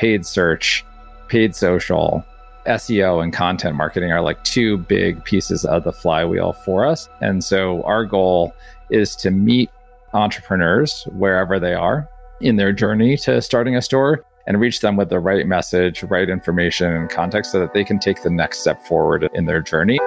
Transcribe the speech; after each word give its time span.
paid 0.00 0.24
search, 0.24 0.82
paid 1.28 1.54
social, 1.54 2.24
SEO 2.66 3.22
and 3.22 3.34
content 3.34 3.76
marketing 3.76 4.10
are 4.10 4.22
like 4.22 4.42
two 4.44 4.78
big 4.78 5.22
pieces 5.24 5.62
of 5.66 5.84
the 5.84 5.92
flywheel 5.92 6.54
for 6.54 6.86
us. 6.86 7.10
And 7.20 7.44
so 7.44 7.82
our 7.82 8.06
goal 8.06 8.54
is 8.88 9.14
to 9.16 9.30
meet 9.30 9.70
entrepreneurs 10.14 11.02
wherever 11.12 11.60
they 11.60 11.74
are 11.74 12.08
in 12.40 12.56
their 12.56 12.72
journey 12.72 13.18
to 13.18 13.42
starting 13.42 13.76
a 13.76 13.82
store 13.82 14.24
and 14.46 14.58
reach 14.58 14.80
them 14.80 14.96
with 14.96 15.10
the 15.10 15.20
right 15.20 15.46
message, 15.46 16.02
right 16.04 16.30
information, 16.30 16.90
and 16.90 17.10
context 17.10 17.52
so 17.52 17.60
that 17.60 17.74
they 17.74 17.84
can 17.84 17.98
take 17.98 18.22
the 18.22 18.30
next 18.30 18.60
step 18.60 18.82
forward 18.86 19.28
in 19.34 19.44
their 19.44 19.60
journey. 19.60 19.98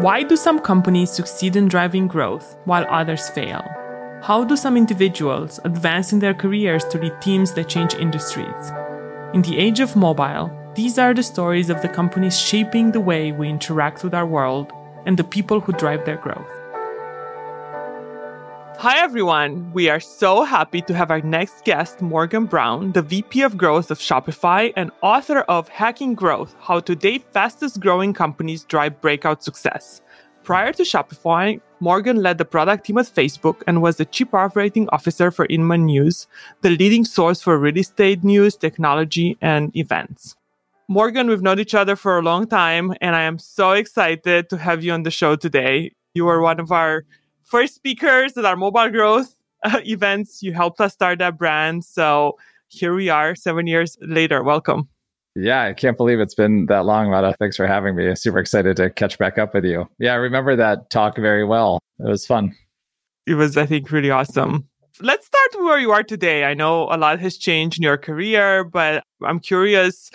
Why 0.00 0.24
do 0.26 0.36
some 0.36 0.60
companies 0.60 1.10
succeed 1.10 1.56
in 1.56 1.68
driving 1.68 2.08
growth 2.08 2.56
while 2.64 2.86
others 2.88 3.28
fail? 3.28 3.62
How 4.22 4.42
do 4.44 4.56
some 4.56 4.76
individuals 4.76 5.60
advance 5.64 6.12
in 6.12 6.18
their 6.18 6.34
careers 6.34 6.84
to 6.86 6.98
lead 6.98 7.20
teams 7.20 7.52
that 7.52 7.68
change 7.68 7.94
industries? 7.94 8.72
In 9.34 9.42
the 9.42 9.56
age 9.58 9.78
of 9.78 9.94
mobile, 9.94 10.50
these 10.74 10.98
are 10.98 11.14
the 11.14 11.22
stories 11.22 11.70
of 11.70 11.80
the 11.82 11.88
companies 11.88 12.38
shaping 12.38 12.90
the 12.90 13.00
way 13.00 13.30
we 13.30 13.48
interact 13.48 14.02
with 14.02 14.14
our 14.14 14.26
world 14.26 14.72
and 15.04 15.16
the 15.16 15.24
people 15.24 15.60
who 15.60 15.72
drive 15.72 16.04
their 16.04 16.16
growth. 16.16 16.50
Hi, 18.78 18.98
everyone. 18.98 19.72
We 19.72 19.88
are 19.90 20.00
so 20.00 20.44
happy 20.44 20.80
to 20.82 20.94
have 20.94 21.10
our 21.10 21.20
next 21.20 21.64
guest, 21.64 22.02
Morgan 22.02 22.46
Brown, 22.46 22.92
the 22.92 23.02
VP 23.02 23.42
of 23.42 23.56
Growth 23.56 23.90
of 23.90 23.98
Shopify 23.98 24.72
and 24.76 24.90
author 25.02 25.40
of 25.40 25.68
Hacking 25.68 26.14
Growth 26.14 26.54
How 26.60 26.80
Today 26.80 27.18
Fastest 27.18 27.80
Growing 27.80 28.12
Companies 28.12 28.64
Drive 28.64 29.00
Breakout 29.00 29.44
Success. 29.44 30.00
Prior 30.42 30.72
to 30.72 30.84
Shopify, 30.84 31.60
Morgan 31.80 32.22
led 32.22 32.38
the 32.38 32.44
product 32.44 32.86
team 32.86 32.96
at 32.96 33.06
Facebook 33.06 33.62
and 33.66 33.82
was 33.82 33.96
the 33.96 34.06
chief 34.06 34.32
operating 34.32 34.88
officer 34.88 35.30
for 35.30 35.46
Inman 35.50 35.84
News, 35.84 36.26
the 36.62 36.70
leading 36.70 37.04
source 37.04 37.42
for 37.42 37.58
real 37.58 37.76
estate 37.76 38.24
news, 38.24 38.56
technology, 38.56 39.36
and 39.42 39.76
events. 39.76 40.36
Morgan, 40.88 41.28
we've 41.28 41.42
known 41.42 41.58
each 41.58 41.74
other 41.74 41.94
for 41.94 42.18
a 42.18 42.22
long 42.22 42.46
time, 42.46 42.94
and 43.00 43.14
I 43.14 43.22
am 43.22 43.38
so 43.38 43.72
excited 43.72 44.48
to 44.48 44.56
have 44.56 44.82
you 44.84 44.92
on 44.92 45.02
the 45.02 45.10
show 45.10 45.36
today. 45.36 45.92
You 46.14 46.28
are 46.28 46.40
one 46.40 46.60
of 46.60 46.72
our 46.72 47.04
first 47.42 47.74
speakers 47.74 48.36
at 48.38 48.44
our 48.46 48.56
mobile 48.56 48.88
growth 48.88 49.36
uh, 49.62 49.80
events. 49.84 50.42
You 50.42 50.54
helped 50.54 50.80
us 50.80 50.94
start 50.94 51.18
that 51.18 51.36
brand. 51.36 51.84
So 51.84 52.38
here 52.68 52.94
we 52.94 53.10
are 53.10 53.34
seven 53.34 53.66
years 53.66 53.98
later. 54.00 54.42
Welcome. 54.42 54.88
Yeah, 55.38 55.64
I 55.64 55.74
can't 55.74 55.98
believe 55.98 56.18
it's 56.18 56.34
been 56.34 56.64
that 56.66 56.86
long, 56.86 57.10
Mada. 57.10 57.34
Thanks 57.38 57.56
for 57.56 57.66
having 57.66 57.94
me. 57.94 58.14
Super 58.14 58.38
excited 58.38 58.76
to 58.78 58.88
catch 58.88 59.18
back 59.18 59.36
up 59.36 59.52
with 59.52 59.66
you. 59.66 59.86
Yeah, 59.98 60.12
I 60.12 60.16
remember 60.16 60.56
that 60.56 60.88
talk 60.88 61.16
very 61.16 61.44
well. 61.44 61.78
It 61.98 62.08
was 62.08 62.24
fun. 62.24 62.54
It 63.26 63.34
was, 63.34 63.58
I 63.58 63.66
think, 63.66 63.90
really 63.90 64.10
awesome. 64.10 64.66
Let's 65.00 65.26
start 65.26 65.50
where 65.56 65.78
you 65.78 65.90
are 65.92 66.02
today. 66.02 66.44
I 66.44 66.54
know 66.54 66.84
a 66.84 66.96
lot 66.96 67.20
has 67.20 67.36
changed 67.36 67.78
in 67.78 67.82
your 67.82 67.98
career, 67.98 68.64
but 68.64 69.02
I'm 69.22 69.38
curious 69.38 70.10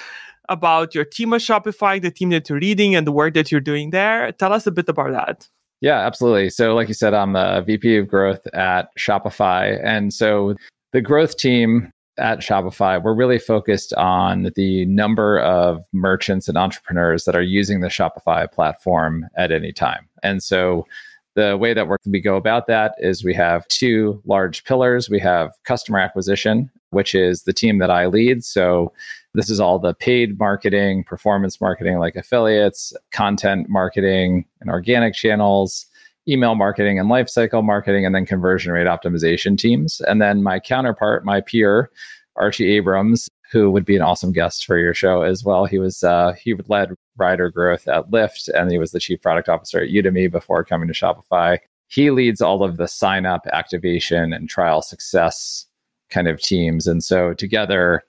about 0.50 0.96
your 0.96 1.06
team 1.06 1.34
at 1.34 1.42
Shopify, 1.42 2.02
the 2.02 2.10
team 2.10 2.30
that 2.32 2.50
you're 2.50 2.60
leading, 2.60 2.96
and 2.96 3.06
the 3.06 3.12
work 3.12 3.36
that 3.36 3.52
you're 3.52 3.62
doing 3.62 3.92
there. 3.92 4.32
Tell 4.32 4.54
us 4.54 4.66
a 4.66 4.72
bit 4.72 4.90
about 4.90 5.12
that. 5.12 5.48
Yeah, 5.82 6.00
absolutely. 6.00 6.50
So, 6.50 6.74
like 6.74 6.88
you 6.88 6.96
said, 6.96 7.14
I'm 7.14 7.34
the 7.34 7.64
VP 7.66 7.98
of 7.98 8.08
growth 8.08 8.46
at 8.56 8.90
Shopify. 8.98 9.80
And 9.84 10.12
so 10.12 10.56
the 10.94 11.02
growth 11.02 11.38
team 11.38 11.92
at 12.22 12.40
Shopify, 12.40 13.02
we're 13.02 13.14
really 13.14 13.40
focused 13.40 13.94
on 13.94 14.52
the 14.56 14.86
number 14.86 15.40
of 15.40 15.86
merchants 15.92 16.48
and 16.48 16.58
entrepreneurs 16.58 17.26
that 17.26 17.36
are 17.36 17.42
using 17.42 17.82
the 17.82 17.88
Shopify 17.88 18.50
platform 18.52 19.26
at 19.36 19.52
any 19.52 19.74
time. 19.74 20.08
And 20.24 20.42
so 20.42 20.86
the 21.34 21.58
way 21.58 21.74
that 21.74 21.88
we 22.06 22.22
go 22.22 22.36
about 22.36 22.68
that 22.68 22.96
is 23.00 23.24
we 23.24 23.34
have 23.34 23.68
two 23.68 24.22
large 24.26 24.64
pillars. 24.64 25.10
We 25.10 25.20
have 25.20 25.52
customer 25.64 26.00
acquisition, 26.00 26.70
which 26.92 27.16
is 27.16 27.44
the 27.44 27.54
team 27.54 27.80
that 27.80 27.90
I 27.90 28.06
lead. 28.06 28.44
So 28.44 28.92
this 29.34 29.50
is 29.50 29.60
all 29.60 29.80
the 29.80 29.94
paid 29.94 30.38
marketing, 30.38 31.04
performance 31.06 31.62
marketing 31.62 32.00
like 32.00 32.16
affiliates, 32.16 32.94
content 33.12 33.70
marketing, 33.70 34.46
and 34.60 34.70
organic 34.70 35.14
channels 35.14 35.86
email 36.28 36.56
marketing 36.56 37.00
and 37.00 37.10
lifecycle 37.10 37.64
marketing, 37.64 38.06
and 38.06 38.14
then 38.14 38.26
conversion 38.26 38.72
rate 38.72 38.88
optimization 38.88 39.58
teams. 39.58 40.02
And 40.02 40.22
then 40.22 40.44
my 40.44 40.60
counterpart, 40.60 41.26
my 41.26 41.42
peer, 41.42 41.90
Archie 42.36 42.72
Abrams, 42.72 43.30
who 43.52 43.70
would 43.72 43.86
be 43.86 43.96
an 43.96 44.02
awesome 44.02 44.32
guest 44.32 44.66
for 44.66 44.78
your 44.78 44.94
show 44.94 45.24
as 45.24 45.44
well. 45.44 45.66
He 45.66 45.80
was 45.80 46.04
uh, 46.04 46.34
he 46.34 46.56
led 46.68 46.94
rider 47.18 47.50
growth 47.50 47.88
at 47.88 48.10
Lyft, 48.10 48.50
and 48.50 48.72
he 48.72 48.78
was 48.78 48.92
the 48.92 49.00
chief 49.00 49.22
product 49.22 49.50
officer 49.50 49.82
at 49.82 49.90
Udemy 49.90 50.32
before 50.32 50.64
coming 50.64 50.88
to 50.88 50.94
Shopify. 50.94 51.58
He 51.88 52.10
leads 52.10 52.42
all 52.42 52.64
of 52.64 52.78
the 52.78 52.88
sign 52.88 53.26
up, 53.26 53.46
activation, 53.52 54.32
and 54.32 54.50
trial 54.50 54.82
success 54.82 55.66
kind 56.10 56.28
of 56.28 56.42
teams. 56.42 56.88
And 56.88 57.04
so 57.04 57.34
together, 57.34 58.04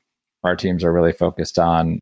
our 0.44 0.54
teams 0.54 0.84
are 0.84 0.92
really 0.92 1.12
focused 1.12 1.58
on 1.58 1.98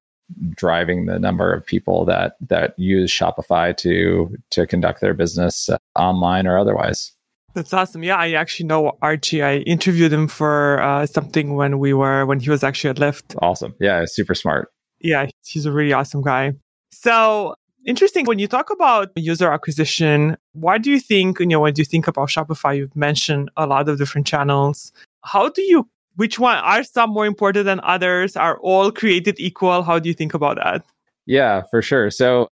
driving 0.50 1.06
the 1.06 1.18
number 1.18 1.52
of 1.52 1.64
people 1.64 2.04
that 2.06 2.36
that 2.48 2.78
use 2.78 3.10
Shopify 3.10 3.76
to 3.78 4.36
to 4.50 4.66
conduct 4.66 5.00
their 5.00 5.14
business 5.14 5.68
uh, 5.68 5.78
online 5.96 6.46
or 6.46 6.58
otherwise. 6.58 7.12
That's 7.54 7.72
awesome. 7.72 8.04
Yeah, 8.04 8.16
I 8.16 8.32
actually 8.32 8.66
know 8.66 8.96
Archie. 9.02 9.42
I 9.42 9.56
interviewed 9.58 10.12
him 10.12 10.28
for 10.28 10.80
uh, 10.80 11.06
something 11.06 11.56
when 11.56 11.78
we 11.78 11.92
were 11.92 12.24
when 12.26 12.40
he 12.40 12.50
was 12.50 12.62
actually 12.62 12.90
at 12.90 12.96
Lyft. 12.96 13.36
Awesome. 13.42 13.74
Yeah, 13.80 14.04
super 14.06 14.34
smart. 14.34 14.70
Yeah, 15.00 15.26
he's 15.44 15.66
a 15.66 15.72
really 15.72 15.92
awesome 15.92 16.22
guy. 16.22 16.52
So 16.92 17.54
interesting 17.86 18.26
when 18.26 18.38
you 18.38 18.46
talk 18.46 18.70
about 18.70 19.10
user 19.16 19.50
acquisition. 19.50 20.36
Why 20.52 20.78
do 20.78 20.90
you 20.90 21.00
think 21.00 21.40
you 21.40 21.46
know 21.46 21.60
when 21.60 21.74
you 21.76 21.84
think 21.84 22.06
about 22.06 22.28
Shopify? 22.28 22.76
You've 22.76 22.94
mentioned 22.94 23.50
a 23.56 23.66
lot 23.66 23.88
of 23.88 23.98
different 23.98 24.26
channels. 24.26 24.92
How 25.24 25.48
do 25.48 25.62
you 25.62 25.88
which 26.16 26.38
one 26.38 26.56
are 26.58 26.82
some 26.84 27.10
more 27.10 27.26
important 27.26 27.66
than 27.66 27.80
others? 27.82 28.36
Are 28.36 28.58
all 28.60 28.90
created 28.90 29.36
equal? 29.38 29.82
How 29.82 29.98
do 29.98 30.08
you 30.08 30.14
think 30.14 30.34
about 30.34 30.56
that? 30.56 30.84
Yeah, 31.26 31.62
for 31.70 31.82
sure. 31.82 32.10
So 32.10 32.48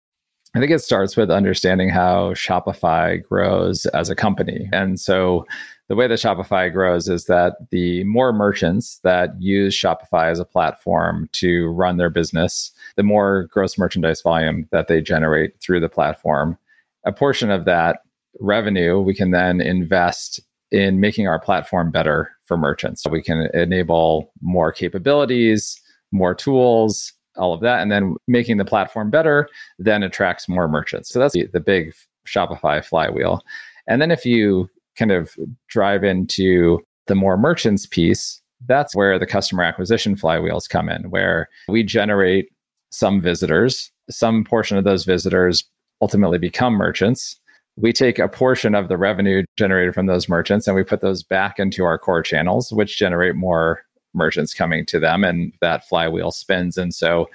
I 0.55 0.59
think 0.59 0.71
it 0.71 0.81
starts 0.81 1.17
with 1.17 1.31
understanding 1.31 1.89
how 1.89 2.33
Shopify 2.33 3.23
grows 3.23 3.85
as 3.87 4.09
a 4.09 4.15
company. 4.15 4.69
And 4.71 4.99
so 4.99 5.45
the 5.89 5.95
way 5.95 6.07
that 6.07 6.19
Shopify 6.19 6.71
grows 6.71 7.09
is 7.09 7.25
that 7.25 7.55
the 7.71 8.03
more 8.03 8.31
merchants 8.31 8.99
that 9.03 9.29
use 9.39 9.75
Shopify 9.75 10.31
as 10.31 10.39
a 10.39 10.45
platform 10.45 11.27
to 11.33 11.67
run 11.67 11.97
their 11.97 12.09
business, 12.09 12.71
the 12.95 13.03
more 13.03 13.47
gross 13.51 13.77
merchandise 13.77 14.21
volume 14.21 14.67
that 14.71 14.87
they 14.87 15.01
generate 15.01 15.59
through 15.59 15.79
the 15.79 15.89
platform. 15.89 16.57
A 17.05 17.11
portion 17.11 17.51
of 17.51 17.65
that 17.65 17.99
revenue 18.39 18.99
we 18.99 19.13
can 19.13 19.31
then 19.31 19.59
invest 19.59 20.39
in 20.73 20.99
making 20.99 21.27
our 21.27 21.39
platform 21.39 21.91
better 21.91 22.31
for 22.45 22.57
merchants. 22.57 23.03
So 23.03 23.09
we 23.11 23.21
can 23.21 23.47
enable 23.53 24.33
more 24.41 24.71
capabilities, 24.71 25.79
more 26.11 26.33
tools, 26.33 27.13
all 27.37 27.53
of 27.53 27.61
that. 27.61 27.81
And 27.81 27.91
then 27.91 28.15
making 28.27 28.57
the 28.57 28.65
platform 28.65 29.11
better 29.11 29.47
then 29.77 30.01
attracts 30.01 30.49
more 30.49 30.67
merchants. 30.67 31.09
So 31.09 31.19
that's 31.19 31.33
the, 31.33 31.47
the 31.53 31.59
big 31.59 31.93
Shopify 32.27 32.83
flywheel. 32.83 33.43
And 33.87 34.01
then 34.01 34.09
if 34.09 34.25
you 34.25 34.67
kind 34.97 35.11
of 35.11 35.35
drive 35.67 36.03
into 36.03 36.79
the 37.05 37.15
more 37.15 37.37
merchants 37.37 37.85
piece, 37.85 38.41
that's 38.65 38.95
where 38.95 39.19
the 39.19 39.27
customer 39.27 39.63
acquisition 39.63 40.15
flywheels 40.15 40.67
come 40.67 40.89
in, 40.89 41.09
where 41.11 41.49
we 41.67 41.83
generate 41.83 42.49
some 42.89 43.21
visitors, 43.21 43.91
some 44.09 44.43
portion 44.43 44.77
of 44.77 44.85
those 44.85 45.05
visitors 45.05 45.65
ultimately 46.01 46.37
become 46.39 46.73
merchants 46.73 47.39
we 47.75 47.91
take 47.91 48.19
a 48.19 48.27
portion 48.27 48.75
of 48.75 48.87
the 48.87 48.97
revenue 48.97 49.43
generated 49.57 49.93
from 49.93 50.05
those 50.05 50.29
merchants 50.29 50.67
and 50.67 50.75
we 50.75 50.83
put 50.83 51.01
those 51.01 51.23
back 51.23 51.59
into 51.59 51.83
our 51.83 51.97
core 51.97 52.21
channels, 52.21 52.71
which 52.71 52.97
generate 52.97 53.35
more 53.35 53.83
merchants 54.13 54.53
coming 54.53 54.85
to 54.85 54.99
them, 54.99 55.23
and 55.23 55.53
that 55.61 55.87
flywheel 55.87 56.31
spins. 56.31 56.77
And 56.77 56.93
so, 56.93 57.29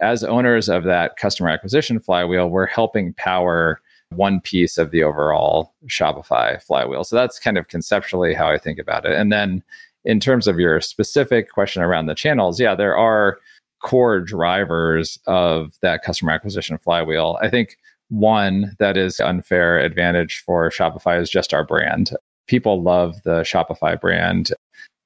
as 0.00 0.24
owners 0.24 0.68
of 0.68 0.84
that 0.84 1.16
customer 1.16 1.50
acquisition 1.50 2.00
flywheel, 2.00 2.48
we're 2.48 2.66
helping 2.66 3.12
power 3.14 3.80
one 4.10 4.40
piece 4.40 4.78
of 4.78 4.90
the 4.90 5.02
overall 5.02 5.72
Shopify 5.86 6.60
flywheel. 6.62 7.04
So, 7.04 7.16
that's 7.16 7.38
kind 7.38 7.58
of 7.58 7.68
conceptually 7.68 8.34
how 8.34 8.48
I 8.48 8.58
think 8.58 8.78
about 8.78 9.04
it. 9.04 9.12
And 9.12 9.30
then, 9.30 9.62
in 10.04 10.20
terms 10.20 10.48
of 10.48 10.58
your 10.58 10.80
specific 10.80 11.52
question 11.52 11.82
around 11.82 12.06
the 12.06 12.14
channels, 12.14 12.58
yeah, 12.58 12.74
there 12.74 12.96
are 12.96 13.38
core 13.80 14.20
drivers 14.20 15.18
of 15.26 15.74
that 15.82 16.02
customer 16.02 16.32
acquisition 16.32 16.78
flywheel. 16.78 17.38
I 17.42 17.50
think 17.50 17.76
one 18.12 18.76
that 18.78 18.98
is 18.98 19.20
unfair 19.20 19.78
advantage 19.78 20.42
for 20.44 20.68
Shopify 20.68 21.18
is 21.18 21.30
just 21.30 21.54
our 21.54 21.64
brand. 21.64 22.10
People 22.46 22.82
love 22.82 23.14
the 23.24 23.40
Shopify 23.40 23.98
brand. 23.98 24.52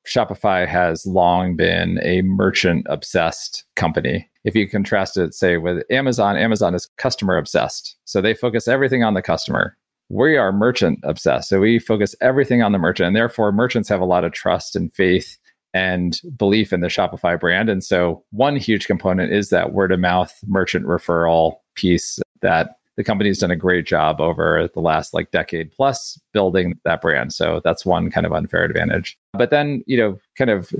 Shopify 0.06 0.67
has 0.67 1.06
long 1.06 1.55
been 1.55 2.00
a 2.03 2.23
merchant 2.23 2.85
obsessed 2.91 3.64
company. 3.76 4.29
If 4.44 4.56
you 4.56 4.69
contrast 4.69 5.17
it, 5.17 5.35
say, 5.35 5.56
with 5.56 5.85
Amazon, 5.88 6.37
Amazon 6.37 6.75
is 6.75 6.88
customer 6.97 7.37
obsessed. 7.37 7.97
So 8.06 8.20
they 8.20 8.35
focus 8.35 8.67
everything 8.67 9.05
on 9.05 9.14
the 9.14 9.23
customer. 9.23 9.76
We 10.09 10.37
are 10.37 10.52
merchant 10.52 10.99
obsessed. 11.05 11.49
So 11.49 11.61
we 11.61 11.79
focus 11.79 12.17
everything 12.20 12.62
on 12.62 12.73
the 12.73 12.79
merchant. 12.79 13.09
And 13.09 13.17
therefore, 13.17 13.52
merchants 13.52 13.88
have 13.88 14.00
a 14.00 14.05
lot 14.05 14.25
of 14.25 14.32
trust 14.32 14.75
and 14.75 14.93
faith 14.93 15.38
and 15.75 16.20
belief 16.37 16.73
in 16.73 16.81
the 16.81 16.88
Shopify 16.88 17.38
brand. 17.38 17.69
And 17.69 17.85
so, 17.85 18.25
one 18.31 18.56
huge 18.56 18.87
component 18.87 19.32
is 19.32 19.50
that 19.50 19.73
word 19.73 19.93
of 19.93 20.00
mouth 20.00 20.32
merchant 20.47 20.87
referral 20.87 21.56
piece 21.75 22.19
that 22.43 22.76
the 22.97 23.05
company's 23.05 23.39
done 23.39 23.51
a 23.51 23.57
great 23.57 23.87
job 23.87 24.21
over 24.21 24.69
the 24.73 24.81
last 24.81 25.13
like 25.13 25.31
decade 25.31 25.71
plus 25.71 26.19
building 26.33 26.79
that 26.85 27.03
brand. 27.03 27.33
So 27.33 27.61
that's 27.63 27.85
one 27.85 28.11
kind 28.11 28.27
of 28.27 28.33
unfair 28.33 28.65
advantage. 28.65 29.19
But 29.35 29.51
then, 29.51 29.83
you 29.87 29.97
know, 29.97 30.19
kind 30.37 30.51
of 30.51 30.73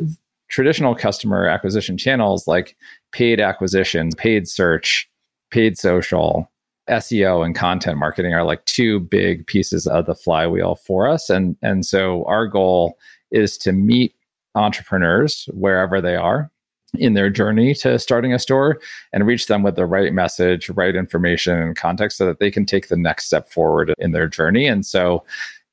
traditional 0.49 0.95
customer 0.95 1.47
acquisition 1.47 1.99
channels 1.99 2.47
like 2.47 2.77
paid 3.13 3.41
acquisitions, 3.41 4.15
paid 4.15 4.49
search, 4.49 5.09
paid 5.51 5.77
social, 5.77 6.51
SEO 6.89 7.45
and 7.45 7.55
content 7.55 7.99
marketing 7.99 8.33
are 8.33 8.45
like 8.45 8.65
two 8.65 9.01
big 9.01 9.47
pieces 9.47 9.87
of 9.87 10.07
the 10.07 10.15
flywheel 10.15 10.77
for 10.77 11.09
us. 11.09 11.29
And, 11.29 11.57
and 11.61 11.85
so 11.85 12.25
our 12.27 12.47
goal 12.47 12.97
is 13.31 13.59
to 13.59 13.73
meet 13.73 14.15
entrepreneurs 14.55 15.49
wherever 15.53 16.01
they 16.01 16.17
are 16.17 16.51
in 16.98 17.14
their 17.14 17.31
journey 17.31 17.75
to 17.75 17.98
starting 17.98 18.32
a 18.32 18.38
store 18.38 18.81
and 19.12 19.26
reach 19.26 19.46
them 19.46 19.62
with 19.62 19.76
the 19.76 19.87
right 19.87 20.12
message, 20.12 20.69
right 20.70 20.94
information 20.94 21.58
and 21.58 21.76
context 21.76 22.19
so 22.19 22.26
that 22.26 22.38
they 22.38 22.50
can 22.50 22.66
take 22.66 22.88
the 22.88 22.96
next 22.96 23.26
step 23.26 23.50
forward 23.50 23.94
in 23.98 24.12
their 24.12 24.28
journey. 24.28 24.66
And 24.66 24.84
so, 24.84 25.25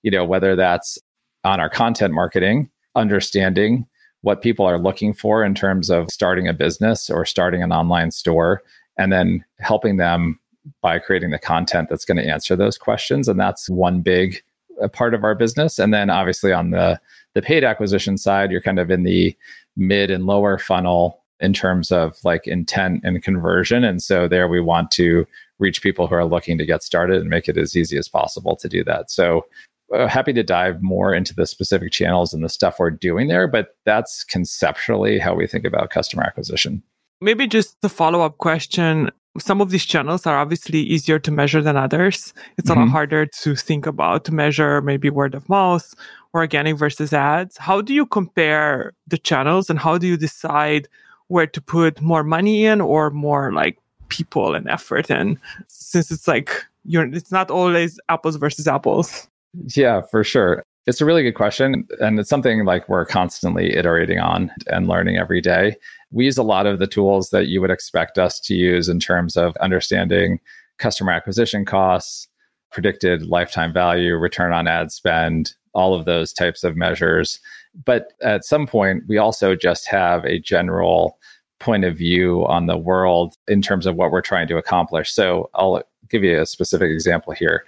you 0.01 0.11
know, 0.11 0.25
whether 0.25 0.55
that's 0.55 0.97
on 1.43 1.59
our 1.59 1.69
content 1.69 2.13
marketing, 2.13 2.69
understanding 2.95 3.85
what 4.21 4.41
people 4.41 4.65
are 4.65 4.79
looking 4.79 5.13
for 5.13 5.43
in 5.43 5.53
terms 5.53 5.89
of 5.89 6.09
starting 6.09 6.47
a 6.47 6.53
business 6.53 7.09
or 7.09 7.25
starting 7.25 7.61
an 7.61 7.73
online 7.73 8.11
store, 8.11 8.63
and 8.97 9.11
then 9.11 9.43
helping 9.59 9.97
them 9.97 10.39
by 10.81 10.99
creating 10.99 11.31
the 11.31 11.39
content 11.39 11.89
that's 11.89 12.05
going 12.05 12.17
to 12.17 12.29
answer 12.29 12.55
those 12.55 12.77
questions. 12.77 13.27
And 13.27 13.39
that's 13.39 13.69
one 13.69 14.01
big 14.01 14.41
uh, 14.81 14.87
part 14.87 15.13
of 15.13 15.23
our 15.23 15.35
business. 15.35 15.77
And 15.77 15.93
then 15.93 16.09
obviously 16.09 16.53
on 16.53 16.71
the 16.71 16.99
the 17.33 17.41
paid 17.41 17.63
acquisition 17.63 18.17
side, 18.17 18.51
you're 18.51 18.61
kind 18.61 18.79
of 18.79 18.91
in 18.91 19.03
the 19.03 19.35
mid 19.75 20.11
and 20.11 20.25
lower 20.25 20.57
funnel 20.57 21.19
in 21.39 21.53
terms 21.53 21.91
of 21.91 22.17
like 22.23 22.47
intent 22.47 23.01
and 23.03 23.21
conversion. 23.21 23.83
And 23.83 24.01
so 24.01 24.27
there 24.27 24.47
we 24.47 24.61
want 24.61 24.91
to 24.91 25.25
reach 25.59 25.81
people 25.81 26.07
who 26.07 26.15
are 26.15 26.25
looking 26.25 26.57
to 26.57 26.65
get 26.65 26.83
started 26.83 27.21
and 27.21 27.29
make 27.29 27.47
it 27.47 27.57
as 27.57 27.75
easy 27.75 27.97
as 27.97 28.07
possible 28.07 28.55
to 28.57 28.69
do 28.69 28.83
that. 28.85 29.11
So 29.11 29.45
uh, 29.93 30.07
happy 30.07 30.33
to 30.33 30.43
dive 30.43 30.81
more 30.81 31.13
into 31.13 31.35
the 31.35 31.45
specific 31.45 31.91
channels 31.91 32.33
and 32.33 32.43
the 32.43 32.49
stuff 32.49 32.79
we're 32.79 32.89
doing 32.89 33.27
there, 33.27 33.47
but 33.47 33.75
that's 33.85 34.23
conceptually 34.23 35.19
how 35.19 35.35
we 35.35 35.45
think 35.45 35.65
about 35.65 35.89
customer 35.89 36.23
acquisition. 36.23 36.81
Maybe 37.21 37.47
just 37.47 37.79
the 37.81 37.89
follow 37.89 38.21
up 38.21 38.37
question. 38.37 39.11
Some 39.37 39.61
of 39.61 39.69
these 39.69 39.85
channels 39.85 40.25
are 40.25 40.37
obviously 40.37 40.79
easier 40.79 41.19
to 41.19 41.31
measure 41.31 41.61
than 41.61 41.77
others. 41.77 42.33
It's 42.57 42.69
mm-hmm. 42.69 42.79
a 42.79 42.81
lot 42.81 42.85
mm-hmm. 42.85 42.91
harder 42.91 43.25
to 43.25 43.55
think 43.55 43.85
about, 43.85 44.25
to 44.25 44.33
measure 44.33 44.81
maybe 44.81 45.09
word 45.09 45.35
of 45.35 45.47
mouth, 45.49 45.93
organic 46.33 46.77
versus 46.77 47.13
ads. 47.13 47.57
How 47.57 47.81
do 47.81 47.93
you 47.93 48.05
compare 48.05 48.93
the 49.07 49.17
channels 49.17 49.69
and 49.69 49.79
how 49.79 49.97
do 49.97 50.07
you 50.07 50.17
decide 50.17 50.87
where 51.27 51.47
to 51.47 51.61
put 51.61 52.01
more 52.01 52.23
money 52.23 52.65
in 52.65 52.81
or 52.81 53.09
more 53.09 53.51
like 53.53 53.77
people 54.09 54.55
and 54.55 54.67
effort 54.69 55.09
in? 55.09 55.39
Since 55.67 56.11
it's 56.11 56.27
like, 56.27 56.65
you're, 56.85 57.05
it's 57.13 57.31
not 57.31 57.51
always 57.51 57.99
apples 58.09 58.35
versus 58.35 58.67
apples. 58.67 59.27
Yeah, 59.75 60.01
for 60.01 60.23
sure. 60.23 60.63
It's 60.85 60.99
a 60.99 61.05
really 61.05 61.23
good 61.23 61.35
question. 61.35 61.87
And 62.01 62.19
it's 62.19 62.29
something 62.29 62.65
like 62.65 62.89
we're 62.89 63.05
constantly 63.05 63.73
iterating 63.73 64.19
on 64.19 64.51
and 64.67 64.87
learning 64.87 65.17
every 65.17 65.39
day. 65.39 65.77
We 66.11 66.25
use 66.25 66.37
a 66.37 66.43
lot 66.43 66.65
of 66.65 66.79
the 66.79 66.87
tools 66.87 67.29
that 67.29 67.47
you 67.47 67.61
would 67.61 67.71
expect 67.71 68.17
us 68.17 68.39
to 68.41 68.55
use 68.55 68.89
in 68.89 68.99
terms 68.99 69.37
of 69.37 69.55
understanding 69.57 70.39
customer 70.79 71.11
acquisition 71.13 71.63
costs, 71.63 72.27
predicted 72.71 73.27
lifetime 73.27 73.71
value, 73.71 74.15
return 74.15 74.51
on 74.51 74.67
ad 74.67 74.91
spend, 74.91 75.53
all 75.73 75.93
of 75.93 76.05
those 76.05 76.33
types 76.33 76.63
of 76.63 76.77
measures. 76.77 77.39
But 77.85 78.13
at 78.21 78.45
some 78.45 78.67
point, 78.67 79.03
we 79.07 79.17
also 79.17 79.55
just 79.55 79.87
have 79.87 80.25
a 80.25 80.39
general 80.39 81.17
point 81.59 81.85
of 81.85 81.97
view 81.97 82.45
on 82.47 82.67
the 82.67 82.77
world 82.77 83.35
in 83.47 83.61
terms 83.61 83.85
of 83.85 83.95
what 83.95 84.11
we're 84.11 84.21
trying 84.21 84.47
to 84.49 84.57
accomplish. 84.57 85.11
So 85.11 85.49
I'll 85.53 85.81
give 86.09 86.23
you 86.23 86.41
a 86.41 86.45
specific 86.45 86.91
example 86.91 87.33
here. 87.33 87.65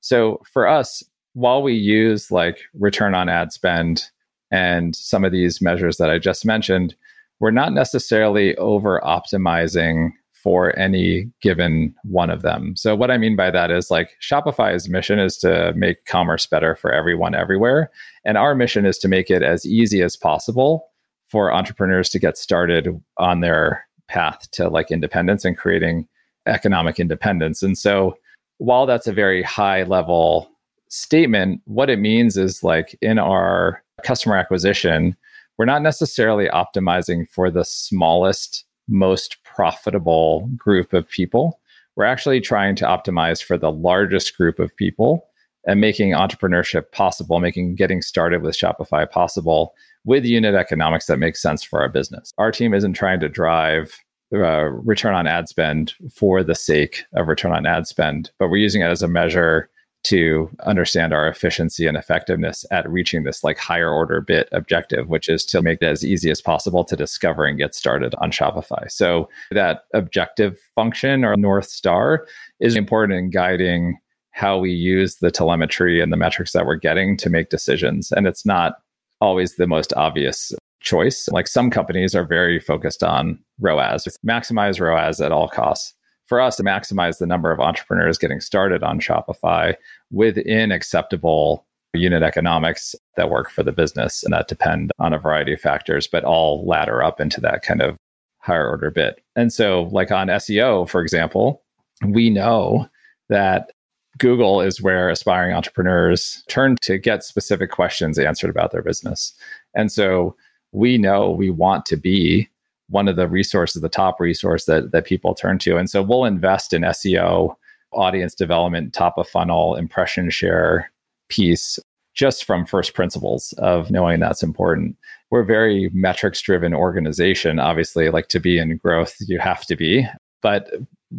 So 0.00 0.42
for 0.50 0.66
us, 0.66 1.02
while 1.34 1.62
we 1.62 1.74
use 1.74 2.30
like 2.30 2.58
return 2.74 3.14
on 3.14 3.28
ad 3.28 3.52
spend 3.52 4.04
and 4.50 4.94
some 4.96 5.24
of 5.24 5.32
these 5.32 5.60
measures 5.60 5.98
that 5.98 6.10
I 6.10 6.18
just 6.18 6.46
mentioned, 6.46 6.94
we're 7.40 7.50
not 7.50 7.72
necessarily 7.72 8.56
over 8.56 9.00
optimizing 9.04 10.10
for 10.44 10.78
any 10.78 11.26
given 11.40 11.94
one 12.04 12.28
of 12.28 12.42
them. 12.42 12.76
So, 12.76 12.94
what 12.94 13.10
I 13.10 13.16
mean 13.16 13.34
by 13.34 13.50
that 13.50 13.70
is 13.70 13.90
like 13.90 14.10
Shopify's 14.20 14.90
mission 14.90 15.18
is 15.18 15.38
to 15.38 15.72
make 15.74 16.04
commerce 16.04 16.46
better 16.46 16.76
for 16.76 16.92
everyone 16.92 17.34
everywhere. 17.34 17.90
And 18.26 18.36
our 18.36 18.54
mission 18.54 18.84
is 18.84 18.98
to 18.98 19.08
make 19.08 19.30
it 19.30 19.42
as 19.42 19.64
easy 19.64 20.02
as 20.02 20.16
possible 20.16 20.86
for 21.28 21.52
entrepreneurs 21.52 22.10
to 22.10 22.18
get 22.18 22.36
started 22.36 22.88
on 23.16 23.40
their 23.40 23.86
path 24.06 24.50
to 24.52 24.68
like 24.68 24.90
independence 24.90 25.46
and 25.46 25.56
creating 25.56 26.06
economic 26.46 27.00
independence. 27.00 27.62
And 27.62 27.78
so, 27.78 28.18
while 28.58 28.84
that's 28.84 29.06
a 29.06 29.14
very 29.14 29.42
high 29.42 29.84
level 29.84 30.50
statement, 30.90 31.62
what 31.64 31.88
it 31.88 31.98
means 31.98 32.36
is 32.36 32.62
like 32.62 32.98
in 33.00 33.18
our 33.18 33.82
customer 34.04 34.36
acquisition, 34.36 35.16
we're 35.56 35.64
not 35.64 35.80
necessarily 35.80 36.48
optimizing 36.48 37.26
for 37.30 37.50
the 37.50 37.64
smallest, 37.64 38.66
most 38.88 39.42
profitable 39.54 40.48
group 40.56 40.92
of 40.92 41.08
people. 41.08 41.60
We're 41.96 42.04
actually 42.04 42.40
trying 42.40 42.76
to 42.76 42.84
optimize 42.84 43.42
for 43.42 43.56
the 43.56 43.70
largest 43.70 44.36
group 44.36 44.58
of 44.58 44.76
people 44.76 45.26
and 45.66 45.80
making 45.80 46.12
entrepreneurship 46.12 46.90
possible, 46.92 47.40
making 47.40 47.76
getting 47.76 48.02
started 48.02 48.42
with 48.42 48.56
Shopify 48.56 49.10
possible 49.10 49.74
with 50.04 50.24
unit 50.24 50.54
economics 50.54 51.06
that 51.06 51.18
makes 51.18 51.40
sense 51.40 51.62
for 51.62 51.80
our 51.80 51.88
business. 51.88 52.32
Our 52.36 52.52
team 52.52 52.74
isn't 52.74 52.92
trying 52.94 53.20
to 53.20 53.28
drive 53.28 53.96
uh, 54.34 54.64
return 54.64 55.14
on 55.14 55.26
ad 55.26 55.48
spend 55.48 55.94
for 56.12 56.42
the 56.42 56.54
sake 56.54 57.04
of 57.14 57.28
return 57.28 57.52
on 57.52 57.66
ad 57.66 57.86
spend, 57.86 58.30
but 58.38 58.48
we're 58.48 58.56
using 58.56 58.82
it 58.82 58.86
as 58.86 59.02
a 59.02 59.08
measure 59.08 59.70
to 60.04 60.50
understand 60.64 61.12
our 61.12 61.26
efficiency 61.26 61.86
and 61.86 61.96
effectiveness 61.96 62.64
at 62.70 62.88
reaching 62.88 63.24
this 63.24 63.42
like 63.42 63.58
higher 63.58 63.90
order 63.90 64.20
bit 64.20 64.48
objective, 64.52 65.08
which 65.08 65.28
is 65.28 65.44
to 65.46 65.62
make 65.62 65.78
it 65.80 65.86
as 65.86 66.04
easy 66.04 66.30
as 66.30 66.40
possible 66.40 66.84
to 66.84 66.94
discover 66.94 67.44
and 67.44 67.58
get 67.58 67.74
started 67.74 68.14
on 68.18 68.30
Shopify. 68.30 68.90
So 68.90 69.28
that 69.50 69.84
objective 69.94 70.58
function 70.74 71.24
or 71.24 71.36
North 71.36 71.66
Star 71.66 72.26
is 72.60 72.76
important 72.76 73.18
in 73.18 73.30
guiding 73.30 73.98
how 74.32 74.58
we 74.58 74.70
use 74.72 75.16
the 75.16 75.30
telemetry 75.30 76.02
and 76.02 76.12
the 76.12 76.16
metrics 76.16 76.52
that 76.52 76.66
we're 76.66 76.76
getting 76.76 77.16
to 77.16 77.30
make 77.30 77.48
decisions. 77.48 78.12
And 78.12 78.26
it's 78.26 78.44
not 78.44 78.74
always 79.20 79.56
the 79.56 79.66
most 79.66 79.92
obvious 79.94 80.52
choice. 80.80 81.28
Like 81.28 81.48
some 81.48 81.70
companies 81.70 82.14
are 82.14 82.24
very 82.24 82.60
focused 82.60 83.02
on 83.02 83.38
ROAS, 83.58 84.06
maximize 84.26 84.80
ROAS 84.80 85.20
at 85.20 85.32
all 85.32 85.48
costs 85.48 85.94
for 86.26 86.40
us 86.40 86.56
to 86.56 86.62
maximize 86.62 87.18
the 87.18 87.26
number 87.26 87.52
of 87.52 87.60
entrepreneurs 87.60 88.18
getting 88.18 88.40
started 88.40 88.82
on 88.82 89.00
Shopify 89.00 89.74
within 90.10 90.72
acceptable 90.72 91.66
unit 91.92 92.22
economics 92.22 92.94
that 93.16 93.30
work 93.30 93.50
for 93.50 93.62
the 93.62 93.72
business 93.72 94.24
and 94.24 94.32
that 94.32 94.48
depend 94.48 94.90
on 94.98 95.12
a 95.12 95.18
variety 95.18 95.52
of 95.52 95.60
factors, 95.60 96.06
but 96.06 96.24
all 96.24 96.66
ladder 96.66 97.02
up 97.02 97.20
into 97.20 97.40
that 97.40 97.62
kind 97.62 97.80
of 97.80 97.96
higher 98.38 98.68
order 98.68 98.90
bit. 98.90 99.22
And 99.36 99.52
so, 99.52 99.84
like 99.92 100.10
on 100.10 100.28
SEO, 100.28 100.88
for 100.88 101.00
example, 101.00 101.62
we 102.06 102.30
know 102.30 102.88
that 103.28 103.70
Google 104.18 104.60
is 104.60 104.82
where 104.82 105.08
aspiring 105.08 105.54
entrepreneurs 105.54 106.44
turn 106.48 106.76
to 106.82 106.98
get 106.98 107.24
specific 107.24 107.70
questions 107.70 108.18
answered 108.18 108.50
about 108.50 108.70
their 108.70 108.82
business. 108.82 109.32
And 109.74 109.90
so 109.90 110.36
we 110.72 110.98
know 110.98 111.30
we 111.30 111.50
want 111.50 111.86
to 111.86 111.96
be 111.96 112.48
one 112.94 113.08
of 113.08 113.16
the 113.16 113.26
resources, 113.28 113.82
the 113.82 113.88
top 113.88 114.20
resource 114.20 114.66
that 114.66 114.92
that 114.92 115.04
people 115.04 115.34
turn 115.34 115.58
to. 115.58 115.76
And 115.76 115.90
so 115.90 116.00
we'll 116.00 116.24
invest 116.24 116.72
in 116.72 116.82
SEO, 116.82 117.56
audience 117.92 118.34
development, 118.34 118.94
top 118.94 119.18
of 119.18 119.28
funnel, 119.28 119.74
impression 119.74 120.30
share 120.30 120.90
piece 121.28 121.78
just 122.14 122.44
from 122.44 122.64
first 122.64 122.94
principles 122.94 123.52
of 123.58 123.90
knowing 123.90 124.20
that's 124.20 124.44
important. 124.44 124.96
We're 125.30 125.40
a 125.40 125.46
very 125.46 125.90
metrics 125.92 126.40
driven 126.40 126.72
organization. 126.72 127.58
Obviously, 127.58 128.08
like 128.10 128.28
to 128.28 128.38
be 128.38 128.58
in 128.58 128.76
growth, 128.76 129.16
you 129.26 129.40
have 129.40 129.66
to 129.66 129.74
be, 129.74 130.06
but 130.40 130.70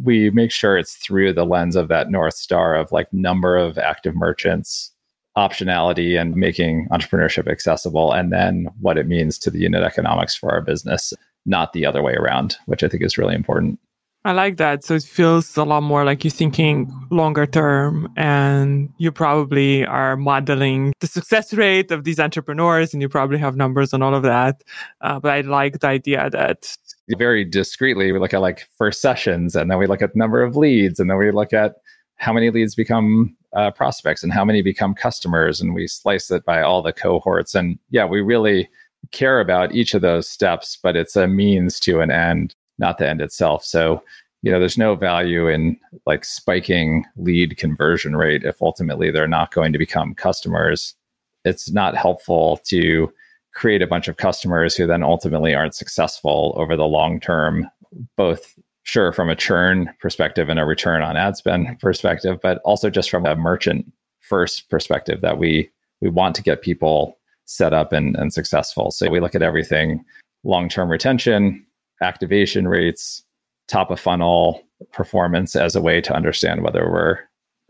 we 0.04 0.30
make 0.30 0.52
sure 0.52 0.78
it's 0.78 0.96
through 0.96 1.34
the 1.34 1.46
lens 1.46 1.76
of 1.76 1.90
that 1.90 2.10
North 2.10 2.36
Star 2.36 2.76
of 2.76 2.94
like 2.94 3.12
number 3.12 3.58
of 3.58 3.78
active 3.78 4.16
merchants, 4.16 4.94
optionality, 5.38 6.20
and 6.20 6.38
making 6.38 6.88
entrepreneurship 6.94 7.52
accessible, 7.52 8.14
and 8.14 8.32
then 8.32 8.70
what 8.80 8.98
it 8.98 9.08
means 9.08 9.38
to 9.40 9.50
the 9.52 9.60
unit 9.60 9.84
economics 9.84 10.38
for 10.38 10.52
our 10.54 10.62
business 10.62 11.14
not 11.46 11.74
the 11.74 11.86
other 11.86 12.02
way 12.02 12.14
around, 12.14 12.58
which 12.66 12.84
I 12.84 12.88
think 12.88 13.04
is 13.04 13.18
really 13.18 13.36
important. 13.36 13.80
I 14.26 14.32
like 14.32 14.58
that. 14.58 14.84
So 14.84 14.96
it 14.96 15.04
feels 15.04 15.56
a 15.56 15.64
lot 15.64 15.84
more 15.84 16.04
like 16.04 16.24
you're 16.24 16.32
thinking 16.32 16.92
longer 17.12 17.46
term 17.46 18.12
and 18.18 18.92
you 18.98 19.12
probably 19.12 19.86
are 19.86 20.18
modeling 20.18 20.94
the 21.00 21.06
success 21.06 21.54
rate 21.54 21.92
of 21.92 22.06
these 22.06 22.20
entrepreneurs 22.20 22.92
and 22.92 23.04
you 23.04 23.08
probably 23.08 23.38
have 23.38 23.56
numbers 23.56 23.94
on 23.94 24.02
all 24.02 24.16
of 24.16 24.24
that. 24.24 24.64
Uh, 25.02 25.20
but 25.20 25.32
I 25.32 25.42
like 25.42 25.80
the 25.80 25.88
idea 25.88 26.28
that 26.32 26.76
very 27.20 27.46
discreetly 27.46 28.12
we 28.12 28.18
look 28.18 28.34
at 28.34 28.42
like 28.42 28.68
first 28.80 29.00
sessions 29.00 29.56
and 29.56 29.70
then 29.70 29.78
we 29.78 29.86
look 29.86 30.02
at 30.02 30.16
number 30.16 30.42
of 30.42 30.56
leads 30.56 31.00
and 31.00 31.08
then 31.08 31.18
we 31.18 31.30
look 31.30 31.54
at 31.54 31.76
how 32.16 32.34
many 32.34 32.50
leads 32.50 32.74
become 32.74 33.38
uh, 33.56 33.70
prospects 33.70 34.24
and 34.24 34.34
how 34.34 34.44
many 34.44 34.64
become 34.64 34.96
customers 34.96 35.62
and 35.62 35.76
we 35.76 35.86
slice 35.86 36.32
it 36.32 36.44
by 36.46 36.64
all 36.64 36.82
the 36.82 36.94
cohorts. 36.94 37.54
And 37.54 37.78
yeah, 37.92 38.06
we 38.06 38.22
really 38.22 38.70
care 39.12 39.40
about 39.40 39.74
each 39.74 39.94
of 39.94 40.02
those 40.02 40.28
steps, 40.28 40.78
but 40.82 40.96
it's 40.96 41.16
a 41.16 41.28
means 41.28 41.80
to 41.82 42.02
an 42.02 42.12
end, 42.12 42.56
not 42.78 42.98
the 42.98 43.08
end 43.08 43.22
itself. 43.22 43.64
So, 43.64 44.04
you 44.42 44.52
know, 44.52 44.60
there's 44.60 44.78
no 44.78 44.96
value 44.96 45.48
in 45.48 45.78
like 46.06 46.24
spiking 46.26 47.06
lead 47.16 47.58
conversion 47.58 48.16
rate 48.16 48.44
if 48.44 48.62
ultimately 48.62 49.12
they're 49.12 49.28
not 49.28 49.54
going 49.54 49.74
to 49.74 49.80
become 49.80 50.14
customers. 50.14 50.96
It's 51.44 51.72
not 51.72 51.96
helpful 51.96 52.58
to 52.66 53.12
create 53.54 53.82
a 53.82 53.88
bunch 53.88 54.08
of 54.08 54.18
customers 54.18 54.76
who 54.76 54.86
then 54.86 55.02
ultimately 55.02 55.56
aren't 55.56 55.76
successful 55.76 56.54
over 56.58 56.76
the 56.76 56.86
long 56.86 57.20
term, 57.20 57.70
both 58.18 58.54
sure 58.84 59.12
from 59.12 59.30
a 59.30 59.36
churn 59.36 59.90
perspective 60.00 60.50
and 60.50 60.60
a 60.60 60.66
return 60.66 61.02
on 61.02 61.18
ad 61.18 61.38
spend 61.38 61.80
perspective, 61.80 62.40
but 62.42 62.60
also 62.66 62.90
just 62.90 63.10
from 63.10 63.26
a 63.26 63.36
merchant 63.36 63.92
first 64.20 64.70
perspective 64.70 65.22
that 65.22 65.38
we 65.38 65.70
we 66.02 66.10
want 66.10 66.36
to 66.36 66.44
get 66.44 66.62
people 66.62 67.18
set 67.46 67.74
up 67.74 67.94
and, 67.94 68.16
and 68.16 68.34
successful. 68.34 68.92
So 68.92 69.10
we 69.10 69.20
look 69.20 69.36
at 69.36 69.42
everything 69.42 70.04
long-term 70.44 70.90
retention, 70.90 71.66
activation 72.02 72.68
rates, 72.68 73.24
top 73.68 73.90
of 73.92 74.00
funnel 74.00 74.62
performance 74.92 75.56
as 75.56 75.76
a 75.76 75.82
way 75.82 76.02
to 76.02 76.14
understand 76.14 76.64
whether 76.64 76.90
we're 76.90 77.20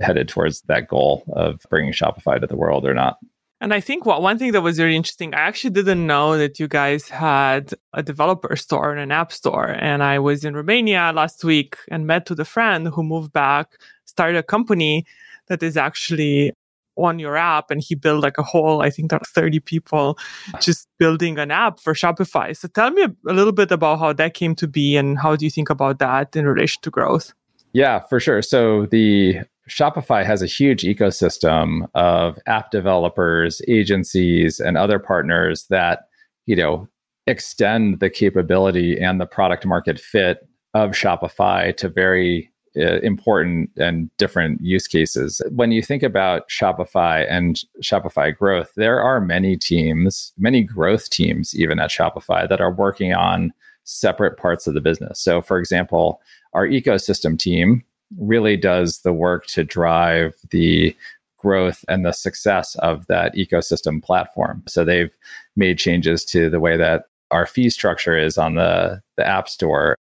headed 0.02 0.28
towards 0.28 0.62
that 0.62 0.88
goal 0.88 1.24
of 1.34 1.62
bringing 1.70 1.94
Shopify 1.94 2.40
to 2.40 2.48
the 2.48 2.58
world 2.58 2.86
or 2.86 2.94
not. 2.94 3.18
And 3.62 3.74
I 3.74 3.80
think 3.80 4.06
what 4.06 4.22
one 4.22 4.38
thing 4.38 4.52
that 4.52 4.62
was 4.62 4.78
very 4.78 4.96
interesting, 4.96 5.34
I 5.34 5.40
actually 5.40 5.70
didn't 5.70 6.06
know 6.06 6.38
that 6.38 6.60
you 6.60 6.68
guys 6.68 7.08
had 7.08 7.74
a 7.94 8.04
developer 8.04 8.56
store 8.58 8.92
and 8.92 9.00
an 9.00 9.12
app 9.12 9.32
store. 9.32 9.70
And 9.70 10.04
I 10.04 10.20
was 10.20 10.44
in 10.44 10.56
Romania 10.56 11.14
last 11.16 11.44
week 11.44 11.78
and 11.90 12.06
met 12.06 12.30
with 12.30 12.40
a 12.42 12.46
friend 12.46 12.90
who 12.90 13.02
moved 13.02 13.32
back, 13.32 13.78
started 14.04 14.38
a 14.38 14.44
company 14.44 15.06
that 15.48 15.64
is 15.64 15.78
actually 15.78 16.52
on 16.98 17.20
your 17.20 17.36
app 17.38 17.72
and 17.72 17.82
he 17.82 17.96
built 17.96 18.24
like 18.24 18.38
a 18.38 18.44
whole 18.44 18.82
i 18.82 18.90
think 18.90 19.10
there 19.10 19.20
are 19.20 19.34
30 19.34 19.60
people 19.60 20.18
just 20.60 20.88
building 20.98 21.38
an 21.38 21.52
app 21.52 21.80
for 21.80 21.94
shopify. 21.94 22.56
So 22.56 22.68
tell 22.68 22.92
me 22.92 23.04
a, 23.04 23.16
a 23.28 23.34
little 23.34 23.52
bit 23.52 23.72
about 23.72 24.00
how 24.00 24.14
that 24.14 24.34
came 24.34 24.56
to 24.56 24.68
be 24.68 24.96
and 24.96 25.20
how 25.20 25.36
do 25.36 25.46
you 25.46 25.52
think 25.52 25.70
about 25.70 26.00
that 26.00 26.36
in 26.36 26.46
relation 26.46 26.82
to 26.84 26.90
growth? 26.90 27.34
Yeah 27.74 28.00
for 28.00 28.20
sure. 28.20 28.42
So 28.42 28.86
the 28.86 29.42
Shopify 29.70 30.24
has 30.24 30.44
a 30.44 30.48
huge 30.48 30.84
ecosystem 30.84 31.88
of 31.96 32.38
app 32.46 32.70
developers, 32.70 33.62
agencies, 33.68 34.60
and 34.60 34.78
other 34.78 35.00
partners 35.00 35.66
that, 35.72 36.08
you 36.46 36.56
know, 36.56 36.88
extend 37.26 38.00
the 38.00 38.10
capability 38.10 39.00
and 39.00 39.20
the 39.20 39.26
product 39.26 39.66
market 39.66 40.00
fit 40.00 40.48
of 40.76 40.92
Shopify 40.92 41.76
to 41.78 41.90
very 41.90 42.52
uh, 42.78 43.00
important 43.00 43.70
and 43.78 44.10
different 44.18 44.62
use 44.62 44.88
cases. 44.88 45.42
When 45.50 45.72
you 45.72 45.82
think 45.82 46.04
about 46.04 46.50
Shopify 46.50 47.26
and 47.30 47.62
Shopify 47.82 48.36
growth, 48.36 48.72
there 48.76 49.02
are 49.02 49.22
many 49.22 49.58
teams, 49.58 50.34
many 50.38 50.64
growth 50.64 51.10
teams, 51.10 51.56
even 51.56 51.80
at 51.80 51.90
Shopify, 51.90 52.48
that 52.48 52.62
are 52.62 52.72
working 52.72 53.14
on 53.14 53.54
separate 53.84 54.38
parts 54.38 54.68
of 54.68 54.74
the 54.74 54.82
business. 54.82 55.20
So, 55.20 55.42
for 55.42 55.58
example, 55.60 56.22
our 56.54 56.68
ecosystem 56.68 57.38
team 57.38 57.84
really 58.18 58.58
does 58.58 59.00
the 59.00 59.14
work 59.14 59.46
to 59.48 59.64
drive 59.64 60.34
the 60.52 60.96
growth 61.38 61.86
and 61.88 62.06
the 62.06 62.12
success 62.12 62.76
of 62.76 63.06
that 63.08 63.36
ecosystem 63.36 64.04
platform. 64.04 64.64
So 64.68 64.84
they've 64.84 65.16
made 65.56 65.78
changes 65.78 66.26
to 66.26 66.50
the 66.50 66.60
way 66.60 66.76
that 66.78 67.06
our 67.32 67.46
fee 67.46 67.70
structure 67.70 68.18
is 68.18 68.38
on 68.38 68.56
the, 68.56 69.02
the 69.18 69.28
App 69.28 69.48
Store. 69.48 69.96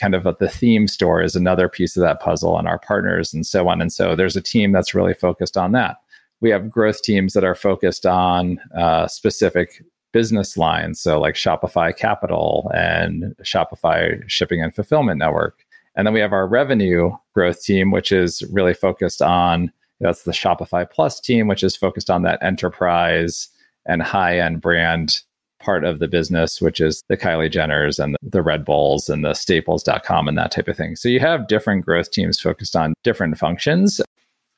Kind 0.00 0.14
of 0.14 0.24
the 0.38 0.48
theme 0.48 0.88
store 0.88 1.22
is 1.22 1.36
another 1.36 1.68
piece 1.68 1.96
of 1.96 2.02
that 2.02 2.20
puzzle, 2.20 2.58
and 2.58 2.68
our 2.68 2.78
partners, 2.78 3.32
and 3.32 3.46
so 3.46 3.68
on. 3.68 3.80
And 3.80 3.92
so 3.92 4.14
there's 4.14 4.36
a 4.36 4.42
team 4.42 4.72
that's 4.72 4.94
really 4.94 5.14
focused 5.14 5.56
on 5.56 5.72
that. 5.72 5.96
We 6.40 6.50
have 6.50 6.70
growth 6.70 7.02
teams 7.02 7.32
that 7.32 7.44
are 7.44 7.54
focused 7.54 8.04
on 8.06 8.60
uh, 8.76 9.08
specific 9.08 9.82
business 10.12 10.56
lines, 10.56 11.00
so 11.00 11.20
like 11.20 11.34
Shopify 11.34 11.96
Capital 11.96 12.70
and 12.74 13.34
Shopify 13.42 14.22
Shipping 14.28 14.62
and 14.62 14.74
Fulfillment 14.74 15.18
Network. 15.18 15.64
And 15.94 16.06
then 16.06 16.14
we 16.14 16.20
have 16.20 16.32
our 16.32 16.46
revenue 16.46 17.10
growth 17.34 17.62
team, 17.62 17.90
which 17.90 18.12
is 18.12 18.42
really 18.50 18.74
focused 18.74 19.22
on 19.22 19.72
that's 20.00 20.24
the 20.24 20.32
Shopify 20.32 20.88
Plus 20.88 21.20
team, 21.20 21.48
which 21.48 21.62
is 21.62 21.74
focused 21.74 22.10
on 22.10 22.22
that 22.22 22.42
enterprise 22.42 23.48
and 23.86 24.02
high 24.02 24.38
end 24.38 24.60
brand 24.60 25.20
part 25.66 25.84
of 25.84 25.98
the 25.98 26.06
business, 26.06 26.62
which 26.62 26.80
is 26.80 27.02
the 27.08 27.16
Kylie 27.16 27.50
Jenners 27.50 28.02
and 28.02 28.16
the 28.22 28.40
Red 28.40 28.64
Bulls 28.64 29.08
and 29.10 29.24
the 29.24 29.34
staples.com 29.34 30.28
and 30.28 30.38
that 30.38 30.52
type 30.52 30.68
of 30.68 30.76
thing. 30.76 30.94
So 30.94 31.08
you 31.08 31.18
have 31.18 31.48
different 31.48 31.84
growth 31.84 32.12
teams 32.12 32.38
focused 32.40 32.76
on 32.76 32.94
different 33.02 33.36
functions 33.36 34.00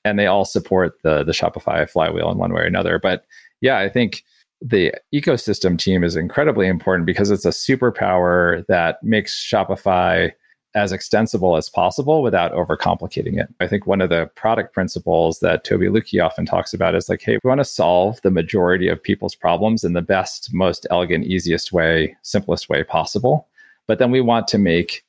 and 0.04 0.18
they 0.18 0.26
all 0.26 0.44
support 0.44 0.98
the 1.02 1.24
the 1.24 1.32
Shopify 1.32 1.88
flywheel 1.88 2.30
in 2.30 2.36
one 2.36 2.52
way 2.52 2.60
or 2.60 2.66
another. 2.66 2.98
But 2.98 3.24
yeah, 3.62 3.78
I 3.78 3.88
think 3.88 4.22
the 4.60 4.92
ecosystem 5.14 5.78
team 5.78 6.04
is 6.04 6.14
incredibly 6.14 6.68
important 6.68 7.06
because 7.06 7.30
it's 7.30 7.46
a 7.46 7.50
superpower 7.50 8.66
that 8.66 9.02
makes 9.02 9.34
Shopify 9.34 10.32
as 10.78 10.92
extensible 10.92 11.56
as 11.56 11.68
possible 11.68 12.22
without 12.22 12.52
overcomplicating 12.52 13.40
it. 13.40 13.52
I 13.58 13.66
think 13.66 13.86
one 13.86 14.00
of 14.00 14.10
the 14.10 14.30
product 14.36 14.72
principles 14.72 15.40
that 15.40 15.64
Toby 15.64 15.86
Lütke 15.86 16.24
often 16.24 16.46
talks 16.46 16.72
about 16.72 16.94
is 16.94 17.08
like, 17.08 17.20
hey, 17.20 17.38
we 17.42 17.48
want 17.48 17.60
to 17.60 17.64
solve 17.64 18.20
the 18.22 18.30
majority 18.30 18.88
of 18.88 19.02
people's 19.02 19.34
problems 19.34 19.82
in 19.82 19.92
the 19.92 20.02
best, 20.02 20.54
most 20.54 20.86
elegant, 20.90 21.26
easiest 21.26 21.72
way, 21.72 22.16
simplest 22.22 22.68
way 22.68 22.84
possible. 22.84 23.48
But 23.88 23.98
then 23.98 24.12
we 24.12 24.20
want 24.20 24.46
to 24.48 24.58
make 24.58 25.04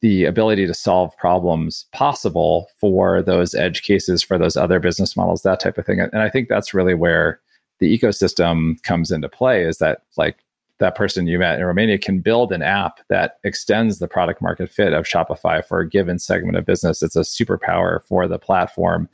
the 0.00 0.24
ability 0.24 0.66
to 0.66 0.74
solve 0.74 1.16
problems 1.18 1.86
possible 1.92 2.68
for 2.78 3.22
those 3.22 3.54
edge 3.54 3.82
cases, 3.82 4.22
for 4.22 4.38
those 4.38 4.56
other 4.56 4.80
business 4.80 5.16
models, 5.16 5.42
that 5.42 5.60
type 5.60 5.76
of 5.76 5.84
thing. 5.84 6.00
And 6.00 6.22
I 6.22 6.30
think 6.30 6.48
that's 6.48 6.72
really 6.72 6.94
where 6.94 7.40
the 7.78 7.98
ecosystem 7.98 8.82
comes 8.82 9.10
into 9.10 9.28
play 9.28 9.64
is 9.64 9.78
that 9.78 10.02
like 10.16 10.38
that 10.80 10.94
person 10.94 11.26
you 11.26 11.38
met 11.38 11.58
in 11.58 11.64
Romania 11.64 11.98
can 11.98 12.20
build 12.20 12.52
an 12.52 12.62
app 12.62 13.00
that 13.08 13.38
extends 13.44 13.98
the 13.98 14.08
product 14.08 14.42
market 14.42 14.70
fit 14.70 14.92
of 14.92 15.04
Shopify 15.04 15.64
for 15.64 15.80
a 15.80 15.88
given 15.88 16.18
segment 16.18 16.56
of 16.56 16.66
business. 16.66 17.02
It's 17.02 17.16
a 17.16 17.20
superpower 17.20 18.02
for 18.04 18.26
the 18.26 18.38
platform. 18.38 19.08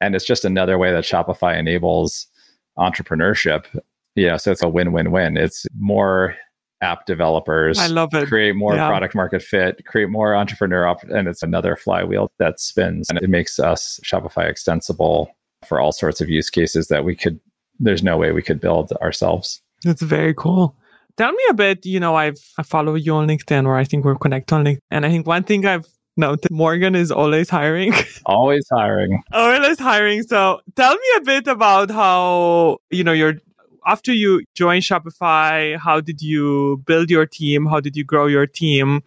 And 0.00 0.14
it's 0.14 0.24
just 0.24 0.44
another 0.44 0.76
way 0.76 0.92
that 0.92 1.04
Shopify 1.04 1.58
enables 1.58 2.26
entrepreneurship. 2.78 3.64
Yeah, 4.16 4.36
so 4.36 4.52
it's 4.52 4.62
a 4.62 4.68
win-win-win. 4.68 5.36
It's 5.36 5.66
more 5.78 6.36
app 6.80 7.06
developers. 7.06 7.78
I 7.78 7.86
love 7.86 8.12
it. 8.12 8.28
Create 8.28 8.54
more 8.54 8.74
yeah. 8.74 8.88
product 8.88 9.14
market 9.14 9.42
fit, 9.42 9.86
create 9.86 10.10
more 10.10 10.34
entrepreneur 10.34 10.86
op- 10.86 11.04
and 11.04 11.28
it's 11.28 11.42
another 11.42 11.76
flywheel 11.76 12.30
that 12.38 12.60
spins 12.60 13.08
and 13.08 13.18
it 13.18 13.30
makes 13.30 13.58
us 13.58 13.98
Shopify 14.04 14.48
extensible 14.48 15.34
for 15.66 15.80
all 15.80 15.92
sorts 15.92 16.20
of 16.20 16.28
use 16.28 16.50
cases 16.50 16.88
that 16.88 17.04
we 17.04 17.14
could 17.16 17.40
there's 17.80 18.02
no 18.02 18.16
way 18.16 18.32
we 18.32 18.42
could 18.42 18.60
build 18.60 18.92
ourselves. 19.00 19.60
That's 19.82 20.02
very 20.02 20.34
cool. 20.34 20.76
Tell 21.16 21.30
me 21.32 21.44
a 21.50 21.54
bit, 21.54 21.86
you 21.86 22.00
know, 22.00 22.16
I've 22.16 22.38
I 22.58 22.62
follow 22.62 22.94
you 22.94 23.14
on 23.14 23.28
LinkedIn 23.28 23.66
or 23.66 23.76
I 23.76 23.84
think 23.84 24.04
we're 24.04 24.16
connected 24.16 24.54
on 24.54 24.64
LinkedIn. 24.64 24.78
And 24.90 25.06
I 25.06 25.10
think 25.10 25.26
one 25.26 25.44
thing 25.44 25.64
I've 25.64 25.86
noted 26.16 26.50
Morgan 26.50 26.94
is 26.94 27.10
always 27.12 27.48
hiring. 27.48 27.92
always 28.26 28.66
hiring. 28.70 29.22
always 29.32 29.78
hiring. 29.78 30.22
So 30.24 30.60
tell 30.74 30.94
me 30.94 31.08
a 31.18 31.20
bit 31.20 31.46
about 31.46 31.90
how, 31.90 32.78
you 32.90 33.04
know, 33.04 33.12
you're 33.12 33.34
after 33.86 34.12
you 34.12 34.42
joined 34.54 34.82
Shopify, 34.82 35.78
how 35.78 36.00
did 36.00 36.22
you 36.22 36.82
build 36.86 37.10
your 37.10 37.26
team? 37.26 37.66
How 37.66 37.80
did 37.80 37.96
you 37.96 38.04
grow 38.04 38.26
your 38.26 38.46
team? 38.46 39.02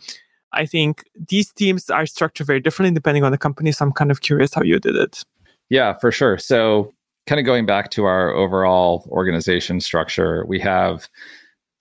I 0.53 0.65
think 0.65 1.03
these 1.29 1.51
teams 1.51 1.89
are 1.89 2.05
structured 2.05 2.47
very 2.47 2.59
differently 2.59 2.93
depending 2.93 3.23
on 3.23 3.31
the 3.31 3.37
company. 3.37 3.71
So 3.71 3.85
I'm 3.85 3.91
kind 3.91 4.11
of 4.11 4.21
curious 4.21 4.53
how 4.53 4.61
you 4.61 4.79
did 4.79 4.95
it. 4.95 5.23
Yeah, 5.69 5.97
for 5.97 6.11
sure. 6.11 6.37
So 6.37 6.93
kind 7.25 7.39
of 7.39 7.45
going 7.45 7.65
back 7.65 7.91
to 7.91 8.05
our 8.05 8.29
overall 8.31 9.07
organization 9.11 9.81
structure, 9.81 10.45
we 10.47 10.59
have 10.59 11.09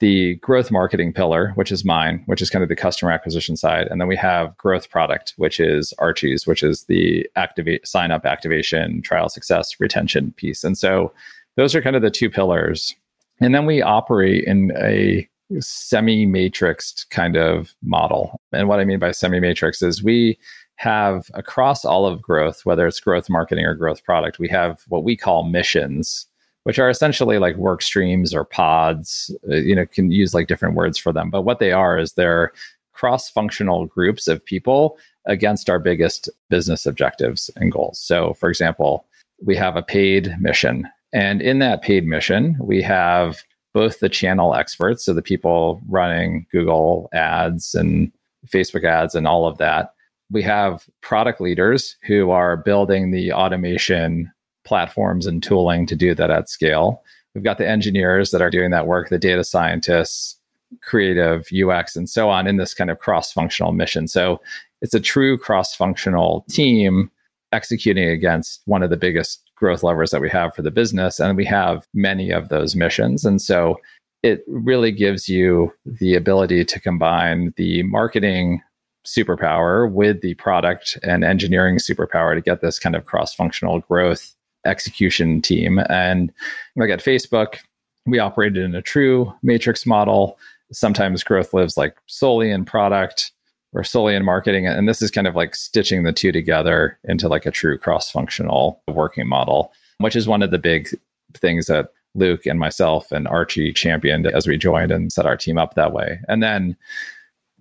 the 0.01 0.35
growth 0.37 0.71
marketing 0.71 1.13
pillar, 1.13 1.53
which 1.55 1.73
is 1.73 1.85
mine, 1.85 2.23
which 2.27 2.43
is 2.43 2.51
kind 2.51 2.63
of 2.63 2.69
the 2.69 2.77
customer 2.77 3.11
acquisition 3.11 3.57
side. 3.57 3.87
And 3.89 4.01
then 4.01 4.09
we 4.09 4.17
have 4.17 4.57
growth 4.57 4.91
product, 4.91 5.33
which 5.37 5.59
is 5.59 5.95
Archie's, 5.99 6.47
which 6.47 6.63
is 6.63 6.85
the 6.85 7.29
activate 7.35 7.87
sign 7.87 8.11
up 8.11 8.27
activation, 8.27 9.01
trial 9.03 9.29
success, 9.29 9.81
retention 9.81 10.33
piece. 10.33 10.65
And 10.65 10.77
so 10.77 11.13
those 11.57 11.75
are 11.75 11.81
kind 11.81 11.97
of 11.97 12.03
the 12.03 12.11
two 12.11 12.29
pillars. 12.29 12.95
And 13.41 13.55
then 13.55 13.65
we 13.65 13.81
operate 13.81 14.45
in 14.45 14.73
a 14.77 15.27
semi 15.61 16.27
matrixed 16.27 17.09
kind 17.11 17.37
of 17.37 17.75
model. 17.83 18.41
And 18.53 18.69
what 18.69 18.81
I 18.81 18.85
mean 18.85 18.99
by 18.99 19.13
semi 19.13 19.41
matrix 19.41 19.81
is 19.81 20.03
we 20.03 20.39
have 20.77 21.31
across 21.33 21.85
all 21.85 22.07
of 22.07 22.21
growth, 22.21 22.67
whether 22.67 22.87
it's 22.87 23.01
growth 23.01 23.31
marketing 23.31 23.65
or 23.65 23.75
growth 23.75 24.05
product, 24.05 24.39
we 24.39 24.49
have 24.49 24.83
what 24.89 25.05
we 25.05 25.17
call 25.17 25.45
missions 25.45 26.27
which 26.67 26.81
are 26.81 26.91
essentially 26.91 27.39
like 27.39 27.55
work 27.55 27.81
streams 27.81 28.35
or 28.35 28.45
pods. 28.45 29.31
Uh, 29.49 29.55
you 29.55 29.73
know, 29.73 29.87
can 29.87 30.11
use 30.11 30.35
like 30.35 30.49
different 30.49 30.75
words 30.75 30.99
for 30.99 31.13
them, 31.13 31.31
but 31.31 31.43
what 31.43 31.61
they 31.61 31.71
are 31.71 31.97
is 31.97 32.15
they're 32.15 32.51
cross-functional 32.93 33.87
groups 33.87 34.27
of 34.27 34.45
people 34.45 34.99
against 35.27 35.71
our 35.71 35.79
biggest 35.79 36.29
business 36.51 36.85
objectives 36.85 37.51
and 37.55 37.71
goals. 37.71 38.01
So, 38.01 38.35
for 38.35 38.49
example, 38.49 39.07
we 39.45 39.55
have 39.55 39.77
a 39.77 39.83
paid 39.83 40.35
mission, 40.41 40.89
and 41.13 41.41
in 41.41 41.61
that 41.61 41.83
paid 41.83 42.05
mission, 42.05 42.57
we 42.61 42.83
have 42.83 43.45
both 43.73 44.01
the 44.01 44.09
channel 44.09 44.57
experts, 44.57 45.05
so 45.05 45.15
the 45.15 45.23
people 45.23 45.81
running 45.89 46.47
Google 46.51 47.09
ads 47.13 47.77
and 47.77 48.11
Facebook 48.49 48.83
ads 48.83 49.15
and 49.15 49.29
all 49.29 49.47
of 49.47 49.59
that. 49.59 49.93
We 50.33 50.43
have 50.43 50.85
product 51.01 51.41
leaders 51.41 51.95
who 52.03 52.33
are 52.33 52.57
building 52.57 53.13
the 53.13 53.33
automation 53.33 54.33
platforms 54.67 55.27
and 55.27 55.43
tooling 55.43 55.87
to 55.87 55.97
do 55.97 56.15
that 56.15 56.31
at 56.31 56.51
scale. 56.51 57.03
We've 57.35 57.45
got 57.45 57.59
the 57.59 57.69
engineers 57.69 58.31
that 58.31 58.43
are 58.43 58.51
doing 58.51 58.71
that 58.71 58.87
work, 58.87 59.09
the 59.09 59.19
data 59.19 59.45
scientists, 59.45 60.39
creative, 60.83 61.47
UX, 61.53 61.97
and 61.97 62.09
so 62.09 62.29
on 62.29 62.47
in 62.47 62.57
this 62.57 62.75
kind 62.75 62.91
of 62.91 62.99
cross 62.99 63.33
functional 63.33 63.73
mission. 63.73 64.09
So 64.09 64.41
it's 64.83 64.95
a 64.95 65.01
true 65.01 65.39
cross 65.39 65.75
functional 65.75 66.45
team 66.51 67.11
executing 67.53 68.09
against 68.09 68.63
one 68.65 68.83
of 68.83 68.91
the 68.91 68.97
biggest 68.97 69.43
growth 69.55 69.83
levers 69.83 70.11
that 70.11 70.21
we 70.21 70.29
have 70.31 70.55
for 70.55 70.63
the 70.63 70.71
business. 70.71 71.21
And 71.21 71.37
we 71.37 71.45
have 71.47 71.87
many 71.95 72.31
of 72.31 72.49
those 72.49 72.77
missions. 72.77 73.25
And 73.25 73.41
so 73.41 73.79
it 74.23 74.43
really 74.49 74.93
gives 74.93 75.29
you 75.29 75.73
the 75.85 76.15
ability 76.15 76.65
to 76.65 76.81
combine 76.81 77.55
the 77.57 77.83
marketing 77.85 78.61
superpower 79.07 79.91
with 79.91 80.21
the 80.21 80.35
product 80.35 80.99
and 81.03 81.25
engineering 81.25 81.77
superpower 81.77 82.35
to 82.35 82.41
get 82.41 82.61
this 82.61 82.79
kind 82.79 82.97
of 82.97 83.07
cross 83.07 83.35
functional 83.35 83.81
growth 83.81 84.35
execution 84.67 85.41
team. 85.41 85.81
And 85.89 86.33
like 86.77 86.91
at 86.91 87.01
Facebook, 87.01 87.59
we 88.07 88.19
operated 88.19 88.65
in 88.65 88.75
a 88.75 88.83
true 88.83 89.33
matrix 89.43 89.87
model. 89.87 90.39
Sometimes 90.73 91.25
growth 91.25 91.55
lives 91.55 91.77
like 91.77 91.97
solely 92.07 92.51
in 92.51 92.65
product 92.65 93.33
or 93.73 93.85
solely 93.85 94.15
in 94.15 94.25
marketing. 94.25 94.67
And 94.67 94.89
this 94.89 95.03
is 95.03 95.11
kind 95.11 95.27
of 95.27 95.35
like 95.35 95.55
stitching 95.55 96.03
the 96.03 96.13
two 96.13 96.33
together 96.33 96.99
into 97.05 97.29
like 97.29 97.47
a 97.47 97.51
true 97.51 97.79
cross 97.79 98.11
functional 98.11 98.83
working 98.89 99.29
model, 99.29 99.73
which 99.99 100.17
is 100.17 100.29
one 100.29 100.43
of 100.43 100.51
the 100.51 100.59
big 100.59 100.89
things 101.35 101.67
that 101.67 101.91
Luke 102.15 102.47
and 102.47 102.59
myself 102.59 103.13
and 103.13 103.29
Archie 103.29 103.73
championed 103.73 104.27
as 104.27 104.47
we 104.47 104.57
joined 104.57 104.91
and 104.91 105.13
set 105.13 105.27
our 105.27 105.37
team 105.37 105.59
up 105.59 105.75
that 105.75 105.93
way. 105.93 106.21
And 106.29 106.43
then 106.43 106.77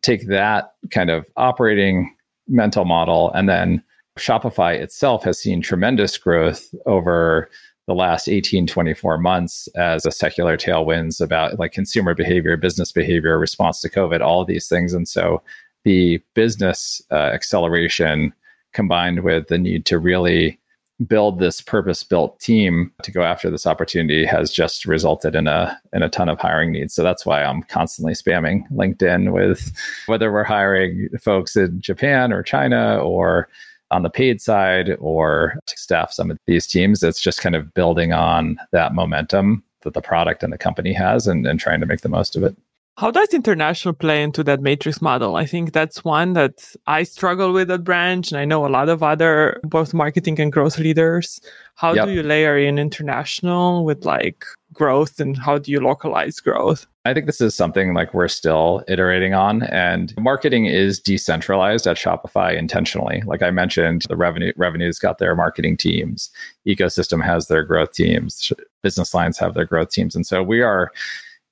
take 0.02 0.28
that 0.28 0.74
kind 0.92 1.10
of 1.10 1.26
operating 1.36 2.16
mental 2.48 2.86
model 2.86 3.32
and 3.34 3.50
then 3.50 3.84
Shopify 4.18 4.76
itself 4.76 5.24
has 5.24 5.40
seen 5.40 5.62
tremendous 5.62 6.18
growth 6.18 6.74
over 6.86 7.50
the 7.88 7.94
last 7.94 8.28
18 8.28 8.66
24 8.66 9.18
months 9.20 9.68
as 9.76 10.06
a 10.06 10.12
secular 10.12 10.58
tailwinds 10.58 11.22
about 11.22 11.60
like 11.60 11.72
consumer 11.72 12.16
behavior 12.16 12.58
business 12.58 12.92
behavior 12.92 13.38
response 13.38 13.80
to 13.80 13.92
covid 13.92 14.22
all 14.22 14.44
these 14.44 14.68
things 14.68 14.92
and 14.92 15.08
so 15.08 15.40
the 15.84 16.20
business 16.34 17.00
uh, 17.12 17.16
acceleration 17.16 18.34
combined 18.74 19.24
with 19.24 19.48
the 19.48 19.58
need 19.58 19.86
to 19.86 20.00
really 20.00 20.60
build 21.08 21.40
this 21.40 21.60
purpose-built 21.60 22.40
team 22.40 22.92
to 23.04 23.12
go 23.12 23.22
after 23.22 23.50
this 23.50 23.68
opportunity 23.68 24.26
has 24.26 24.52
just 24.52 24.86
resulted 24.86 25.36
in 25.36 25.46
a 25.48 25.78
in 25.94 26.02
a 26.02 26.10
ton 26.10 26.30
of 26.30 26.40
hiring 26.40 26.72
needs. 26.72 26.94
So 26.94 27.04
that's 27.04 27.26
why 27.26 27.44
I'm 27.44 27.64
constantly 27.64 28.14
spamming 28.14 28.64
LinkedIn 28.72 29.34
with 29.34 29.74
whether 30.06 30.32
we're 30.32 30.44
hiring 30.44 31.10
folks 31.22 31.56
in 31.56 31.82
Japan 31.82 32.32
or 32.32 32.44
China 32.44 32.98
or 32.98 33.50
on 33.92 34.04
the 34.04 34.10
paid 34.10 34.42
side 34.42 34.96
or 35.00 35.58
to 35.68 35.78
staff 35.78 36.12
some 36.12 36.32
of 36.32 36.38
these 36.48 36.68
teams. 36.68 37.04
It's 37.04 37.22
just 37.22 37.42
kind 37.42 37.56
of 37.56 37.74
building 37.74 38.14
on 38.14 38.58
that 38.72 38.94
momentum 38.94 39.64
that 39.82 39.94
the 39.94 40.02
product 40.02 40.44
and 40.44 40.52
the 40.52 40.58
company 40.58 40.94
has 40.94 41.28
and, 41.28 41.46
and 41.46 41.60
trying 41.60 41.80
to 41.80 41.86
make 41.86 42.02
the 42.02 42.10
most 42.10 42.36
of 42.36 42.44
it. 42.44 42.56
How 42.98 43.12
does 43.12 43.34
international 43.34 43.94
play 43.94 44.24
into 44.24 44.42
that 44.46 44.62
matrix 44.62 45.02
model? 45.02 45.36
I 45.36 45.46
think 45.46 45.74
that's 45.74 46.06
one 46.06 46.32
that 46.32 46.74
I 46.88 47.04
struggle 47.04 47.52
with 47.52 47.70
at 47.70 47.84
Branch, 47.84 48.32
and 48.32 48.40
I 48.40 48.46
know 48.46 48.66
a 48.66 48.70
lot 48.70 48.88
of 48.88 49.04
other 49.04 49.60
both 49.64 49.94
marketing 49.94 50.40
and 50.40 50.50
growth 50.50 50.80
leaders. 50.80 51.42
How 51.76 51.94
yep. 51.94 52.06
do 52.06 52.14
you 52.14 52.24
layer 52.24 52.58
in 52.58 52.80
international 52.80 53.84
with 53.84 54.06
like 54.06 54.46
growth, 54.72 55.20
and 55.20 55.38
how 55.38 55.58
do 55.58 55.74
you 55.74 55.82
localize 55.82 56.40
growth? 56.40 56.88
I 57.04 57.14
think 57.14 57.26
this 57.26 57.42
is 57.42 57.54
something 57.54 57.94
like 57.94 58.14
we're 58.14 58.30
still 58.30 58.82
iterating 58.88 59.34
on, 59.34 59.64
and 59.64 60.14
marketing 60.18 60.66
is 60.66 60.98
decentralized 60.98 61.88
at 61.88 61.98
Shopify 61.98 62.58
intentionally. 62.58 63.24
Like 63.26 63.42
I 63.42 63.52
mentioned, 63.52 64.04
the 64.08 64.16
revenue 64.16 64.54
revenues 64.56 65.00
got 65.00 65.18
their 65.18 65.36
marketing 65.36 65.76
teams, 65.76 66.30
ecosystem 66.66 67.22
has 67.26 67.48
their 67.48 67.64
growth 67.64 67.92
teams, 67.92 68.54
business 68.82 69.14
lines 69.14 69.38
have 69.38 69.54
their 69.54 69.66
growth 69.66 69.90
teams, 69.90 70.16
and 70.16 70.26
so 70.26 70.42
we 70.42 70.62
are 70.62 70.92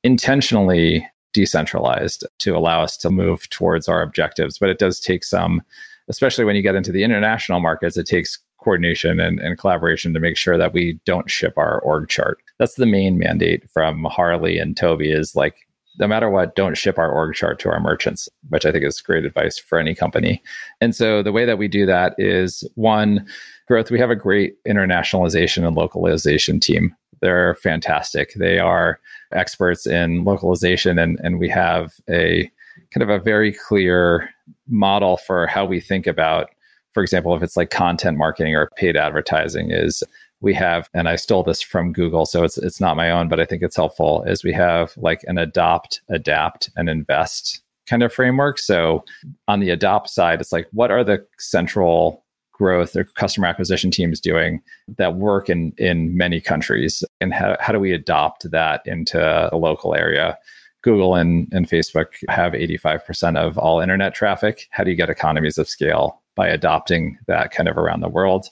intentionally 0.05 1.05
decentralized 1.33 2.25
to 2.39 2.55
allow 2.55 2.81
us 2.81 2.97
to 2.97 3.09
move 3.09 3.49
towards 3.49 3.87
our 3.87 4.01
objectives. 4.01 4.57
But 4.57 4.69
it 4.69 4.79
does 4.79 4.99
take 4.99 5.23
some, 5.23 5.61
especially 6.07 6.45
when 6.45 6.55
you 6.55 6.61
get 6.61 6.75
into 6.75 6.91
the 6.91 7.03
international 7.03 7.59
markets, 7.59 7.97
it 7.97 8.07
takes 8.07 8.39
coordination 8.63 9.19
and, 9.19 9.39
and 9.39 9.57
collaboration 9.57 10.13
to 10.13 10.19
make 10.19 10.37
sure 10.37 10.57
that 10.57 10.73
we 10.73 10.99
don't 11.05 11.29
ship 11.29 11.53
our 11.57 11.79
org 11.81 12.07
chart. 12.07 12.39
That's 12.59 12.75
the 12.75 12.85
main 12.85 13.17
mandate 13.17 13.69
from 13.69 14.05
Harley 14.05 14.57
and 14.57 14.77
Toby 14.77 15.11
is 15.11 15.35
like, 15.35 15.55
no 15.99 16.07
matter 16.07 16.29
what, 16.29 16.55
don't 16.55 16.77
ship 16.77 16.97
our 16.97 17.11
org 17.11 17.35
chart 17.35 17.59
to 17.59 17.69
our 17.69 17.79
merchants, 17.79 18.27
which 18.49 18.65
I 18.65 18.71
think 18.71 18.83
is 18.83 19.01
great 19.01 19.25
advice 19.25 19.59
for 19.59 19.77
any 19.77 19.93
company. 19.93 20.41
And 20.81 20.95
so 20.95 21.21
the 21.21 21.31
way 21.31 21.45
that 21.45 21.57
we 21.57 21.67
do 21.67 21.85
that 21.85 22.15
is 22.17 22.63
one, 22.75 23.27
growth. 23.67 23.91
We 23.91 23.99
have 23.99 24.09
a 24.09 24.15
great 24.15 24.55
internationalization 24.65 25.65
and 25.67 25.75
localization 25.75 26.59
team. 26.59 26.95
They're 27.23 27.55
fantastic. 27.55 28.33
They 28.33 28.59
are 28.59 28.99
experts 29.31 29.87
in 29.87 30.25
localization, 30.25 30.99
and, 30.99 31.17
and 31.23 31.39
we 31.39 31.47
have 31.47 31.93
a 32.09 32.51
kind 32.93 33.01
of 33.01 33.07
a 33.07 33.17
very 33.17 33.53
clear 33.53 34.29
model 34.67 35.15
for 35.15 35.47
how 35.47 35.63
we 35.63 35.79
think 35.79 36.05
about, 36.05 36.49
for 36.91 37.01
example, 37.01 37.33
if 37.33 37.41
it's 37.41 37.55
like 37.55 37.69
content 37.69 38.17
marketing 38.17 38.55
or 38.55 38.69
paid 38.75 38.97
advertising, 38.97 39.71
is 39.71 40.03
we 40.41 40.53
have, 40.53 40.89
and 40.93 41.07
I 41.07 41.15
stole 41.15 41.43
this 41.43 41.61
from 41.61 41.93
Google, 41.93 42.25
so 42.25 42.43
it's 42.43 42.57
it's 42.57 42.81
not 42.81 42.97
my 42.97 43.09
own, 43.09 43.29
but 43.29 43.39
I 43.39 43.45
think 43.45 43.63
it's 43.63 43.77
helpful. 43.77 44.23
Is 44.23 44.43
we 44.43 44.51
have 44.51 44.91
like 44.97 45.21
an 45.23 45.37
adopt, 45.37 46.01
adapt, 46.09 46.69
and 46.75 46.89
invest 46.89 47.61
kind 47.87 48.03
of 48.03 48.11
framework. 48.11 48.59
So 48.59 49.05
on 49.47 49.61
the 49.61 49.69
adopt 49.69 50.09
side, 50.09 50.41
it's 50.41 50.51
like 50.51 50.67
what 50.73 50.91
are 50.91 51.05
the 51.05 51.25
central 51.39 52.22
growth 52.63 52.95
or 52.95 53.03
customer 53.03 53.45
acquisition 53.45 53.91
teams 53.91 54.21
doing 54.21 54.61
that 54.97 55.15
work 55.15 55.49
in 55.49 55.73
in 55.77 56.15
many 56.15 56.39
countries? 56.39 57.03
And 57.19 57.33
how, 57.33 57.57
how 57.59 57.73
do 57.73 57.79
we 57.79 57.91
adopt 57.91 58.49
that 58.51 58.81
into 58.85 59.19
a 59.53 59.57
local 59.57 59.93
area? 59.93 60.37
Google 60.81 61.15
and, 61.15 61.47
and 61.53 61.69
facebook 61.69 62.07
have 62.27 62.53
85% 62.53 63.37
of 63.37 63.57
all 63.57 63.79
internet 63.79 64.13
traffic. 64.13 64.67
How 64.71 64.83
do 64.83 64.91
you 64.91 64.97
get 64.97 65.09
economies 65.09 65.57
of 65.57 65.69
scale 65.69 66.21
by 66.35 66.47
adopting 66.47 67.17
that 67.27 67.51
kind 67.51 67.69
of 67.69 67.77
around 67.77 68.01
the 68.01 68.09
world? 68.09 68.47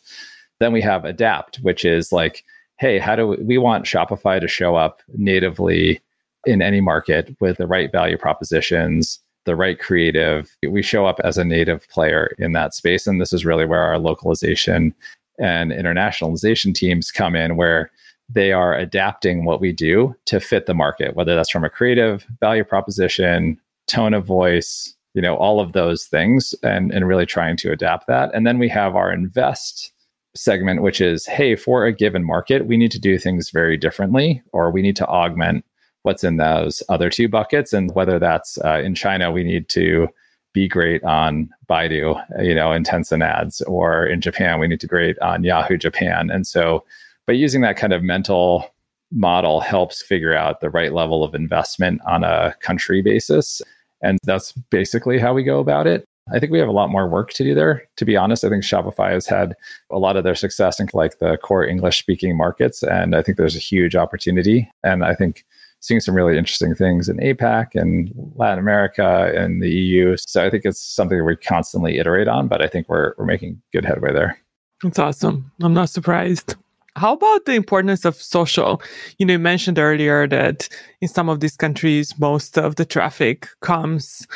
Then 0.60 0.71
we 0.74 0.82
have 0.82 1.06
adapt 1.06 1.58
which 1.58 1.86
is 1.86 2.12
like 2.12 2.43
hey 2.80 3.00
how 3.00 3.15
do 3.15 3.28
we, 3.28 3.38
we 3.38 3.58
want 3.58 3.86
shopify 3.86 4.39
to 4.41 4.47
show 4.47 4.76
up 4.76 5.02
natively 5.15 6.02
in 6.45 6.62
any 6.62 6.82
market 6.82 7.36
with 7.39 7.58
the 7.58 7.67
right 7.67 7.91
value 7.91 8.17
propositions 8.17 9.19
the 9.45 9.56
right 9.56 9.80
creative, 9.80 10.56
we 10.67 10.82
show 10.82 11.06
up 11.06 11.19
as 11.23 11.38
a 11.38 11.45
native 11.45 11.88
player 11.89 12.36
in 12.38 12.54
that 12.54 12.73
space. 12.73 13.08
And 13.08 13.19
this 13.19 13.34
is 13.34 13.45
really 13.45 13.65
where 13.65 13.82
our 13.82 13.97
localization 13.97 14.93
and 15.39 15.71
internationalization 15.71 16.75
teams 16.75 17.12
come 17.12 17.36
in, 17.36 17.58
where 17.58 17.91
they 18.30 18.51
are 18.51 18.75
adapting 18.75 19.45
what 19.45 19.60
we 19.60 19.71
do 19.71 20.15
to 20.25 20.39
fit 20.39 20.65
the 20.65 20.73
market, 20.73 21.15
whether 21.15 21.36
that's 21.36 21.49
from 21.49 21.63
a 21.63 21.69
creative 21.69 22.25
value 22.39 22.63
proposition, 22.63 23.60
tone 23.88 24.13
of 24.13 24.25
voice, 24.25 24.95
you 25.13 25.21
know, 25.21 25.36
all 25.36 25.60
of 25.60 25.73
those 25.73 26.06
things, 26.06 26.56
and, 26.63 26.91
and 26.91 27.08
really 27.08 27.25
trying 27.25 27.58
to 27.58 27.71
adapt 27.71 28.08
that. 28.08 28.34
And 28.34 28.47
then 28.47 28.60
we 28.60 28.69
have 28.69 28.95
our 28.95 29.12
invest 29.12 29.91
segment, 30.36 30.82
which 30.82 31.01
is 31.01 31.25
hey, 31.25 31.56
for 31.56 31.86
a 31.86 31.91
given 31.91 32.23
market, 32.23 32.65
we 32.67 32.77
need 32.77 32.91
to 32.91 32.99
do 32.99 33.17
things 33.17 33.49
very 33.49 33.75
differently, 33.75 34.41
or 34.54 34.71
we 34.71 34.82
need 34.82 34.95
to 34.97 35.08
augment 35.08 35.65
what's 36.03 36.23
in 36.23 36.37
those 36.37 36.81
other 36.89 37.09
two 37.09 37.29
buckets 37.29 37.73
and 37.73 37.93
whether 37.93 38.19
that's 38.19 38.57
uh, 38.65 38.81
in 38.83 38.95
China 38.95 39.31
we 39.31 39.43
need 39.43 39.69
to 39.69 40.07
be 40.53 40.67
great 40.67 41.03
on 41.03 41.49
Baidu, 41.69 42.21
you 42.43 42.53
know, 42.53 42.71
in 42.71 42.83
Tencent 42.83 43.23
ads, 43.23 43.61
or 43.61 44.05
in 44.05 44.19
Japan 44.21 44.59
we 44.59 44.67
need 44.67 44.81
to 44.81 44.87
great 44.87 45.17
on 45.19 45.43
Yahoo 45.43 45.77
Japan. 45.77 46.29
And 46.29 46.45
so, 46.45 46.83
but 47.25 47.37
using 47.37 47.61
that 47.61 47.77
kind 47.77 47.93
of 47.93 48.03
mental 48.03 48.69
model 49.11 49.59
helps 49.59 50.01
figure 50.01 50.33
out 50.33 50.61
the 50.61 50.69
right 50.69 50.93
level 50.93 51.23
of 51.23 51.35
investment 51.35 52.01
on 52.05 52.23
a 52.23 52.55
country 52.61 53.01
basis. 53.01 53.61
And 54.01 54.17
that's 54.23 54.51
basically 54.51 55.19
how 55.19 55.33
we 55.33 55.43
go 55.43 55.59
about 55.59 55.87
it. 55.87 56.05
I 56.31 56.39
think 56.39 56.51
we 56.51 56.59
have 56.59 56.67
a 56.67 56.73
lot 56.73 56.89
more 56.89 57.09
work 57.09 57.33
to 57.33 57.43
do 57.43 57.53
there. 57.53 57.83
To 57.97 58.05
be 58.05 58.15
honest, 58.15 58.43
I 58.43 58.49
think 58.49 58.63
Shopify 58.63 59.11
has 59.11 59.25
had 59.25 59.55
a 59.89 59.99
lot 59.99 60.15
of 60.15 60.23
their 60.23 60.35
success 60.35 60.79
in 60.79 60.87
like 60.93 61.19
the 61.19 61.37
core 61.37 61.65
English 61.65 61.99
speaking 61.99 62.37
markets. 62.37 62.83
And 62.83 63.15
I 63.15 63.21
think 63.21 63.37
there's 63.37 63.55
a 63.55 63.59
huge 63.59 63.95
opportunity. 63.95 64.71
And 64.83 65.03
I 65.03 65.13
think 65.13 65.45
seeing 65.82 66.00
some 66.00 66.15
really 66.15 66.38
interesting 66.38 66.74
things 66.74 67.10
in 67.10 67.17
APAC 67.17 67.76
and 67.76 68.12
Latin 68.36 68.60
America 68.60 69.34
and 69.36 69.62
the 69.62 69.70
EU. 69.70 70.15
So 70.17 70.46
I 70.46 70.50
think 70.50 70.63
it's 70.65 70.82
something 70.82 71.24
we 71.26 71.36
constantly 71.36 71.98
iterate 71.98 72.28
on, 72.28 72.48
but 72.48 72.62
I 72.62 72.67
think 72.67 72.88
we're 72.88 73.13
we're 73.17 73.26
making 73.26 73.62
good 73.74 73.86
headway 73.86 74.13
there. 74.13 74.38
That's 74.84 75.00
awesome. 75.00 75.52
I'm 75.62 75.74
not 75.74 75.89
surprised. 75.89 76.56
How 76.96 77.13
about 77.13 77.46
the 77.46 77.54
importance 77.54 78.04
of 78.04 78.15
social? 78.15 78.82
You 79.17 79.26
know, 79.26 79.34
you 79.34 79.39
mentioned 79.39 79.80
earlier 79.80 80.28
that 80.28 80.67
in 81.00 81.08
some 81.08 81.30
of 81.30 81.39
these 81.39 81.56
countries, 81.56 82.17
most 82.20 82.58
of 82.58 82.76
the 82.76 82.86
traffic 82.86 83.48
comes 83.62 84.28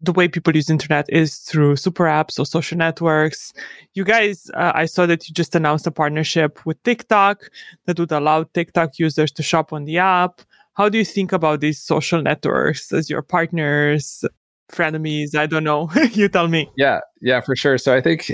the 0.00 0.12
way 0.12 0.28
people 0.28 0.54
use 0.54 0.70
internet 0.70 1.06
is 1.10 1.36
through 1.36 1.76
super 1.76 2.04
apps 2.04 2.38
or 2.38 2.46
social 2.46 2.78
networks. 2.78 3.52
You 3.94 4.04
guys, 4.04 4.50
uh, 4.54 4.72
I 4.74 4.86
saw 4.86 5.06
that 5.06 5.28
you 5.28 5.34
just 5.34 5.54
announced 5.54 5.86
a 5.86 5.90
partnership 5.90 6.64
with 6.64 6.82
TikTok 6.84 7.50
that 7.86 7.98
would 7.98 8.12
allow 8.12 8.44
TikTok 8.44 8.98
users 8.98 9.30
to 9.32 9.42
shop 9.42 9.72
on 9.72 9.84
the 9.84 9.98
app. 9.98 10.40
How 10.74 10.88
do 10.88 10.98
you 10.98 11.04
think 11.04 11.32
about 11.32 11.60
these 11.60 11.80
social 11.80 12.22
networks 12.22 12.92
as 12.92 13.10
your 13.10 13.22
partners, 13.22 14.24
frenemies? 14.70 15.34
I 15.34 15.46
don't 15.46 15.64
know. 15.64 15.90
you 16.12 16.28
tell 16.28 16.48
me. 16.48 16.70
Yeah, 16.76 17.00
yeah, 17.20 17.40
for 17.40 17.56
sure. 17.56 17.76
So 17.78 17.94
I 17.94 18.00
think 18.00 18.32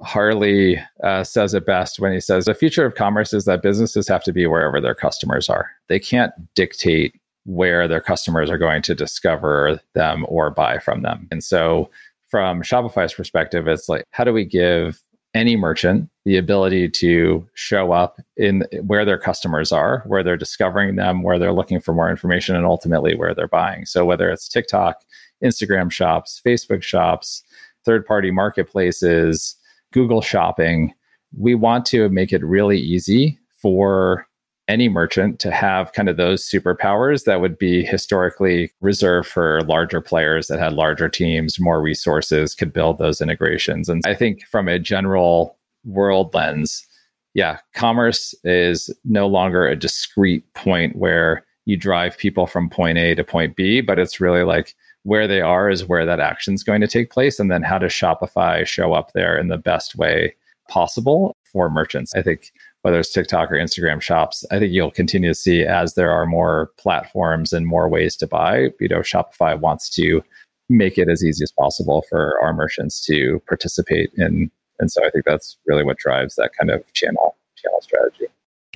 Harley 0.00 0.80
uh, 1.02 1.24
says 1.24 1.54
it 1.54 1.66
best 1.66 1.98
when 1.98 2.12
he 2.12 2.20
says 2.20 2.44
the 2.44 2.54
future 2.54 2.84
of 2.84 2.94
commerce 2.94 3.32
is 3.32 3.46
that 3.46 3.62
businesses 3.62 4.06
have 4.08 4.22
to 4.24 4.32
be 4.32 4.46
wherever 4.46 4.80
their 4.80 4.94
customers 4.94 5.48
are. 5.48 5.70
They 5.88 5.98
can't 5.98 6.32
dictate 6.54 7.14
where 7.44 7.88
their 7.88 8.00
customers 8.00 8.50
are 8.50 8.58
going 8.58 8.82
to 8.82 8.94
discover 8.94 9.80
them 9.94 10.26
or 10.28 10.50
buy 10.50 10.78
from 10.78 11.02
them. 11.02 11.26
And 11.30 11.42
so, 11.42 11.90
from 12.28 12.62
Shopify's 12.62 13.14
perspective, 13.14 13.66
it's 13.66 13.88
like, 13.88 14.04
how 14.10 14.22
do 14.22 14.34
we 14.34 14.44
give 14.44 15.02
any 15.34 15.56
merchant 15.56 16.08
the 16.24 16.36
ability 16.36 16.88
to 16.88 17.48
show 17.54 17.92
up 17.92 18.20
in 18.36 18.64
where 18.82 19.04
their 19.04 19.18
customers 19.18 19.72
are, 19.72 20.02
where 20.06 20.22
they're 20.22 20.36
discovering 20.36 20.96
them, 20.96 21.22
where 21.22 21.38
they're 21.38 21.52
looking 21.52 21.80
for 21.80 21.94
more 21.94 22.10
information, 22.10 22.54
and 22.54 22.66
ultimately 22.66 23.14
where 23.14 23.34
they're 23.34 23.48
buying. 23.48 23.86
So 23.86 24.04
whether 24.04 24.30
it's 24.30 24.48
TikTok, 24.48 25.02
Instagram 25.42 25.90
shops, 25.90 26.40
Facebook 26.44 26.82
shops, 26.82 27.42
third 27.84 28.04
party 28.06 28.30
marketplaces, 28.30 29.56
Google 29.92 30.20
shopping, 30.20 30.92
we 31.36 31.54
want 31.54 31.86
to 31.86 32.08
make 32.10 32.32
it 32.32 32.44
really 32.44 32.78
easy 32.78 33.38
for 33.50 34.26
any 34.68 34.88
merchant 34.88 35.40
to 35.40 35.50
have 35.50 35.92
kind 35.92 36.08
of 36.08 36.16
those 36.16 36.48
superpowers 36.48 37.24
that 37.24 37.40
would 37.40 37.58
be 37.58 37.84
historically 37.84 38.70
reserved 38.80 39.28
for 39.28 39.62
larger 39.62 40.00
players 40.00 40.46
that 40.48 40.60
had 40.60 40.74
larger 40.74 41.08
teams, 41.08 41.58
more 41.58 41.80
resources, 41.80 42.54
could 42.54 42.72
build 42.72 42.98
those 42.98 43.20
integrations. 43.20 43.88
And 43.88 44.02
I 44.06 44.14
think 44.14 44.46
from 44.46 44.68
a 44.68 44.78
general 44.78 45.56
world 45.84 46.34
lens, 46.34 46.86
yeah, 47.34 47.58
commerce 47.74 48.34
is 48.44 48.94
no 49.04 49.26
longer 49.26 49.66
a 49.66 49.76
discrete 49.76 50.52
point 50.54 50.96
where 50.96 51.44
you 51.64 51.76
drive 51.76 52.18
people 52.18 52.46
from 52.46 52.70
point 52.70 52.98
A 52.98 53.14
to 53.14 53.24
point 53.24 53.56
B, 53.56 53.80
but 53.80 53.98
it's 53.98 54.20
really 54.20 54.42
like 54.42 54.74
where 55.02 55.26
they 55.26 55.40
are 55.40 55.70
is 55.70 55.86
where 55.86 56.04
that 56.04 56.20
action 56.20 56.54
is 56.54 56.62
going 56.62 56.80
to 56.80 56.88
take 56.88 57.10
place. 57.10 57.38
And 57.38 57.50
then 57.50 57.62
how 57.62 57.78
does 57.78 57.92
Shopify 57.92 58.66
show 58.66 58.92
up 58.92 59.12
there 59.12 59.38
in 59.38 59.48
the 59.48 59.56
best 59.56 59.96
way 59.96 60.34
possible 60.68 61.36
for 61.50 61.70
merchants? 61.70 62.14
I 62.14 62.22
think 62.22 62.52
whether 62.82 63.00
it's 63.00 63.12
TikTok 63.12 63.50
or 63.50 63.56
Instagram 63.56 64.00
shops, 64.00 64.44
I 64.50 64.58
think 64.58 64.72
you'll 64.72 64.90
continue 64.90 65.30
to 65.30 65.34
see 65.34 65.62
as 65.62 65.94
there 65.94 66.10
are 66.10 66.26
more 66.26 66.70
platforms 66.78 67.52
and 67.52 67.66
more 67.66 67.88
ways 67.88 68.16
to 68.16 68.26
buy, 68.26 68.68
you 68.80 68.88
know, 68.88 69.00
Shopify 69.00 69.58
wants 69.58 69.90
to 69.90 70.22
make 70.68 70.98
it 70.98 71.08
as 71.08 71.24
easy 71.24 71.42
as 71.42 71.52
possible 71.52 72.04
for 72.08 72.38
our 72.42 72.52
merchants 72.52 73.04
to 73.06 73.42
participate 73.48 74.10
in. 74.16 74.50
And 74.78 74.90
so 74.92 75.04
I 75.04 75.10
think 75.10 75.24
that's 75.24 75.58
really 75.66 75.84
what 75.84 75.98
drives 75.98 76.36
that 76.36 76.52
kind 76.58 76.70
of 76.70 76.92
channel 76.92 77.36
channel 77.56 77.80
strategy. 77.80 78.26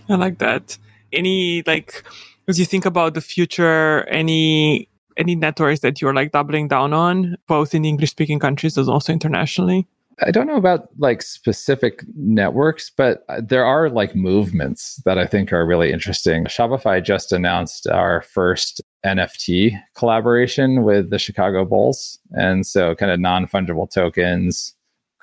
I 0.08 0.16
like 0.16 0.38
that. 0.38 0.76
Any 1.12 1.62
like 1.66 2.02
as 2.48 2.58
you 2.58 2.64
think 2.64 2.86
about 2.86 3.14
the 3.14 3.20
future, 3.20 4.04
any 4.08 4.88
any 5.16 5.36
networks 5.36 5.80
that 5.80 6.00
you're 6.00 6.14
like 6.14 6.32
doubling 6.32 6.68
down 6.68 6.92
on, 6.92 7.36
both 7.46 7.74
in 7.74 7.84
English 7.84 8.10
speaking 8.10 8.38
countries 8.38 8.78
as 8.78 8.88
also 8.88 9.12
internationally? 9.12 9.86
I 10.24 10.30
don't 10.30 10.46
know 10.46 10.56
about 10.56 10.88
like 10.98 11.22
specific 11.22 12.04
networks, 12.14 12.90
but 12.90 13.24
uh, 13.28 13.40
there 13.44 13.64
are 13.64 13.88
like 13.90 14.14
movements 14.14 15.00
that 15.04 15.18
I 15.18 15.26
think 15.26 15.52
are 15.52 15.66
really 15.66 15.92
interesting. 15.92 16.44
Shopify 16.44 17.02
just 17.02 17.32
announced 17.32 17.86
our 17.88 18.22
first 18.22 18.80
NFT 19.04 19.80
collaboration 19.96 20.84
with 20.84 21.10
the 21.10 21.18
Chicago 21.18 21.64
Bulls. 21.64 22.18
And 22.32 22.66
so, 22.66 22.94
kind 22.94 23.10
of 23.10 23.20
non 23.20 23.46
fungible 23.46 23.90
tokens, 23.90 24.74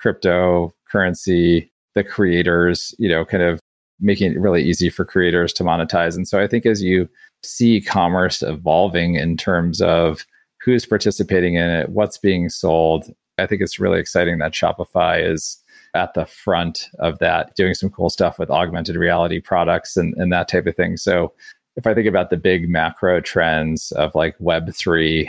cryptocurrency, 0.02 1.70
the 1.96 2.04
creators, 2.04 2.94
you 3.00 3.10
know, 3.10 3.26
kind 3.26 3.44
of 3.44 3.60
making 4.00 4.34
it 4.34 4.40
really 4.40 4.64
easy 4.64 4.90
for 4.90 5.06
creators 5.06 5.54
to 5.54 5.64
monetize. 5.64 6.16
And 6.16 6.28
so, 6.28 6.40
I 6.42 6.48
think 6.48 6.66
as 6.66 6.82
you 6.82 7.10
see 7.44 7.80
commerce 7.82 8.42
evolving 8.42 9.16
in 9.16 9.38
terms 9.38 9.82
of 9.82 10.26
who's 10.62 10.86
participating 10.86 11.56
in 11.56 11.70
it, 11.70 11.90
what's 11.90 12.18
being 12.18 12.50
sold, 12.50 13.06
I 13.39 13.47
think 13.47 13.62
it's 13.62 13.80
really 13.80 13.99
exciting 13.99 14.38
that 14.39 14.54
Shopify 14.54 15.25
is 15.28 15.58
at 15.93 16.13
the 16.13 16.25
front 16.25 16.89
of 16.99 17.19
that, 17.19 17.56
doing 17.56 17.73
some 17.73 17.89
cool 17.89 18.10
stuff 18.10 18.38
with 18.38 18.49
augmented 18.49 18.95
reality 18.95 19.39
products 19.39 19.97
and, 19.97 20.13
and 20.17 20.32
that 20.32 20.47
type 20.47 20.67
of 20.67 20.75
thing. 20.75 20.97
So 20.97 21.34
if 21.75 21.88
I 21.88 21.93
think 21.93 22.08
about 22.08 22.30
the 22.30 22.38
big 22.38 22.69
macro 22.69 23.21
trends 23.21 23.91
of 23.93 24.13
like 24.13 24.38
Web3, 24.39 25.28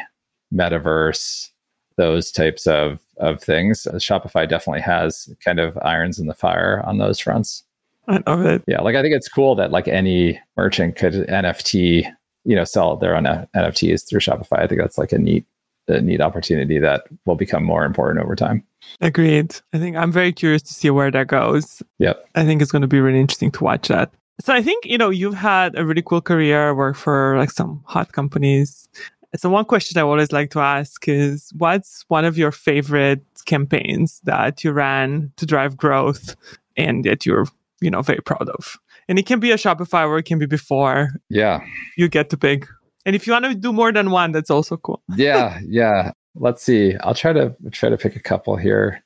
metaverse, 0.52 1.48
those 1.96 2.30
types 2.30 2.66
of, 2.66 3.00
of 3.18 3.42
things, 3.42 3.86
uh, 3.86 3.94
Shopify 3.94 4.48
definitely 4.48 4.80
has 4.82 5.32
kind 5.44 5.60
of 5.60 5.78
irons 5.82 6.18
in 6.18 6.26
the 6.26 6.34
fire 6.34 6.82
on 6.86 6.98
those 6.98 7.18
fronts. 7.18 7.64
I 8.08 8.22
love 8.26 8.44
it. 8.44 8.64
Yeah, 8.66 8.80
like 8.80 8.96
I 8.96 9.02
think 9.02 9.14
it's 9.14 9.28
cool 9.28 9.54
that 9.56 9.70
like 9.70 9.86
any 9.86 10.40
merchant 10.56 10.96
could 10.96 11.12
NFT, 11.12 12.10
you 12.44 12.56
know, 12.56 12.64
sell 12.64 12.96
their 12.96 13.14
own 13.14 13.24
NFTs 13.24 14.08
through 14.08 14.20
Shopify. 14.20 14.58
I 14.58 14.66
think 14.66 14.80
that's 14.80 14.98
like 14.98 15.12
a 15.12 15.18
neat 15.18 15.46
a 15.90 16.00
neat 16.00 16.20
opportunity 16.20 16.78
that 16.78 17.04
will 17.26 17.34
become 17.36 17.64
more 17.64 17.84
important 17.84 18.24
over 18.24 18.34
time. 18.36 18.64
Agreed. 19.00 19.54
I 19.72 19.78
think 19.78 19.96
I'm 19.96 20.12
very 20.12 20.32
curious 20.32 20.62
to 20.62 20.72
see 20.72 20.90
where 20.90 21.10
that 21.10 21.26
goes. 21.26 21.82
Yep. 21.98 22.24
I 22.34 22.44
think 22.44 22.62
it's 22.62 22.72
going 22.72 22.82
to 22.82 22.88
be 22.88 23.00
really 23.00 23.20
interesting 23.20 23.50
to 23.52 23.64
watch 23.64 23.88
that. 23.88 24.12
So 24.40 24.54
I 24.54 24.62
think, 24.62 24.86
you 24.86 24.96
know, 24.96 25.10
you've 25.10 25.34
had 25.34 25.78
a 25.78 25.84
really 25.84 26.02
cool 26.02 26.22
career, 26.22 26.74
work 26.74 26.96
for 26.96 27.36
like 27.36 27.50
some 27.50 27.82
hot 27.84 28.12
companies. 28.12 28.88
So 29.36 29.50
one 29.50 29.66
question 29.66 29.98
I 29.98 30.02
always 30.02 30.32
like 30.32 30.50
to 30.52 30.60
ask 30.60 31.06
is 31.06 31.52
what's 31.58 32.04
one 32.08 32.24
of 32.24 32.38
your 32.38 32.50
favorite 32.50 33.22
campaigns 33.44 34.20
that 34.24 34.64
you 34.64 34.72
ran 34.72 35.32
to 35.36 35.46
drive 35.46 35.76
growth 35.76 36.34
and 36.76 37.04
that 37.04 37.26
you're, 37.26 37.46
you 37.80 37.90
know, 37.90 38.02
very 38.02 38.22
proud 38.22 38.48
of? 38.48 38.78
And 39.08 39.18
it 39.18 39.26
can 39.26 39.40
be 39.40 39.50
a 39.50 39.56
Shopify 39.56 40.06
or 40.06 40.18
it 40.18 40.24
can 40.24 40.38
be 40.38 40.46
before. 40.46 41.10
Yeah. 41.28 41.60
You 41.96 42.08
get 42.08 42.30
to 42.30 42.36
pick. 42.36 42.66
And 43.10 43.16
if 43.16 43.26
you 43.26 43.32
want 43.32 43.46
to 43.46 43.56
do 43.56 43.72
more 43.72 43.90
than 43.90 44.12
one, 44.12 44.30
that's 44.30 44.50
also 44.50 44.76
cool. 44.76 45.02
yeah, 45.16 45.58
yeah. 45.66 46.12
Let's 46.36 46.62
see. 46.62 46.94
I'll 46.98 47.12
try 47.12 47.32
to 47.32 47.52
try 47.72 47.88
to 47.88 47.98
pick 47.98 48.14
a 48.14 48.20
couple 48.20 48.54
here. 48.54 49.02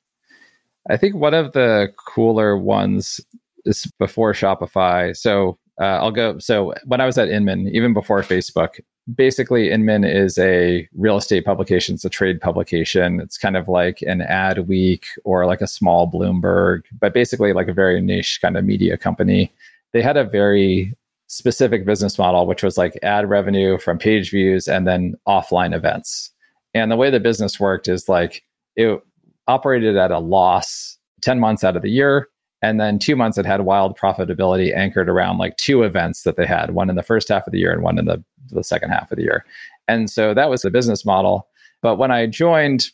I 0.90 0.98
think 0.98 1.14
one 1.14 1.32
of 1.32 1.54
the 1.54 1.90
cooler 2.06 2.58
ones 2.58 3.18
is 3.64 3.90
before 3.98 4.34
Shopify. 4.34 5.16
So 5.16 5.56
uh, 5.80 5.84
I'll 6.02 6.10
go. 6.10 6.38
So 6.38 6.74
when 6.84 7.00
I 7.00 7.06
was 7.06 7.16
at 7.16 7.30
Inman, 7.30 7.68
even 7.68 7.94
before 7.94 8.20
Facebook, 8.20 8.78
basically 9.14 9.70
Inman 9.70 10.04
is 10.04 10.36
a 10.36 10.86
real 10.94 11.16
estate 11.16 11.46
publication. 11.46 11.94
It's 11.94 12.04
a 12.04 12.10
trade 12.10 12.42
publication. 12.42 13.20
It's 13.20 13.38
kind 13.38 13.56
of 13.56 13.68
like 13.68 14.02
an 14.02 14.20
Adweek 14.20 15.04
or 15.24 15.46
like 15.46 15.62
a 15.62 15.66
small 15.66 16.12
Bloomberg, 16.12 16.82
but 17.00 17.14
basically 17.14 17.54
like 17.54 17.68
a 17.68 17.72
very 17.72 18.02
niche 18.02 18.38
kind 18.42 18.58
of 18.58 18.66
media 18.66 18.98
company. 18.98 19.50
They 19.94 20.02
had 20.02 20.18
a 20.18 20.24
very 20.24 20.92
specific 21.26 21.86
business 21.86 22.18
model, 22.18 22.46
which 22.46 22.62
was 22.62 22.76
like 22.76 22.98
ad 23.02 23.28
revenue 23.28 23.78
from 23.78 23.98
page 23.98 24.30
views 24.30 24.68
and 24.68 24.86
then 24.86 25.14
offline 25.26 25.74
events. 25.74 26.30
And 26.74 26.90
the 26.90 26.96
way 26.96 27.10
the 27.10 27.20
business 27.20 27.58
worked 27.58 27.88
is 27.88 28.08
like 28.08 28.42
it 28.76 29.00
operated 29.46 29.96
at 29.96 30.10
a 30.10 30.18
loss 30.18 30.98
10 31.22 31.38
months 31.40 31.64
out 31.64 31.76
of 31.76 31.82
the 31.82 31.90
year. 31.90 32.28
And 32.62 32.80
then 32.80 32.98
two 32.98 33.14
months 33.14 33.36
it 33.36 33.46
had 33.46 33.62
wild 33.62 33.98
profitability 33.98 34.74
anchored 34.74 35.08
around 35.08 35.38
like 35.38 35.56
two 35.56 35.82
events 35.82 36.22
that 36.22 36.36
they 36.36 36.46
had, 36.46 36.70
one 36.70 36.88
in 36.88 36.96
the 36.96 37.02
first 37.02 37.28
half 37.28 37.46
of 37.46 37.52
the 37.52 37.58
year 37.58 37.72
and 37.72 37.82
one 37.82 37.98
in 37.98 38.06
the, 38.06 38.22
the 38.50 38.64
second 38.64 38.90
half 38.90 39.10
of 39.10 39.16
the 39.16 39.22
year. 39.24 39.44
And 39.86 40.10
so 40.10 40.34
that 40.34 40.48
was 40.48 40.62
the 40.62 40.70
business 40.70 41.04
model. 41.04 41.46
But 41.82 41.96
when 41.96 42.10
I 42.10 42.26
joined, 42.26 42.88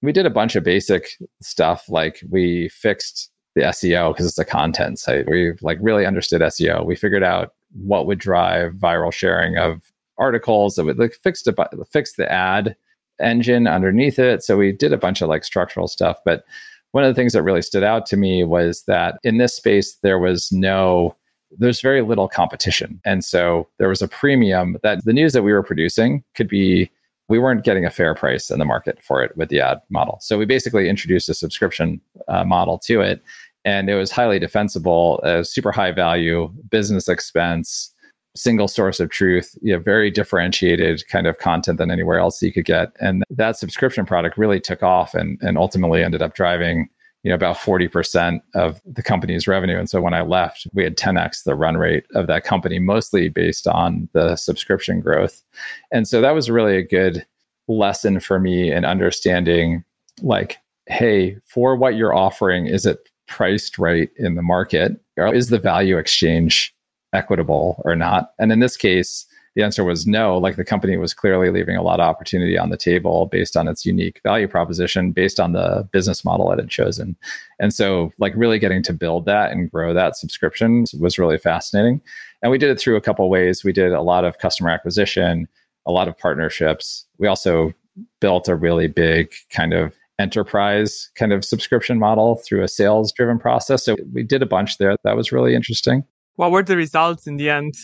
we 0.00 0.12
did 0.12 0.26
a 0.26 0.30
bunch 0.30 0.54
of 0.54 0.62
basic 0.62 1.08
stuff 1.42 1.88
like 1.88 2.22
we 2.28 2.68
fixed 2.68 3.30
the 3.56 3.62
SEO 3.62 4.12
because 4.12 4.26
it's 4.26 4.38
a 4.38 4.44
content 4.44 5.00
site. 5.00 5.28
We 5.28 5.54
like 5.60 5.78
really 5.80 6.06
understood 6.06 6.42
SEO. 6.42 6.84
We 6.86 6.94
figured 6.94 7.24
out 7.24 7.54
what 7.80 8.06
would 8.06 8.18
drive 8.18 8.74
viral 8.74 9.12
sharing 9.12 9.56
of 9.56 9.92
articles 10.18 10.74
that 10.74 10.84
would 10.84 10.98
like 10.98 11.14
fix 11.22 11.42
the 11.42 11.86
fix 11.90 12.14
the 12.14 12.30
ad 12.30 12.76
engine 13.20 13.66
underneath 13.66 14.18
it. 14.18 14.42
So 14.42 14.56
we 14.56 14.72
did 14.72 14.92
a 14.92 14.98
bunch 14.98 15.22
of 15.22 15.28
like 15.28 15.44
structural 15.44 15.88
stuff. 15.88 16.18
But 16.24 16.44
one 16.92 17.04
of 17.04 17.08
the 17.14 17.18
things 17.18 17.32
that 17.32 17.42
really 17.42 17.62
stood 17.62 17.84
out 17.84 18.06
to 18.06 18.16
me 18.16 18.44
was 18.44 18.82
that 18.84 19.18
in 19.22 19.38
this 19.38 19.54
space 19.54 19.96
there 20.02 20.18
was 20.18 20.50
no 20.52 21.14
there's 21.58 21.80
very 21.80 22.02
little 22.02 22.28
competition. 22.28 23.00
And 23.04 23.24
so 23.24 23.68
there 23.78 23.88
was 23.88 24.02
a 24.02 24.08
premium 24.08 24.76
that 24.82 25.04
the 25.04 25.12
news 25.12 25.32
that 25.32 25.42
we 25.42 25.52
were 25.52 25.62
producing 25.62 26.24
could 26.34 26.48
be 26.48 26.90
we 27.28 27.38
weren't 27.38 27.64
getting 27.64 27.84
a 27.84 27.90
fair 27.90 28.14
price 28.14 28.50
in 28.50 28.58
the 28.58 28.64
market 28.64 29.02
for 29.02 29.22
it 29.22 29.36
with 29.36 29.48
the 29.48 29.60
ad 29.60 29.80
model. 29.90 30.18
So 30.20 30.38
we 30.38 30.44
basically 30.44 30.88
introduced 30.88 31.28
a 31.28 31.34
subscription 31.34 32.00
uh, 32.28 32.44
model 32.44 32.78
to 32.80 33.00
it 33.00 33.22
and 33.66 33.90
it 33.90 33.96
was 33.96 34.10
highly 34.10 34.38
defensible, 34.38 35.20
super 35.42 35.72
high 35.72 35.90
value, 35.90 36.50
business 36.70 37.08
expense, 37.08 37.92
single 38.36 38.68
source 38.68 39.00
of 39.00 39.10
truth, 39.10 39.58
you 39.60 39.72
know, 39.72 39.80
very 39.80 40.10
differentiated 40.10 41.02
kind 41.08 41.26
of 41.26 41.38
content 41.38 41.78
than 41.78 41.90
anywhere 41.90 42.18
else 42.18 42.40
you 42.40 42.52
could 42.52 42.64
get. 42.64 42.92
And 43.00 43.24
that 43.30 43.56
subscription 43.56 44.06
product 44.06 44.38
really 44.38 44.60
took 44.60 44.82
off 44.82 45.14
and, 45.14 45.38
and 45.42 45.58
ultimately 45.58 46.04
ended 46.04 46.22
up 46.22 46.34
driving, 46.34 46.88
you 47.22 47.30
know, 47.30 47.34
about 47.34 47.56
40% 47.56 48.40
of 48.54 48.80
the 48.86 49.02
company's 49.02 49.48
revenue. 49.48 49.78
And 49.78 49.90
so 49.90 50.00
when 50.00 50.14
I 50.14 50.20
left, 50.20 50.66
we 50.72 50.84
had 50.84 50.96
10x 50.96 51.42
the 51.42 51.54
run 51.54 51.76
rate 51.76 52.04
of 52.14 52.28
that 52.28 52.44
company, 52.44 52.78
mostly 52.78 53.28
based 53.28 53.66
on 53.66 54.08
the 54.12 54.36
subscription 54.36 55.00
growth. 55.00 55.42
And 55.90 56.06
so 56.06 56.20
that 56.20 56.34
was 56.34 56.50
really 56.50 56.76
a 56.76 56.82
good 56.86 57.26
lesson 57.66 58.20
for 58.20 58.38
me 58.38 58.70
in 58.70 58.84
understanding 58.84 59.82
like, 60.22 60.58
hey, 60.86 61.38
for 61.46 61.74
what 61.74 61.96
you're 61.96 62.14
offering, 62.14 62.66
is 62.66 62.86
it 62.86 63.08
priced 63.28 63.78
right 63.78 64.10
in 64.16 64.34
the 64.34 64.42
market? 64.42 65.00
Is 65.16 65.48
the 65.48 65.58
value 65.58 65.98
exchange 65.98 66.74
equitable 67.12 67.82
or 67.84 67.96
not? 67.96 68.32
And 68.38 68.52
in 68.52 68.60
this 68.60 68.76
case, 68.76 69.26
the 69.54 69.62
answer 69.62 69.82
was 69.84 70.06
no. 70.06 70.36
Like 70.36 70.56
the 70.56 70.64
company 70.64 70.98
was 70.98 71.14
clearly 71.14 71.50
leaving 71.50 71.76
a 71.76 71.82
lot 71.82 71.98
of 71.98 72.06
opportunity 72.06 72.58
on 72.58 72.68
the 72.68 72.76
table 72.76 73.24
based 73.24 73.56
on 73.56 73.68
its 73.68 73.86
unique 73.86 74.20
value 74.22 74.46
proposition, 74.46 75.12
based 75.12 75.40
on 75.40 75.52
the 75.52 75.88
business 75.92 76.26
model 76.26 76.52
it 76.52 76.58
had 76.58 76.68
chosen. 76.68 77.16
And 77.58 77.72
so, 77.72 78.12
like, 78.18 78.34
really 78.36 78.58
getting 78.58 78.82
to 78.82 78.92
build 78.92 79.24
that 79.24 79.52
and 79.52 79.70
grow 79.70 79.94
that 79.94 80.16
subscription 80.16 80.84
was 81.00 81.18
really 81.18 81.38
fascinating. 81.38 82.02
And 82.42 82.52
we 82.52 82.58
did 82.58 82.68
it 82.68 82.78
through 82.78 82.96
a 82.96 83.00
couple 83.00 83.30
ways. 83.30 83.64
We 83.64 83.72
did 83.72 83.92
a 83.92 84.02
lot 84.02 84.26
of 84.26 84.36
customer 84.38 84.68
acquisition, 84.68 85.48
a 85.86 85.90
lot 85.90 86.06
of 86.06 86.18
partnerships. 86.18 87.06
We 87.16 87.26
also 87.26 87.72
built 88.20 88.48
a 88.48 88.54
really 88.54 88.88
big 88.88 89.32
kind 89.48 89.72
of 89.72 89.94
enterprise 90.18 91.10
kind 91.14 91.32
of 91.32 91.44
subscription 91.44 91.98
model 91.98 92.36
through 92.36 92.62
a 92.62 92.68
sales 92.68 93.12
driven 93.12 93.38
process. 93.38 93.84
So 93.84 93.96
we 94.12 94.22
did 94.22 94.42
a 94.42 94.46
bunch 94.46 94.78
there. 94.78 94.96
That 95.04 95.16
was 95.16 95.32
really 95.32 95.54
interesting. 95.54 96.04
What 96.36 96.50
were 96.50 96.62
the 96.62 96.76
results 96.76 97.26
in 97.26 97.36
the 97.36 97.50
end? 97.50 97.74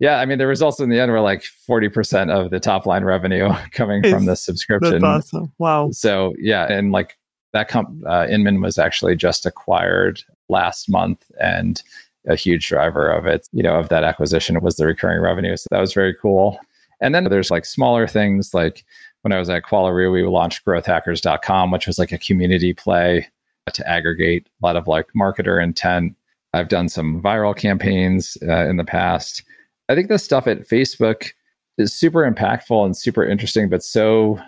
Yeah, 0.00 0.18
I 0.18 0.26
mean, 0.26 0.38
the 0.38 0.46
results 0.46 0.80
in 0.80 0.90
the 0.90 0.98
end 0.98 1.12
were 1.12 1.20
like 1.20 1.44
40% 1.68 2.30
of 2.30 2.50
the 2.50 2.60
top 2.60 2.84
line 2.84 3.04
revenue 3.04 3.50
coming 3.72 4.02
from 4.02 4.26
the 4.26 4.36
subscription. 4.36 5.00
That's 5.00 5.32
awesome. 5.32 5.52
Wow. 5.58 5.90
So, 5.92 6.34
yeah, 6.38 6.70
and 6.70 6.92
like 6.92 7.16
that 7.52 7.68
comp, 7.68 8.02
uh, 8.06 8.26
Inman 8.28 8.60
was 8.60 8.78
actually 8.78 9.16
just 9.16 9.46
acquired 9.46 10.22
last 10.48 10.90
month 10.90 11.24
and 11.40 11.82
a 12.26 12.36
huge 12.36 12.68
driver 12.68 13.10
of 13.10 13.26
it, 13.26 13.48
you 13.52 13.62
know, 13.62 13.74
of 13.74 13.88
that 13.90 14.04
acquisition 14.04 14.60
was 14.60 14.76
the 14.76 14.86
recurring 14.86 15.20
revenue. 15.20 15.56
So 15.56 15.66
that 15.70 15.80
was 15.80 15.92
very 15.92 16.14
cool. 16.14 16.58
And 17.00 17.14
then 17.14 17.24
there's 17.24 17.50
like 17.50 17.64
smaller 17.64 18.06
things 18.06 18.54
like 18.54 18.84
when 19.24 19.32
I 19.32 19.38
was 19.38 19.48
at 19.48 19.62
Qualaroo, 19.62 20.12
we 20.12 20.22
launched 20.22 20.66
growthhackers.com, 20.66 21.70
which 21.70 21.86
was 21.86 21.98
like 21.98 22.12
a 22.12 22.18
community 22.18 22.74
play 22.74 23.26
to 23.72 23.88
aggregate 23.88 24.46
a 24.62 24.66
lot 24.66 24.76
of 24.76 24.86
like 24.86 25.06
marketer 25.16 25.62
intent. 25.62 26.14
I've 26.52 26.68
done 26.68 26.90
some 26.90 27.22
viral 27.22 27.56
campaigns 27.56 28.36
uh, 28.46 28.68
in 28.68 28.76
the 28.76 28.84
past. 28.84 29.42
I 29.88 29.94
think 29.94 30.08
the 30.08 30.18
stuff 30.18 30.46
at 30.46 30.68
Facebook 30.68 31.30
is 31.78 31.94
super 31.94 32.30
impactful 32.30 32.84
and 32.84 32.94
super 32.94 33.24
interesting, 33.24 33.70
but 33.70 33.82
so 33.82 34.38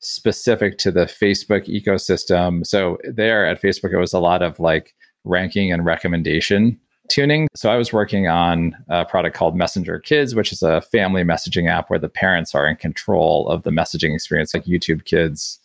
specific 0.00 0.78
to 0.78 0.90
the 0.90 1.04
Facebook 1.04 1.68
ecosystem. 1.68 2.66
So 2.66 2.96
there 3.04 3.46
at 3.46 3.60
Facebook, 3.60 3.92
it 3.92 3.98
was 3.98 4.14
a 4.14 4.18
lot 4.18 4.40
of 4.40 4.58
like 4.58 4.94
ranking 5.24 5.70
and 5.70 5.84
recommendation 5.84 6.80
tuning. 7.08 7.48
So 7.54 7.70
I 7.70 7.76
was 7.76 7.92
working 7.92 8.28
on 8.28 8.76
a 8.88 9.04
product 9.04 9.36
called 9.36 9.56
Messenger 9.56 9.98
Kids, 9.98 10.34
which 10.34 10.52
is 10.52 10.62
a 10.62 10.80
family 10.80 11.24
messaging 11.24 11.68
app 11.68 11.90
where 11.90 11.98
the 11.98 12.08
parents 12.08 12.54
are 12.54 12.66
in 12.66 12.76
control 12.76 13.48
of 13.48 13.62
the 13.62 13.70
messaging 13.70 14.14
experience, 14.14 14.54
like 14.54 14.64
YouTube 14.64 15.04
Kids. 15.04 15.58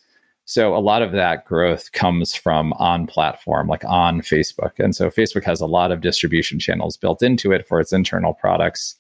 So 0.46 0.76
a 0.76 0.80
lot 0.80 1.02
of 1.02 1.12
that 1.12 1.46
growth 1.46 1.92
comes 1.92 2.34
from 2.34 2.72
on 2.74 3.06
platform, 3.06 3.68
like 3.68 3.84
on 3.84 4.22
Facebook. 4.22 4.80
And 4.80 4.96
so 4.96 5.10
Facebook 5.10 5.44
has 5.44 5.60
a 5.60 5.66
lot 5.66 5.92
of 5.92 6.00
distribution 6.00 6.58
channels 6.58 6.96
built 6.96 7.22
into 7.22 7.52
it 7.52 7.68
for 7.68 7.82
its 7.82 7.92
internal 7.92 8.34
products. 8.34 8.96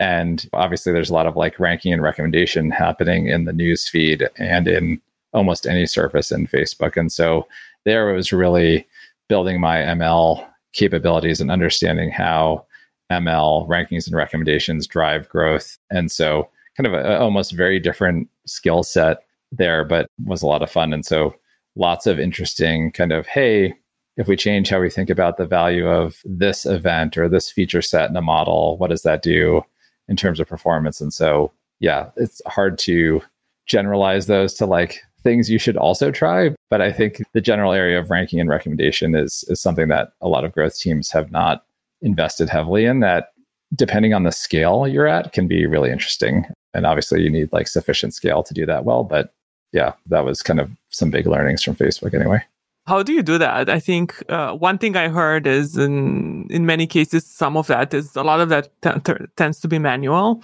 And 0.00 0.48
obviously, 0.52 0.92
there's 0.92 1.10
a 1.10 1.14
lot 1.14 1.26
of 1.26 1.36
like 1.36 1.60
ranking 1.60 1.92
and 1.92 2.02
recommendation 2.02 2.70
happening 2.70 3.28
in 3.28 3.44
the 3.44 3.52
news 3.52 3.88
feed 3.88 4.28
and 4.38 4.66
in 4.66 5.00
almost 5.32 5.66
any 5.66 5.86
surface 5.86 6.32
in 6.32 6.46
Facebook. 6.46 6.96
And 6.96 7.12
so 7.12 7.46
there 7.84 8.06
was 8.06 8.32
really 8.32 8.86
building 9.28 9.60
my 9.60 9.76
ML 9.78 10.44
capabilities 10.72 11.40
and 11.40 11.50
understanding 11.50 12.10
how 12.10 12.66
ML 13.10 13.66
rankings 13.68 14.06
and 14.06 14.16
recommendations 14.16 14.86
drive 14.86 15.28
growth. 15.28 15.78
And 15.90 16.10
so, 16.10 16.48
kind 16.76 16.86
of 16.86 16.94
a, 16.94 17.18
almost 17.18 17.52
very 17.52 17.80
different 17.80 18.28
skill 18.46 18.82
set 18.82 19.18
there, 19.50 19.84
but 19.84 20.10
was 20.24 20.42
a 20.42 20.46
lot 20.46 20.62
of 20.62 20.70
fun. 20.70 20.92
And 20.92 21.04
so, 21.04 21.34
lots 21.76 22.06
of 22.06 22.18
interesting 22.20 22.92
kind 22.92 23.12
of, 23.12 23.26
hey, 23.26 23.74
if 24.16 24.26
we 24.28 24.36
change 24.36 24.68
how 24.68 24.80
we 24.80 24.90
think 24.90 25.10
about 25.10 25.36
the 25.36 25.46
value 25.46 25.88
of 25.88 26.20
this 26.24 26.66
event 26.66 27.16
or 27.16 27.28
this 27.28 27.50
feature 27.50 27.82
set 27.82 28.10
in 28.10 28.16
a 28.16 28.22
model, 28.22 28.76
what 28.78 28.90
does 28.90 29.02
that 29.02 29.22
do? 29.22 29.62
in 30.08 30.16
terms 30.16 30.40
of 30.40 30.48
performance. 30.48 31.00
And 31.00 31.12
so, 31.12 31.52
yeah, 31.80 32.10
it's 32.16 32.42
hard 32.46 32.78
to 32.80 33.22
generalize 33.66 34.26
those 34.26 34.54
to 34.54 34.66
like 34.66 35.02
things 35.28 35.50
you 35.50 35.58
should 35.58 35.76
also 35.76 36.10
try. 36.10 36.54
But 36.70 36.80
I 36.80 36.90
think 36.90 37.22
the 37.34 37.40
general 37.40 37.74
area 37.74 37.98
of 37.98 38.10
ranking 38.10 38.40
and 38.40 38.48
recommendation 38.48 39.14
is 39.14 39.44
is 39.48 39.60
something 39.60 39.88
that 39.88 40.12
a 40.22 40.28
lot 40.28 40.44
of 40.44 40.52
growth 40.52 40.78
teams 40.78 41.10
have 41.10 41.30
not 41.30 41.64
invested 42.00 42.48
heavily 42.48 42.84
in 42.86 43.00
that 43.00 43.32
depending 43.74 44.14
on 44.14 44.22
the 44.22 44.32
scale 44.32 44.88
you're 44.88 45.06
at 45.06 45.32
can 45.32 45.46
be 45.46 45.66
really 45.66 45.90
interesting. 45.90 46.46
And 46.72 46.86
obviously 46.86 47.22
you 47.22 47.28
need 47.28 47.52
like 47.52 47.68
sufficient 47.68 48.14
scale 48.14 48.42
to 48.42 48.54
do 48.54 48.64
that 48.64 48.84
well. 48.86 49.04
But 49.04 49.34
yeah, 49.72 49.92
that 50.06 50.24
was 50.24 50.42
kind 50.42 50.60
of 50.60 50.70
some 50.88 51.10
big 51.10 51.26
learnings 51.26 51.62
from 51.62 51.74
Facebook 51.74 52.14
anyway. 52.14 52.40
How 52.86 53.02
do 53.02 53.12
you 53.12 53.22
do 53.22 53.36
that? 53.36 53.68
I 53.68 53.80
think 53.80 54.22
uh, 54.30 54.54
one 54.54 54.78
thing 54.78 54.96
I 54.96 55.08
heard 55.08 55.46
is 55.46 55.76
in 55.76 56.46
in 56.48 56.64
many 56.64 56.86
cases, 56.86 57.26
some 57.26 57.58
of 57.58 57.66
that 57.66 57.92
is 57.92 58.16
a 58.16 58.22
lot 58.22 58.40
of 58.40 58.48
that 58.48 58.70
t- 58.80 59.00
t- 59.04 59.26
tends 59.36 59.60
to 59.60 59.68
be 59.68 59.78
manual 59.78 60.42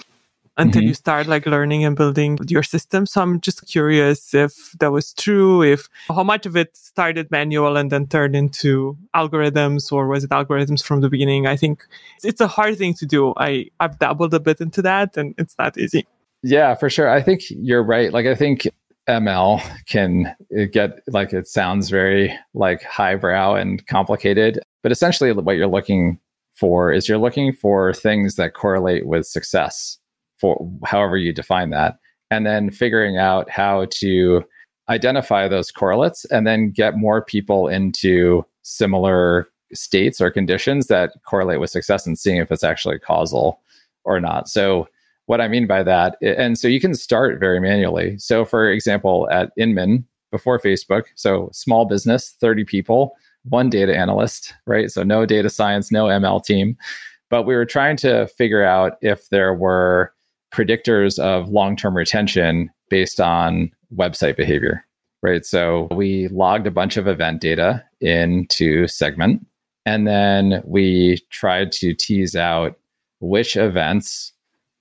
until 0.57 0.83
mm-hmm. 0.83 0.89
you 0.89 0.95
start 0.95 1.27
like 1.27 1.47
learning 1.47 1.85
and 1.85 1.97
building 1.97 2.39
your 2.49 2.63
system. 2.63 3.07
So 3.07 3.21
I'm 3.21 3.41
just 3.41 3.67
curious 3.67 4.35
if 4.35 4.73
that 4.79 4.93
was 4.93 5.13
true, 5.13 5.63
if 5.63 5.89
how 6.09 6.23
much 6.23 6.47
of 6.47 6.57
it 6.57 6.77
started 6.77 7.31
manual 7.31 7.77
and 7.77 7.91
then 7.91 8.07
turned 8.07 8.37
into 8.37 8.97
algorithms 9.15 9.91
or 9.91 10.07
was 10.07 10.25
it 10.25 10.31
algorithms 10.31 10.83
from 10.83 11.01
the 11.01 11.11
beginning? 11.11 11.47
I 11.47 11.57
think 11.57 11.85
it's 12.23 12.41
a 12.41 12.47
hard 12.47 12.79
thing 12.79 12.95
to 12.95 13.07
do. 13.07 13.35
I, 13.37 13.67
I've 13.81 13.99
dabbled 13.99 14.35
a 14.35 14.41
bit 14.41 14.61
into 14.61 14.83
that 14.83 15.17
and 15.17 15.35
it's 15.39 15.57
not 15.59 15.77
easy. 15.77 16.07
Yeah, 16.43 16.75
for 16.75 16.89
sure. 16.89 17.09
I 17.09 17.23
think 17.23 17.43
you're 17.49 17.83
right. 17.83 18.13
Like 18.13 18.27
I 18.27 18.35
think 18.35 18.69
ML 19.09 19.61
can 19.87 20.35
get 20.71 21.01
like 21.09 21.33
it 21.33 21.49
sounds 21.49 21.91
very 21.91 22.37
like 22.55 22.83
highbrow 22.83 23.55
and 23.55 23.85
complicated, 23.87 24.61
but 24.83 24.93
essentially 24.93 25.33
what 25.33 25.57
you're 25.57 25.67
looking 25.67 26.21
for 26.55 26.93
is 26.93 27.09
you're 27.09 27.19
looking 27.19 27.53
for 27.53 27.93
things 27.93 28.37
that 28.37 28.55
correlate 28.55 29.07
with 29.07 29.27
success 29.27 29.99
for 30.39 30.71
however 30.85 31.17
you 31.17 31.33
define 31.33 31.71
that 31.71 31.99
and 32.31 32.47
then 32.47 32.71
figuring 32.71 33.17
out 33.17 33.49
how 33.51 33.87
to 33.91 34.43
identify 34.89 35.49
those 35.49 35.71
correlates 35.71 36.25
and 36.27 36.47
then 36.47 36.71
get 36.71 36.97
more 36.97 37.25
people 37.25 37.69
into 37.69 38.45
similar 38.63 39.49
states 39.73 40.21
or 40.21 40.31
conditions 40.31 40.87
that 40.89 41.13
correlate 41.27 41.61
with 41.61 41.71
success 41.71 42.07
and 42.07 42.19
seeing 42.19 42.39
if 42.39 42.53
it's 42.53 42.65
actually 42.65 42.99
causal 42.99 43.61
or 44.05 44.21
not. 44.21 44.49
So 44.49 44.89
what 45.27 45.41
I 45.41 45.49
mean 45.49 45.67
by 45.67 45.83
that. 45.83 46.17
And 46.21 46.59
so 46.59 46.69
you 46.69 46.81
can 46.81 46.95
start 46.95 47.41
very 47.41 47.61
manually. 47.61 48.19
So, 48.19 48.45
for 48.45 48.71
example, 48.71 49.29
at 49.31 49.53
Inman 49.57 50.07
before 50.31 50.59
Facebook, 50.59 51.05
so 51.15 51.49
small 51.53 51.87
business, 51.87 52.37
30 52.41 52.65
people, 52.65 53.13
one 53.45 53.71
data 53.71 53.97
analyst, 53.97 54.53
right? 54.67 54.91
So, 54.91 55.03
no 55.03 55.25
data 55.25 55.49
science, 55.49 55.91
no 55.91 56.07
ML 56.07 56.45
team. 56.45 56.77
But 57.31 57.45
we 57.45 57.55
were 57.55 57.65
trying 57.65 57.97
to 57.99 58.27
figure 58.29 58.65
out 58.65 58.99
if 59.01 59.29
there 59.31 59.55
were 59.55 60.13
predictors 60.55 61.19
of 61.19 61.49
long 61.49 61.77
term 61.77 61.97
retention 61.97 62.71
based 62.89 63.21
on 63.21 63.71
website 63.95 64.37
behavior, 64.37 64.85
right? 65.23 65.45
So, 65.45 65.89
we 65.91 66.29
logged 66.29 66.67
a 66.67 66.71
bunch 66.71 66.97
of 66.97 67.09
event 67.09 67.41
data 67.41 67.85
into 68.01 68.87
Segment. 68.87 69.47
And 69.87 70.07
then 70.07 70.63
we 70.65 71.19
tried 71.31 71.73
to 71.73 71.93
tease 71.93 72.35
out 72.35 72.79
which 73.21 73.57
events 73.57 74.33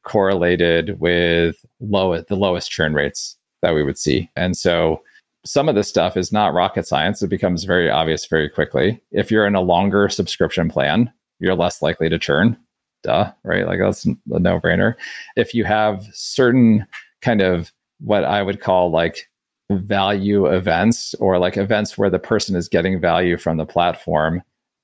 correlated 0.03 0.99
with 0.99 1.65
low 1.79 2.21
the 2.21 2.35
lowest 2.35 2.69
churn 2.69 2.93
rates 2.93 3.37
that 3.61 3.73
we 3.73 3.83
would 3.83 3.97
see. 3.97 4.29
And 4.35 4.55
so 4.55 5.01
some 5.45 5.67
of 5.67 5.75
this 5.75 5.89
stuff 5.89 6.15
is 6.15 6.31
not 6.31 6.53
rocket 6.53 6.87
science. 6.87 7.21
It 7.21 7.29
becomes 7.29 7.63
very 7.63 7.89
obvious 7.89 8.25
very 8.25 8.49
quickly. 8.49 9.01
If 9.11 9.31
you're 9.31 9.47
in 9.47 9.55
a 9.55 9.61
longer 9.61 10.09
subscription 10.09 10.69
plan, 10.69 11.11
you're 11.39 11.55
less 11.55 11.81
likely 11.81 12.09
to 12.09 12.19
churn. 12.19 12.57
Duh, 13.03 13.31
right? 13.43 13.67
Like 13.67 13.79
that's 13.79 14.05
a 14.05 14.15
no 14.25 14.59
brainer. 14.59 14.95
If 15.35 15.53
you 15.53 15.65
have 15.65 16.07
certain 16.13 16.85
kind 17.21 17.41
of 17.41 17.71
what 17.99 18.23
I 18.23 18.41
would 18.41 18.61
call 18.61 18.91
like 18.91 19.29
value 19.71 20.45
events 20.45 21.13
or 21.15 21.37
like 21.37 21.57
events 21.57 21.97
where 21.97 22.09
the 22.09 22.19
person 22.19 22.55
is 22.55 22.67
getting 22.67 22.99
value 22.99 23.37
from 23.37 23.57
the 23.57 23.65
platform, 23.65 24.41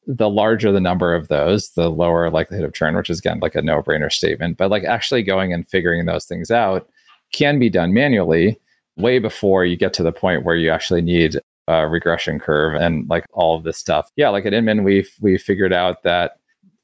the 0.08 0.30
larger 0.30 0.72
the 0.72 0.80
number 0.80 1.14
of 1.14 1.28
those, 1.28 1.72
the 1.72 1.90
lower 1.90 2.30
likelihood 2.30 2.66
of 2.66 2.74
churn, 2.74 2.96
which 2.96 3.10
is 3.10 3.20
again 3.20 3.40
like 3.40 3.56
a 3.56 3.62
no 3.62 3.82
brainer 3.82 4.12
statement. 4.12 4.58
But 4.58 4.72
like 4.72 4.84
actually 4.84 5.24
going 5.24 5.54
and 5.54 5.68
figuring 5.68 6.06
those 6.06 6.26
things 6.26 6.52
out 6.52 6.90
can 7.32 7.60
be 7.60 7.70
done 7.70 7.94
manually 7.94 8.60
way 8.98 9.20
before 9.20 9.66
you 9.66 9.78
get 9.78 9.94
to 9.94 10.04
the 10.04 10.12
point 10.12 10.44
where 10.44 10.56
you 10.56 10.70
actually 10.70 11.02
need 11.02 11.40
a 11.68 11.88
regression 11.88 12.40
curve 12.40 12.76
and 12.76 13.08
like 13.10 13.26
all 13.32 13.56
of 13.56 13.64
this 13.64 13.78
stuff. 13.78 14.12
Yeah, 14.16 14.30
like 14.30 14.46
at 14.46 14.54
Inman, 14.54 14.84
we 14.84 15.08
we 15.22 15.38
figured 15.38 15.72
out 15.72 16.04
that 16.04 16.39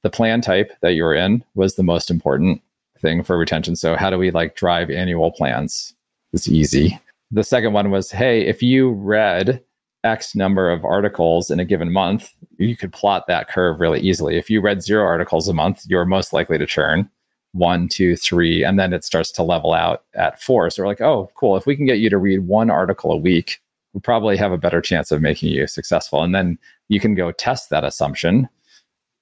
the 0.05 0.11
plan 0.11 0.39
type 0.39 0.71
that 0.81 0.93
you 0.93 1.03
were 1.03 1.15
in 1.15 1.43
was 1.55 1.73
the 1.73 1.81
most 1.81 2.11
important 2.11 2.61
thing 2.99 3.23
for 3.23 3.39
retention. 3.39 3.75
So 3.75 3.95
how 3.95 4.11
do 4.11 4.19
we 4.19 4.29
like 4.29 4.55
drive 4.55 4.91
annual 4.91 5.31
plans? 5.31 5.95
It's 6.31 6.47
easy. 6.47 6.99
The 7.31 7.43
second 7.43 7.73
one 7.73 7.89
was, 7.89 8.11
hey, 8.11 8.45
if 8.45 8.61
you 8.61 8.91
read 8.91 9.63
X 10.03 10.35
number 10.35 10.69
of 10.69 10.85
articles 10.85 11.49
in 11.49 11.59
a 11.59 11.65
given 11.65 11.91
month, 11.91 12.31
you 12.59 12.77
could 12.77 12.93
plot 12.93 13.25
that 13.25 13.49
curve 13.49 13.79
really 13.79 13.99
easily. 13.99 14.37
If 14.37 14.47
you 14.47 14.61
read 14.61 14.83
zero 14.83 15.03
articles 15.03 15.47
a 15.47 15.55
month, 15.55 15.81
you're 15.87 16.05
most 16.05 16.33
likely 16.33 16.59
to 16.59 16.67
churn 16.67 17.09
one, 17.53 17.87
two, 17.87 18.15
three, 18.15 18.63
and 18.63 18.77
then 18.77 18.93
it 18.93 19.03
starts 19.03 19.31
to 19.31 19.41
level 19.41 19.73
out 19.73 20.03
at 20.13 20.39
four. 20.39 20.69
So 20.69 20.83
we're 20.83 20.87
like, 20.87 21.01
oh, 21.01 21.31
cool. 21.33 21.57
If 21.57 21.65
we 21.65 21.75
can 21.75 21.87
get 21.87 21.97
you 21.97 22.11
to 22.11 22.19
read 22.19 22.41
one 22.41 22.69
article 22.69 23.11
a 23.11 23.17
week, 23.17 23.59
we 23.93 24.01
probably 24.01 24.37
have 24.37 24.51
a 24.51 24.57
better 24.59 24.81
chance 24.81 25.11
of 25.11 25.23
making 25.23 25.49
you 25.49 25.65
successful. 25.65 26.21
And 26.21 26.35
then 26.35 26.59
you 26.89 26.99
can 26.99 27.15
go 27.15 27.31
test 27.31 27.71
that 27.71 27.83
assumption, 27.83 28.47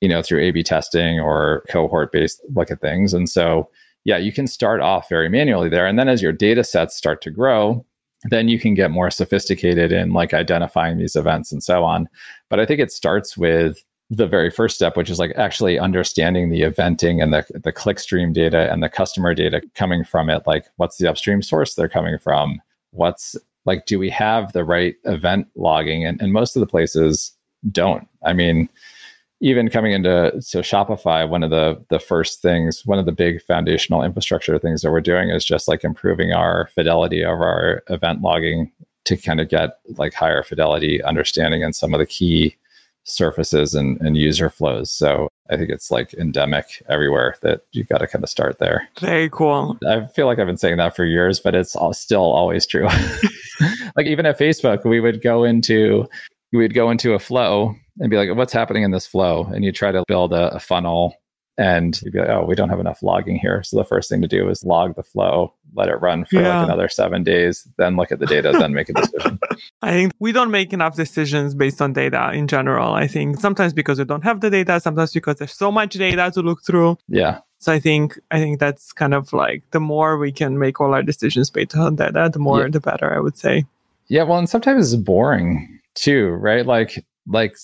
you 0.03 0.09
know, 0.09 0.21
through 0.21 0.41
A 0.41 0.51
B 0.51 0.63
testing 0.63 1.17
or 1.17 1.63
cohort 1.69 2.11
based 2.11 2.41
look 2.53 2.69
at 2.69 2.81
things. 2.81 3.13
And 3.13 3.29
so, 3.29 3.69
yeah, 4.03 4.17
you 4.17 4.33
can 4.33 4.47
start 4.47 4.81
off 4.81 5.07
very 5.07 5.29
manually 5.29 5.69
there. 5.69 5.87
And 5.87 5.97
then 5.97 6.09
as 6.09 6.21
your 6.21 6.33
data 6.33 6.65
sets 6.65 6.93
start 6.93 7.21
to 7.21 7.31
grow, 7.31 7.85
then 8.25 8.49
you 8.49 8.59
can 8.59 8.73
get 8.73 8.91
more 8.91 9.09
sophisticated 9.09 9.93
in 9.93 10.11
like 10.11 10.33
identifying 10.33 10.97
these 10.97 11.15
events 11.15 11.53
and 11.53 11.63
so 11.63 11.85
on. 11.85 12.09
But 12.49 12.59
I 12.59 12.65
think 12.65 12.81
it 12.81 12.91
starts 12.91 13.37
with 13.37 13.81
the 14.09 14.27
very 14.27 14.51
first 14.51 14.75
step, 14.75 14.97
which 14.97 15.09
is 15.09 15.19
like 15.19 15.31
actually 15.37 15.79
understanding 15.79 16.49
the 16.49 16.63
eventing 16.63 17.23
and 17.23 17.33
the, 17.33 17.45
the 17.63 17.71
clickstream 17.71 18.33
data 18.33 18.69
and 18.69 18.83
the 18.83 18.89
customer 18.89 19.33
data 19.33 19.61
coming 19.73 20.03
from 20.03 20.29
it. 20.29 20.43
Like, 20.45 20.65
what's 20.75 20.97
the 20.97 21.09
upstream 21.09 21.41
source 21.41 21.75
they're 21.75 21.87
coming 21.87 22.19
from? 22.19 22.61
What's 22.91 23.37
like 23.65 23.85
do 23.85 23.97
we 23.97 24.09
have 24.09 24.53
the 24.53 24.63
right 24.63 24.95
event 25.05 25.47
logging 25.55 26.05
and, 26.05 26.21
and 26.21 26.33
most 26.33 26.55
of 26.55 26.59
the 26.59 26.67
places 26.67 27.31
don't 27.71 28.07
i 28.25 28.33
mean 28.33 28.67
even 29.41 29.69
coming 29.69 29.91
into 29.91 30.31
to 30.31 30.59
Shopify, 30.59 31.27
one 31.27 31.43
of 31.43 31.49
the 31.49 31.83
the 31.89 31.99
first 31.99 32.41
things, 32.41 32.85
one 32.85 32.99
of 32.99 33.05
the 33.05 33.11
big 33.11 33.41
foundational 33.41 34.03
infrastructure 34.03 34.57
things 34.57 34.81
that 34.81 34.91
we're 34.91 35.01
doing 35.01 35.29
is 35.29 35.43
just 35.43 35.67
like 35.67 35.83
improving 35.83 36.31
our 36.31 36.69
fidelity 36.73 37.23
of 37.23 37.41
our 37.41 37.83
event 37.89 38.21
logging 38.21 38.71
to 39.05 39.17
kind 39.17 39.41
of 39.41 39.49
get 39.49 39.79
like 39.97 40.13
higher 40.13 40.43
fidelity 40.43 41.03
understanding 41.03 41.61
in 41.61 41.73
some 41.73 41.93
of 41.93 41.99
the 41.99 42.05
key 42.05 42.55
surfaces 43.03 43.73
and, 43.73 43.99
and 43.99 44.15
user 44.15 44.49
flows. 44.49 44.89
So 44.89 45.27
I 45.49 45.57
think 45.57 45.69
it's 45.69 45.91
like 45.91 46.13
endemic 46.13 46.81
everywhere 46.87 47.35
that 47.41 47.61
you've 47.73 47.89
got 47.89 47.97
to 47.97 48.07
kind 48.07 48.23
of 48.23 48.29
start 48.29 48.59
there. 48.59 48.87
Very 48.99 49.29
cool. 49.29 49.77
I 49.87 50.05
feel 50.05 50.25
like 50.25 50.39
I've 50.39 50.47
been 50.47 50.57
saying 50.57 50.77
that 50.77 50.95
for 50.95 51.03
years, 51.03 51.39
but 51.39 51.53
it's 51.53 51.75
all, 51.75 51.93
still 51.93 52.21
always 52.21 52.65
true. 52.65 52.87
like 53.95 54.07
even 54.07 54.25
at 54.25 54.39
Facebook, 54.39 54.85
we 54.85 54.99
would 54.99 55.21
go 55.21 55.43
into 55.43 56.07
we'd 56.53 56.73
go 56.73 56.89
into 56.89 57.13
a 57.13 57.19
flow 57.19 57.75
and 57.99 58.09
be 58.09 58.17
like, 58.17 58.35
what's 58.35 58.53
happening 58.53 58.83
in 58.83 58.91
this 58.91 59.07
flow? 59.07 59.45
And 59.53 59.63
you 59.63 59.71
try 59.71 59.91
to 59.91 60.03
build 60.07 60.33
a, 60.33 60.55
a 60.55 60.59
funnel 60.59 61.15
and 61.57 62.01
you'd 62.01 62.13
be 62.13 62.19
like, 62.19 62.29
oh, 62.29 62.45
we 62.45 62.55
don't 62.55 62.69
have 62.69 62.79
enough 62.79 63.03
logging 63.03 63.37
here. 63.37 63.61
So 63.63 63.77
the 63.77 63.83
first 63.83 64.09
thing 64.09 64.21
to 64.21 64.27
do 64.27 64.49
is 64.49 64.63
log 64.63 64.95
the 64.95 65.03
flow, 65.03 65.53
let 65.75 65.87
it 65.87 65.95
run 65.95 66.25
for 66.25 66.41
yeah. 66.41 66.57
like 66.57 66.65
another 66.65 66.89
seven 66.89 67.23
days, 67.23 67.67
then 67.77 67.95
look 67.95 68.11
at 68.11 68.19
the 68.19 68.25
data, 68.25 68.51
then 68.53 68.73
make 68.73 68.89
a 68.89 68.93
decision. 68.93 69.39
I 69.81 69.91
think 69.91 70.13
we 70.19 70.31
don't 70.31 70.49
make 70.49 70.73
enough 70.73 70.95
decisions 70.95 71.53
based 71.53 71.81
on 71.81 71.93
data 71.93 72.31
in 72.33 72.47
general. 72.47 72.93
I 72.93 73.07
think 73.07 73.39
sometimes 73.39 73.71
because 73.73 73.99
we 73.99 74.05
don't 74.05 74.23
have 74.23 74.41
the 74.41 74.49
data, 74.49 74.79
sometimes 74.79 75.13
because 75.13 75.37
there's 75.37 75.53
so 75.53 75.71
much 75.71 75.93
data 75.93 76.31
to 76.33 76.41
look 76.41 76.63
through. 76.65 76.97
Yeah. 77.07 77.39
So 77.59 77.71
I 77.71 77.79
think 77.79 78.19
I 78.31 78.39
think 78.39 78.59
that's 78.59 78.91
kind 78.91 79.13
of 79.13 79.31
like 79.31 79.63
the 79.71 79.79
more 79.79 80.17
we 80.17 80.31
can 80.31 80.59
make 80.59 80.81
all 80.81 80.93
our 80.93 81.03
decisions 81.03 81.49
based 81.49 81.75
on 81.75 81.95
data, 81.95 82.29
the 82.33 82.39
more 82.39 82.63
yeah. 82.63 82.69
the 82.69 82.81
better, 82.81 83.15
I 83.15 83.19
would 83.19 83.37
say. 83.37 83.65
Yeah, 84.07 84.23
well, 84.23 84.37
and 84.37 84.49
sometimes 84.49 84.91
it's 84.91 85.01
boring 85.01 85.79
too, 85.93 86.27
right? 86.29 86.65
Like 86.65 87.05
like 87.27 87.55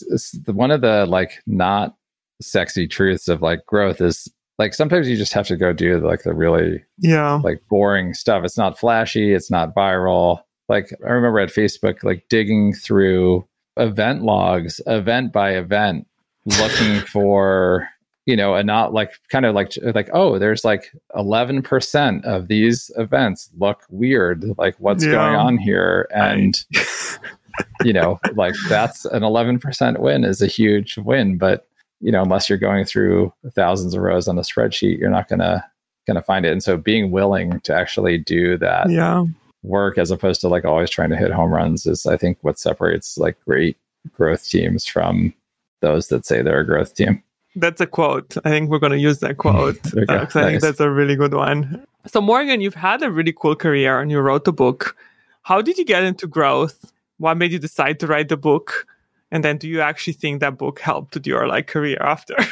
one 0.45 0.71
of 0.71 0.81
the 0.81 1.05
like 1.05 1.41
not 1.45 1.95
sexy 2.41 2.87
truths 2.87 3.27
of 3.27 3.41
like 3.41 3.65
growth 3.65 3.99
is 4.01 4.27
like 4.57 4.73
sometimes 4.73 5.09
you 5.09 5.15
just 5.15 5.33
have 5.33 5.47
to 5.47 5.57
go 5.57 5.73
do 5.73 5.99
like 5.99 6.23
the 6.23 6.33
really 6.33 6.83
yeah. 6.97 7.35
like 7.43 7.61
boring 7.69 8.13
stuff. 8.13 8.43
It's 8.43 8.57
not 8.57 8.77
flashy. 8.77 9.33
It's 9.33 9.49
not 9.49 9.75
viral. 9.75 10.41
Like 10.67 10.91
i 11.03 11.09
remember 11.09 11.39
at 11.39 11.49
facebook 11.49 12.03
like 12.03 12.25
digging 12.29 12.73
through 12.73 13.47
event 13.77 14.21
logs 14.21 14.79
event 14.85 15.33
by 15.33 15.55
event 15.55 16.05
looking 16.45 16.99
for 17.07 17.89
you 18.27 18.35
know 18.35 18.53
and 18.53 18.67
not 18.67 18.93
like 18.93 19.13
kind 19.31 19.45
of 19.45 19.55
like 19.55 19.73
like 19.95 20.09
oh 20.13 20.37
there's 20.37 20.63
like 20.63 20.91
11% 21.15 22.23
of 22.23 22.47
these 22.47 22.91
events 22.97 23.49
look 23.57 23.81
weird. 23.89 24.45
Like 24.59 24.75
what's 24.77 25.03
yeah. 25.03 25.13
going 25.13 25.35
on 25.35 25.57
here? 25.57 26.07
And 26.13 26.63
you 27.83 27.93
know, 27.93 28.19
like 28.33 28.55
that's 28.67 29.05
an 29.05 29.23
11% 29.23 29.99
win 29.99 30.23
is 30.23 30.41
a 30.41 30.47
huge 30.47 30.97
win. 30.97 31.37
But, 31.37 31.67
you 31.99 32.11
know, 32.11 32.21
unless 32.21 32.49
you're 32.49 32.57
going 32.57 32.85
through 32.85 33.33
thousands 33.53 33.93
of 33.93 34.01
rows 34.01 34.27
on 34.27 34.37
a 34.37 34.41
spreadsheet, 34.41 34.99
you're 34.99 35.09
not 35.09 35.27
going 35.27 35.39
to, 35.39 35.63
going 36.07 36.15
to 36.15 36.21
find 36.21 36.45
it. 36.45 36.51
And 36.51 36.63
so 36.63 36.77
being 36.77 37.11
willing 37.11 37.59
to 37.61 37.75
actually 37.75 38.17
do 38.17 38.57
that 38.57 38.89
yeah. 38.89 39.25
work 39.63 39.97
as 39.97 40.11
opposed 40.11 40.41
to 40.41 40.47
like 40.47 40.65
always 40.65 40.89
trying 40.89 41.09
to 41.09 41.17
hit 41.17 41.31
home 41.31 41.53
runs 41.53 41.85
is, 41.85 42.05
I 42.05 42.17
think, 42.17 42.37
what 42.41 42.59
separates 42.59 43.17
like 43.17 43.37
great 43.45 43.77
growth 44.13 44.47
teams 44.47 44.85
from 44.85 45.33
those 45.81 46.07
that 46.07 46.25
say 46.25 46.41
they're 46.41 46.61
a 46.61 46.65
growth 46.65 46.95
team. 46.95 47.23
That's 47.55 47.81
a 47.81 47.87
quote. 47.87 48.37
I 48.45 48.49
think 48.49 48.69
we're 48.69 48.79
going 48.79 48.91
to 48.91 48.99
use 48.99 49.19
that 49.19 49.37
quote 49.37 49.79
uh, 49.95 50.01
I 50.07 50.15
nice. 50.15 50.33
think 50.33 50.61
that's 50.61 50.79
a 50.79 50.89
really 50.89 51.15
good 51.15 51.33
one. 51.33 51.85
So, 52.07 52.21
Morgan, 52.21 52.61
you've 52.61 52.75
had 52.75 53.03
a 53.03 53.11
really 53.11 53.33
cool 53.33 53.55
career 53.55 53.99
and 53.99 54.09
you 54.09 54.19
wrote 54.19 54.47
a 54.47 54.51
book. 54.51 54.95
How 55.43 55.61
did 55.61 55.77
you 55.77 55.85
get 55.85 56.03
into 56.03 56.27
growth? 56.27 56.91
What 57.19 57.37
made 57.37 57.51
you 57.51 57.59
decide 57.59 57.99
to 57.99 58.07
write 58.07 58.29
the 58.29 58.37
book? 58.37 58.87
And 59.31 59.43
then 59.43 59.57
do 59.57 59.67
you 59.67 59.79
actually 59.81 60.13
think 60.13 60.39
that 60.39 60.57
book 60.57 60.79
helped 60.79 61.25
your 61.27 61.47
like 61.47 61.67
career 61.67 61.97
after? 62.01 62.35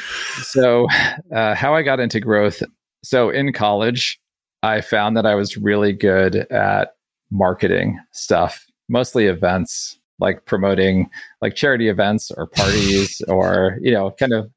So 0.43 0.85
uh, 1.33 1.55
how 1.55 1.73
i 1.73 1.81
got 1.81 1.99
into 1.99 2.19
growth 2.19 2.61
so 3.03 3.31
in 3.31 3.53
college 3.53 4.19
i 4.61 4.81
found 4.81 5.17
that 5.17 5.25
i 5.25 5.33
was 5.33 5.57
really 5.57 5.93
good 5.93 6.35
at 6.51 6.89
marketing 7.31 7.99
stuff 8.11 8.67
mostly 8.87 9.25
events 9.25 9.99
like 10.19 10.45
promoting 10.45 11.09
like 11.41 11.55
charity 11.55 11.89
events 11.89 12.31
or 12.31 12.45
parties 12.47 13.21
or 13.27 13.79
you 13.81 13.91
know 13.91 14.11
kind 14.11 14.33
of 14.33 14.51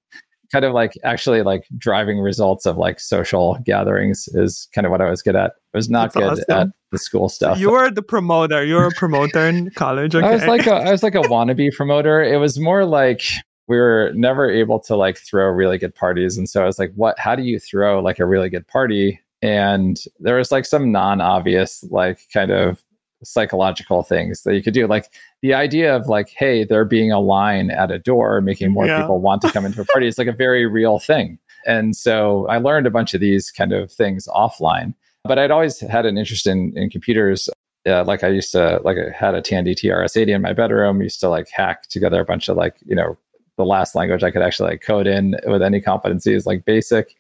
kind 0.50 0.64
of 0.64 0.72
like 0.72 0.94
actually 1.04 1.42
like 1.42 1.64
driving 1.78 2.18
results 2.18 2.66
of 2.66 2.76
like 2.76 3.00
social 3.00 3.58
gatherings 3.64 4.28
is 4.32 4.68
kind 4.74 4.86
of 4.86 4.90
what 4.90 5.00
I 5.00 5.08
was 5.08 5.22
good 5.22 5.36
at. 5.36 5.52
I 5.74 5.78
was 5.78 5.88
not 5.88 6.12
That's 6.12 6.16
good 6.16 6.32
awesome. 6.50 6.68
at 6.68 6.68
the 6.90 6.98
school 6.98 7.28
stuff. 7.28 7.56
So 7.56 7.60
you 7.60 7.70
were 7.70 7.90
the 7.90 8.02
promoter. 8.02 8.64
You 8.64 8.74
were 8.74 8.86
a 8.86 8.90
promoter 8.90 9.46
in 9.46 9.70
college. 9.70 10.14
Okay. 10.14 10.26
I 10.26 10.32
was 10.32 10.46
like 10.46 10.66
a, 10.66 10.74
I 10.74 10.90
was 10.90 11.02
like 11.02 11.14
a 11.14 11.22
wannabe 11.22 11.72
promoter. 11.74 12.22
It 12.22 12.38
was 12.38 12.58
more 12.58 12.84
like 12.84 13.22
we 13.68 13.78
were 13.78 14.10
never 14.14 14.50
able 14.50 14.80
to 14.80 14.96
like 14.96 15.18
throw 15.18 15.46
really 15.46 15.78
good 15.78 15.94
parties, 15.94 16.36
and 16.36 16.48
so 16.48 16.62
I 16.62 16.66
was 16.66 16.78
like, 16.78 16.92
what? 16.96 17.18
How 17.18 17.36
do 17.36 17.42
you 17.42 17.60
throw 17.60 18.00
like 18.00 18.18
a 18.18 18.26
really 18.26 18.48
good 18.50 18.66
party? 18.66 19.20
And 19.42 19.98
there 20.18 20.36
was 20.36 20.50
like 20.50 20.66
some 20.66 20.90
non-obvious 20.92 21.84
like 21.90 22.20
kind 22.32 22.50
of 22.50 22.82
psychological 23.22 24.02
things 24.02 24.42
that 24.42 24.54
you 24.54 24.62
could 24.62 24.74
do. 24.74 24.86
Like 24.86 25.12
the 25.42 25.54
idea 25.54 25.94
of 25.94 26.06
like, 26.06 26.30
hey, 26.30 26.64
there 26.64 26.84
being 26.84 27.12
a 27.12 27.20
line 27.20 27.70
at 27.70 27.90
a 27.90 27.98
door, 27.98 28.40
making 28.40 28.72
more 28.72 28.86
yeah. 28.86 29.00
people 29.00 29.20
want 29.20 29.42
to 29.42 29.50
come 29.50 29.64
into 29.64 29.80
a 29.80 29.84
party 29.84 30.06
is 30.06 30.18
like 30.18 30.26
a 30.26 30.32
very 30.32 30.66
real 30.66 30.98
thing. 30.98 31.38
And 31.66 31.94
so 31.94 32.46
I 32.48 32.58
learned 32.58 32.86
a 32.86 32.90
bunch 32.90 33.14
of 33.14 33.20
these 33.20 33.50
kind 33.50 33.72
of 33.72 33.92
things 33.92 34.26
offline. 34.28 34.94
But 35.24 35.38
I'd 35.38 35.50
always 35.50 35.80
had 35.80 36.06
an 36.06 36.16
interest 36.16 36.46
in, 36.46 36.72
in 36.76 36.88
computers. 36.88 37.48
Uh, 37.86 38.04
like 38.04 38.24
I 38.24 38.28
used 38.28 38.52
to, 38.52 38.80
like 38.84 38.96
I 38.96 39.14
had 39.14 39.34
a 39.34 39.42
Tandy 39.42 39.74
TRS-80 39.74 40.34
in 40.34 40.42
my 40.42 40.54
bedroom. 40.54 41.02
Used 41.02 41.20
to 41.20 41.28
like 41.28 41.48
hack 41.50 41.88
together 41.88 42.20
a 42.20 42.24
bunch 42.24 42.48
of 42.48 42.56
like, 42.56 42.76
you 42.86 42.94
know, 42.94 43.18
the 43.56 43.64
last 43.66 43.94
language 43.94 44.22
I 44.22 44.30
could 44.30 44.40
actually 44.40 44.70
like 44.70 44.82
code 44.82 45.06
in 45.06 45.36
with 45.46 45.62
any 45.62 45.82
competency 45.82 46.32
is 46.32 46.46
like 46.46 46.64
basic. 46.64 47.14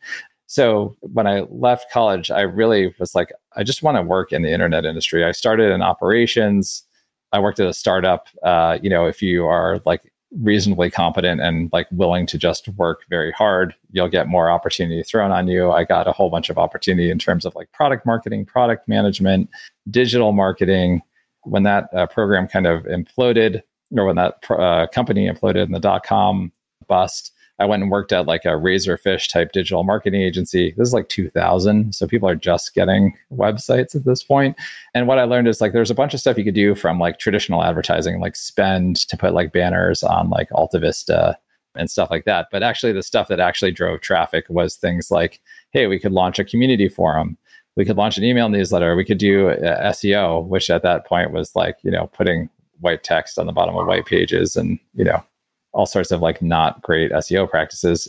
So 0.50 0.96
when 0.98 1.28
I 1.28 1.42
left 1.48 1.92
college, 1.92 2.28
I 2.28 2.40
really 2.40 2.92
was 2.98 3.14
like, 3.14 3.30
I 3.54 3.62
just 3.62 3.84
want 3.84 3.96
to 3.98 4.02
work 4.02 4.32
in 4.32 4.42
the 4.42 4.52
internet 4.52 4.84
industry. 4.84 5.24
I 5.24 5.30
started 5.30 5.70
in 5.70 5.80
operations. 5.80 6.82
I 7.30 7.38
worked 7.38 7.60
at 7.60 7.68
a 7.68 7.72
startup. 7.72 8.26
Uh, 8.42 8.76
you 8.82 8.90
know, 8.90 9.06
if 9.06 9.22
you 9.22 9.46
are 9.46 9.80
like 9.86 10.12
reasonably 10.40 10.90
competent 10.90 11.40
and 11.40 11.70
like 11.72 11.86
willing 11.92 12.26
to 12.26 12.36
just 12.36 12.66
work 12.70 13.02
very 13.08 13.30
hard, 13.30 13.76
you'll 13.92 14.08
get 14.08 14.26
more 14.26 14.50
opportunity 14.50 15.04
thrown 15.04 15.30
on 15.30 15.46
you. 15.46 15.70
I 15.70 15.84
got 15.84 16.08
a 16.08 16.12
whole 16.12 16.30
bunch 16.30 16.50
of 16.50 16.58
opportunity 16.58 17.12
in 17.12 17.20
terms 17.20 17.44
of 17.44 17.54
like 17.54 17.70
product 17.70 18.04
marketing, 18.04 18.44
product 18.44 18.88
management, 18.88 19.48
digital 19.88 20.32
marketing. 20.32 21.00
When 21.44 21.62
that 21.62 21.94
uh, 21.94 22.06
program 22.08 22.48
kind 22.48 22.66
of 22.66 22.82
imploded, 22.86 23.62
or 23.96 24.04
when 24.04 24.16
that 24.16 24.44
uh, 24.50 24.88
company 24.88 25.30
imploded 25.30 25.66
in 25.66 25.70
the 25.70 25.78
dot 25.78 26.04
com 26.04 26.50
bust, 26.88 27.32
I 27.60 27.66
went 27.66 27.82
and 27.82 27.92
worked 27.92 28.12
at 28.12 28.26
like 28.26 28.46
a 28.46 28.56
Razorfish 28.56 29.30
type 29.30 29.52
digital 29.52 29.84
marketing 29.84 30.22
agency. 30.22 30.74
This 30.76 30.88
is 30.88 30.94
like 30.94 31.08
2000. 31.10 31.94
So 31.94 32.06
people 32.06 32.28
are 32.28 32.34
just 32.34 32.74
getting 32.74 33.14
websites 33.32 33.94
at 33.94 34.04
this 34.04 34.22
point. 34.22 34.56
And 34.94 35.06
what 35.06 35.18
I 35.18 35.24
learned 35.24 35.46
is 35.46 35.60
like 35.60 35.72
there's 35.72 35.90
a 35.90 35.94
bunch 35.94 36.14
of 36.14 36.20
stuff 36.20 36.38
you 36.38 36.44
could 36.44 36.54
do 36.54 36.74
from 36.74 36.98
like 36.98 37.18
traditional 37.18 37.62
advertising, 37.62 38.18
like 38.18 38.34
spend 38.34 38.96
to 39.08 39.16
put 39.16 39.34
like 39.34 39.52
banners 39.52 40.02
on 40.02 40.30
like 40.30 40.48
AltaVista 40.50 41.34
and 41.76 41.90
stuff 41.90 42.10
like 42.10 42.24
that. 42.24 42.48
But 42.50 42.62
actually, 42.62 42.92
the 42.92 43.02
stuff 43.02 43.28
that 43.28 43.40
actually 43.40 43.72
drove 43.72 44.00
traffic 44.00 44.46
was 44.48 44.76
things 44.76 45.10
like, 45.10 45.40
hey, 45.70 45.86
we 45.86 45.98
could 45.98 46.12
launch 46.12 46.38
a 46.38 46.44
community 46.44 46.88
forum. 46.88 47.36
We 47.76 47.84
could 47.84 47.96
launch 47.96 48.16
an 48.16 48.24
email 48.24 48.48
newsletter. 48.48 48.96
We 48.96 49.04
could 49.04 49.18
do 49.18 49.50
uh, 49.50 49.92
SEO, 49.92 50.46
which 50.46 50.70
at 50.70 50.82
that 50.82 51.06
point 51.06 51.30
was 51.30 51.54
like, 51.54 51.76
you 51.82 51.90
know, 51.90 52.08
putting 52.08 52.48
white 52.80 53.04
text 53.04 53.38
on 53.38 53.46
the 53.46 53.52
bottom 53.52 53.76
of 53.76 53.86
white 53.86 54.06
pages 54.06 54.56
and, 54.56 54.78
you 54.94 55.04
know, 55.04 55.22
all 55.72 55.86
sorts 55.86 56.10
of 56.10 56.20
like 56.20 56.42
not 56.42 56.82
great 56.82 57.12
SEO 57.12 57.48
practices. 57.48 58.08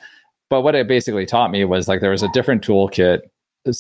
But 0.50 0.62
what 0.62 0.76
it 0.76 0.88
basically 0.88 1.26
taught 1.26 1.52
me 1.52 1.64
was 1.64 1.88
like 1.88 2.02
there 2.02 2.12
was 2.12 2.24
a 2.24 2.32
different 2.34 2.66
toolkit, 2.66 3.22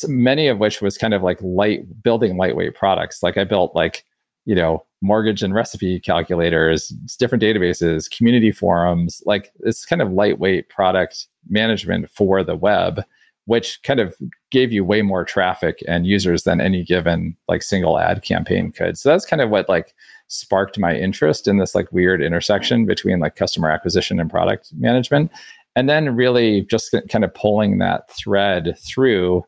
many 0.07 0.47
of 0.47 0.59
which 0.59 0.81
was 0.81 0.97
kind 0.97 1.13
of 1.13 1.21
like 1.21 1.41
light 1.41 2.01
building 2.03 2.37
lightweight 2.37 2.75
products. 2.75 3.21
Like 3.21 3.37
I 3.37 3.43
built 3.43 3.75
like, 3.75 4.05
you 4.45 4.55
know, 4.55 4.85
mortgage 5.01 5.43
and 5.43 5.53
recipe 5.53 5.99
calculators, 5.99 6.89
different 7.19 7.43
databases, 7.43 8.09
community 8.09 8.51
forums, 8.51 9.21
like 9.25 9.51
it's 9.61 9.85
kind 9.85 10.01
of 10.01 10.13
lightweight 10.13 10.69
product 10.69 11.27
management 11.49 12.09
for 12.09 12.43
the 12.43 12.55
web, 12.55 13.03
which 13.45 13.81
kind 13.83 13.99
of 13.99 14.15
gave 14.51 14.71
you 14.71 14.85
way 14.85 15.01
more 15.01 15.25
traffic 15.25 15.83
and 15.87 16.05
users 16.05 16.43
than 16.43 16.61
any 16.61 16.83
given 16.83 17.35
like 17.47 17.63
single 17.63 17.99
ad 17.99 18.21
campaign 18.21 18.71
could. 18.71 18.97
So 18.97 19.09
that's 19.09 19.25
kind 19.25 19.41
of 19.41 19.49
what 19.49 19.67
like 19.67 19.93
sparked 20.31 20.79
my 20.79 20.95
interest 20.95 21.45
in 21.45 21.57
this 21.57 21.75
like 21.75 21.91
weird 21.91 22.21
intersection 22.21 22.85
between 22.85 23.19
like 23.19 23.35
customer 23.35 23.69
acquisition 23.69 24.17
and 24.17 24.29
product 24.29 24.71
management. 24.77 25.29
And 25.75 25.89
then 25.89 26.15
really 26.15 26.61
just 26.61 26.95
kind 27.09 27.25
of 27.25 27.33
pulling 27.33 27.79
that 27.79 28.09
thread 28.11 28.77
through 28.79 29.43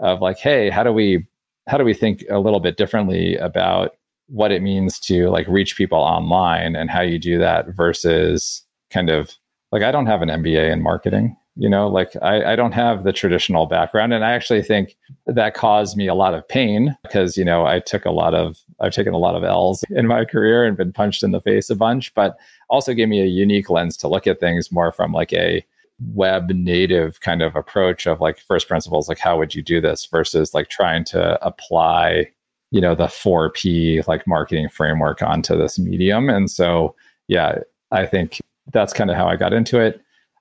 of 0.00 0.20
like 0.20 0.38
hey 0.38 0.70
how 0.70 0.82
do 0.82 0.92
we 0.92 1.24
how 1.68 1.78
do 1.78 1.84
we 1.84 1.94
think 1.94 2.24
a 2.28 2.40
little 2.40 2.58
bit 2.58 2.76
differently 2.76 3.36
about 3.36 3.92
what 4.26 4.50
it 4.50 4.60
means 4.60 4.98
to 4.98 5.28
like 5.28 5.46
reach 5.46 5.76
people 5.76 5.98
online 5.98 6.74
and 6.74 6.90
how 6.90 7.00
you 7.00 7.16
do 7.16 7.38
that 7.38 7.68
versus 7.68 8.62
kind 8.90 9.08
of 9.08 9.30
like 9.70 9.84
i 9.84 9.92
don't 9.92 10.06
have 10.06 10.20
an 10.20 10.28
mba 10.28 10.72
in 10.72 10.82
marketing 10.82 11.36
you 11.56 11.68
know? 11.68 11.88
Like 11.88 12.16
I, 12.22 12.52
I 12.52 12.56
don't 12.56 12.72
have 12.72 13.04
the 13.04 13.12
traditional 13.12 13.66
background. 13.66 14.12
And 14.12 14.24
i 14.24 14.32
actually 14.32 14.62
think 14.62 14.96
that 15.26 15.54
caused 15.54 15.96
me 15.96 16.08
a 16.08 16.14
lot 16.14 16.34
of 16.34 16.46
pain 16.48 16.96
because 17.02 17.36
you 17.36 17.44
know 17.44 17.66
i 17.66 17.80
took 17.80 18.04
a 18.04 18.10
lot 18.10 18.34
of 18.34 18.58
I've 18.80 18.92
taken 18.92 19.14
a 19.14 19.18
lot 19.18 19.36
of 19.36 19.44
L's 19.44 19.84
in 19.90 20.06
my 20.06 20.24
career 20.24 20.64
and 20.64 20.76
been 20.76 20.92
punched 20.92 21.22
in 21.22 21.30
the 21.30 21.40
face 21.40 21.70
a 21.70 21.76
bunch, 21.76 22.14
but 22.14 22.36
also 22.68 22.94
gave 22.94 23.08
me 23.08 23.20
a 23.20 23.26
unique 23.26 23.70
lens 23.70 23.96
to 23.98 24.08
look 24.08 24.26
at 24.26 24.40
things 24.40 24.72
more 24.72 24.92
from 24.92 25.12
like 25.12 25.32
a 25.32 25.64
web 26.12 26.50
native 26.50 27.20
kind 27.20 27.42
of 27.42 27.54
approach 27.54 28.06
of 28.06 28.20
like 28.20 28.38
first 28.38 28.68
principles, 28.68 29.08
like 29.08 29.18
how 29.18 29.38
would 29.38 29.54
you 29.54 29.62
do 29.62 29.80
this 29.80 30.06
versus 30.06 30.54
like 30.54 30.68
trying 30.68 31.04
to 31.04 31.44
apply, 31.46 32.28
you 32.70 32.80
know, 32.80 32.94
the 32.94 33.06
4P 33.06 34.06
like 34.08 34.26
marketing 34.26 34.68
framework 34.68 35.22
onto 35.22 35.56
this 35.56 35.78
medium. 35.78 36.28
And 36.28 36.50
so, 36.50 36.94
yeah, 37.28 37.60
I 37.90 38.06
think 38.06 38.40
that's 38.72 38.92
kind 38.92 39.10
of 39.10 39.16
how 39.16 39.26
I 39.26 39.36
got 39.36 39.52
into 39.52 39.78
it. 39.78 40.00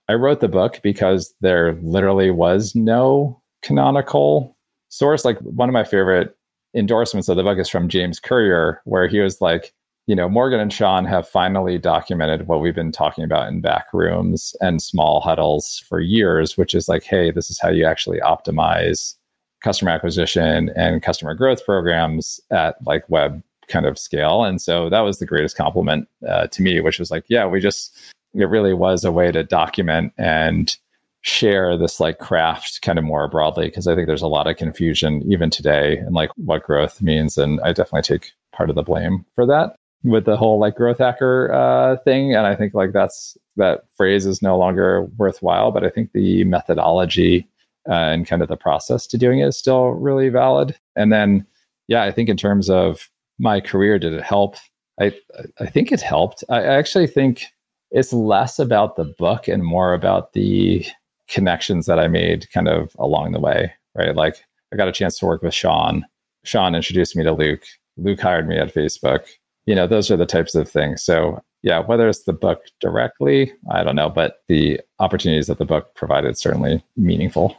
I 0.10 0.14
wrote 0.16 0.42
the 0.42 0.48
book 0.48 0.80
because 0.84 1.34
there 1.42 1.74
literally 1.82 2.32
was 2.32 2.76
no 2.76 3.42
canonical 3.62 4.56
source. 4.90 5.24
Like 5.24 5.40
one 5.40 5.70
of 5.70 5.74
my 5.74 5.84
favorite 5.84 6.36
endorsements 6.76 7.30
of 7.30 7.38
the 7.38 7.44
book 7.44 7.60
is 7.60 7.70
from 7.70 7.90
James 7.90 8.20
Currier, 8.20 8.82
where 8.86 9.08
he 9.08 9.20
was 9.20 9.42
like, 9.42 9.74
you 10.08 10.16
know, 10.16 10.28
Morgan 10.28 10.60
and 10.60 10.74
Sean 10.74 11.06
have 11.06 11.28
finally 11.28 11.78
documented 11.78 12.48
what 12.48 12.60
we've 12.60 12.76
been 12.76 12.92
talking 12.92 13.24
about 13.24 13.48
in 13.48 13.62
back 13.62 13.86
rooms 13.94 14.54
and 14.60 14.82
small 14.82 15.22
huddles 15.22 15.84
for 15.88 16.02
years, 16.02 16.58
which 16.58 16.76
is 16.76 16.90
like, 16.90 17.04
hey, 17.04 17.32
this 17.32 17.50
is 17.50 17.60
how 17.60 17.70
you 17.70 17.86
actually 17.86 18.20
optimize 18.20 19.16
customer 19.64 19.92
acquisition 19.92 20.72
and 20.76 21.02
customer 21.02 21.34
growth 21.34 21.66
programs 21.66 22.42
at 22.52 22.76
like 22.86 23.10
web 23.10 23.42
kind 23.70 23.86
of 23.86 23.98
scale. 23.98 24.44
And 24.44 24.62
so 24.62 24.90
that 24.90 25.02
was 25.02 25.20
the 25.20 25.26
greatest 25.26 25.56
compliment 25.56 26.10
uh, 26.28 26.48
to 26.48 26.62
me, 26.62 26.82
which 26.82 27.00
was 27.00 27.10
like, 27.10 27.24
yeah, 27.30 27.46
we 27.46 27.62
just, 27.62 27.98
it 28.34 28.50
really 28.50 28.74
was 28.74 29.06
a 29.06 29.12
way 29.12 29.32
to 29.32 29.44
document 29.44 30.12
and 30.18 30.76
share 31.24 31.78
this 31.78 32.00
like 32.00 32.20
craft 32.20 32.82
kind 32.82 33.00
of 33.00 33.06
more 33.06 33.28
broadly 33.30 33.66
because 33.66 33.88
I 33.88 33.96
think 33.96 34.08
there's 34.08 34.22
a 34.22 34.28
lot 34.28 34.48
of 34.48 34.58
confusion 34.58 35.24
even 35.32 35.50
today 35.50 35.98
and 35.98 36.14
like 36.14 36.30
what 36.36 36.64
growth 36.64 37.02
means. 37.02 37.38
And 37.38 37.60
I 37.62 37.72
definitely 37.72 38.02
take 38.02 38.32
part 38.52 38.70
of 38.70 38.76
the 38.76 38.84
blame 38.84 39.26
for 39.36 39.46
that 39.46 39.76
with 40.04 40.26
the 40.26 40.36
whole 40.36 40.60
like 40.60 40.76
growth 40.76 40.98
hacker 40.98 41.52
uh, 41.54 41.96
thing. 42.04 42.36
And 42.36 42.46
I 42.46 42.56
think 42.56 42.74
like 42.74 42.92
that's 42.92 43.38
that 43.56 43.84
phrase 43.96 44.26
is 44.26 44.42
no 44.42 44.58
longer 44.58 45.04
worthwhile, 45.18 45.72
but 45.72 45.86
I 45.86 45.90
think 45.90 46.12
the 46.12 46.44
methodology 46.44 47.48
uh, 47.88 47.94
and 47.94 48.28
kind 48.28 48.42
of 48.42 48.50
the 48.50 48.58
process 48.58 49.08
to 49.08 49.18
doing 49.18 49.40
it 49.40 49.48
is 49.48 49.58
still 49.58 49.90
really 49.90 50.30
valid. 50.30 50.76
And 50.96 51.12
then, 51.12 51.46
yeah, 51.88 52.04
I 52.04 52.12
think 52.12 52.28
in 52.28 52.38
terms 52.38 52.70
of 52.70 53.10
my 53.40 53.62
career, 53.62 53.98
did 53.98 54.14
it 54.14 54.24
help? 54.24 54.58
I 55.00 55.14
I 55.60 55.68
think 55.68 55.92
it 55.92 56.02
helped. 56.02 56.44
I 56.50 56.64
actually 56.64 57.08
think 57.08 57.46
it's 57.92 58.12
less 58.12 58.60
about 58.60 58.96
the 58.98 59.06
book 59.06 59.48
and 59.48 59.64
more 59.64 59.94
about 59.94 60.34
the 60.34 60.86
connections 61.28 61.86
that 61.86 62.00
I 62.00 62.08
made 62.08 62.50
kind 62.52 62.68
of 62.68 62.96
along 63.00 63.32
the 63.32 63.40
way, 63.40 63.74
right? 63.96 64.16
Like 64.16 64.44
I 64.74 64.76
got 64.76 64.88
a 64.88 64.94
chance 64.94 65.18
to 65.20 65.26
work 65.26 65.42
with 65.42 65.54
Sean. 65.54 66.06
Sean 66.44 66.76
introduced 66.76 67.16
me 67.16 67.24
to 67.24 67.32
Luke. 67.32 67.64
Luke 67.98 68.20
hired 68.20 68.48
me 68.48 68.58
at 68.58 68.74
Facebook. 68.74 69.26
You 69.66 69.76
know, 69.76 69.88
those 69.88 70.12
are 70.12 70.18
the 70.18 70.26
types 70.26 70.56
of 70.56 70.70
things. 70.70 71.04
So, 71.04 71.42
yeah, 71.62 71.80
whether 71.80 72.10
it's 72.10 72.24
the 72.24 72.34
book 72.34 72.64
directly, 72.82 73.54
I 73.72 73.84
don't 73.84 73.96
know, 73.96 74.10
but 74.10 74.44
the 74.50 74.82
opportunities 75.00 75.48
that 75.48 75.58
the 75.58 75.66
book 75.66 75.96
provided 75.96 76.38
certainly 76.38 76.84
meaningful. 76.98 77.56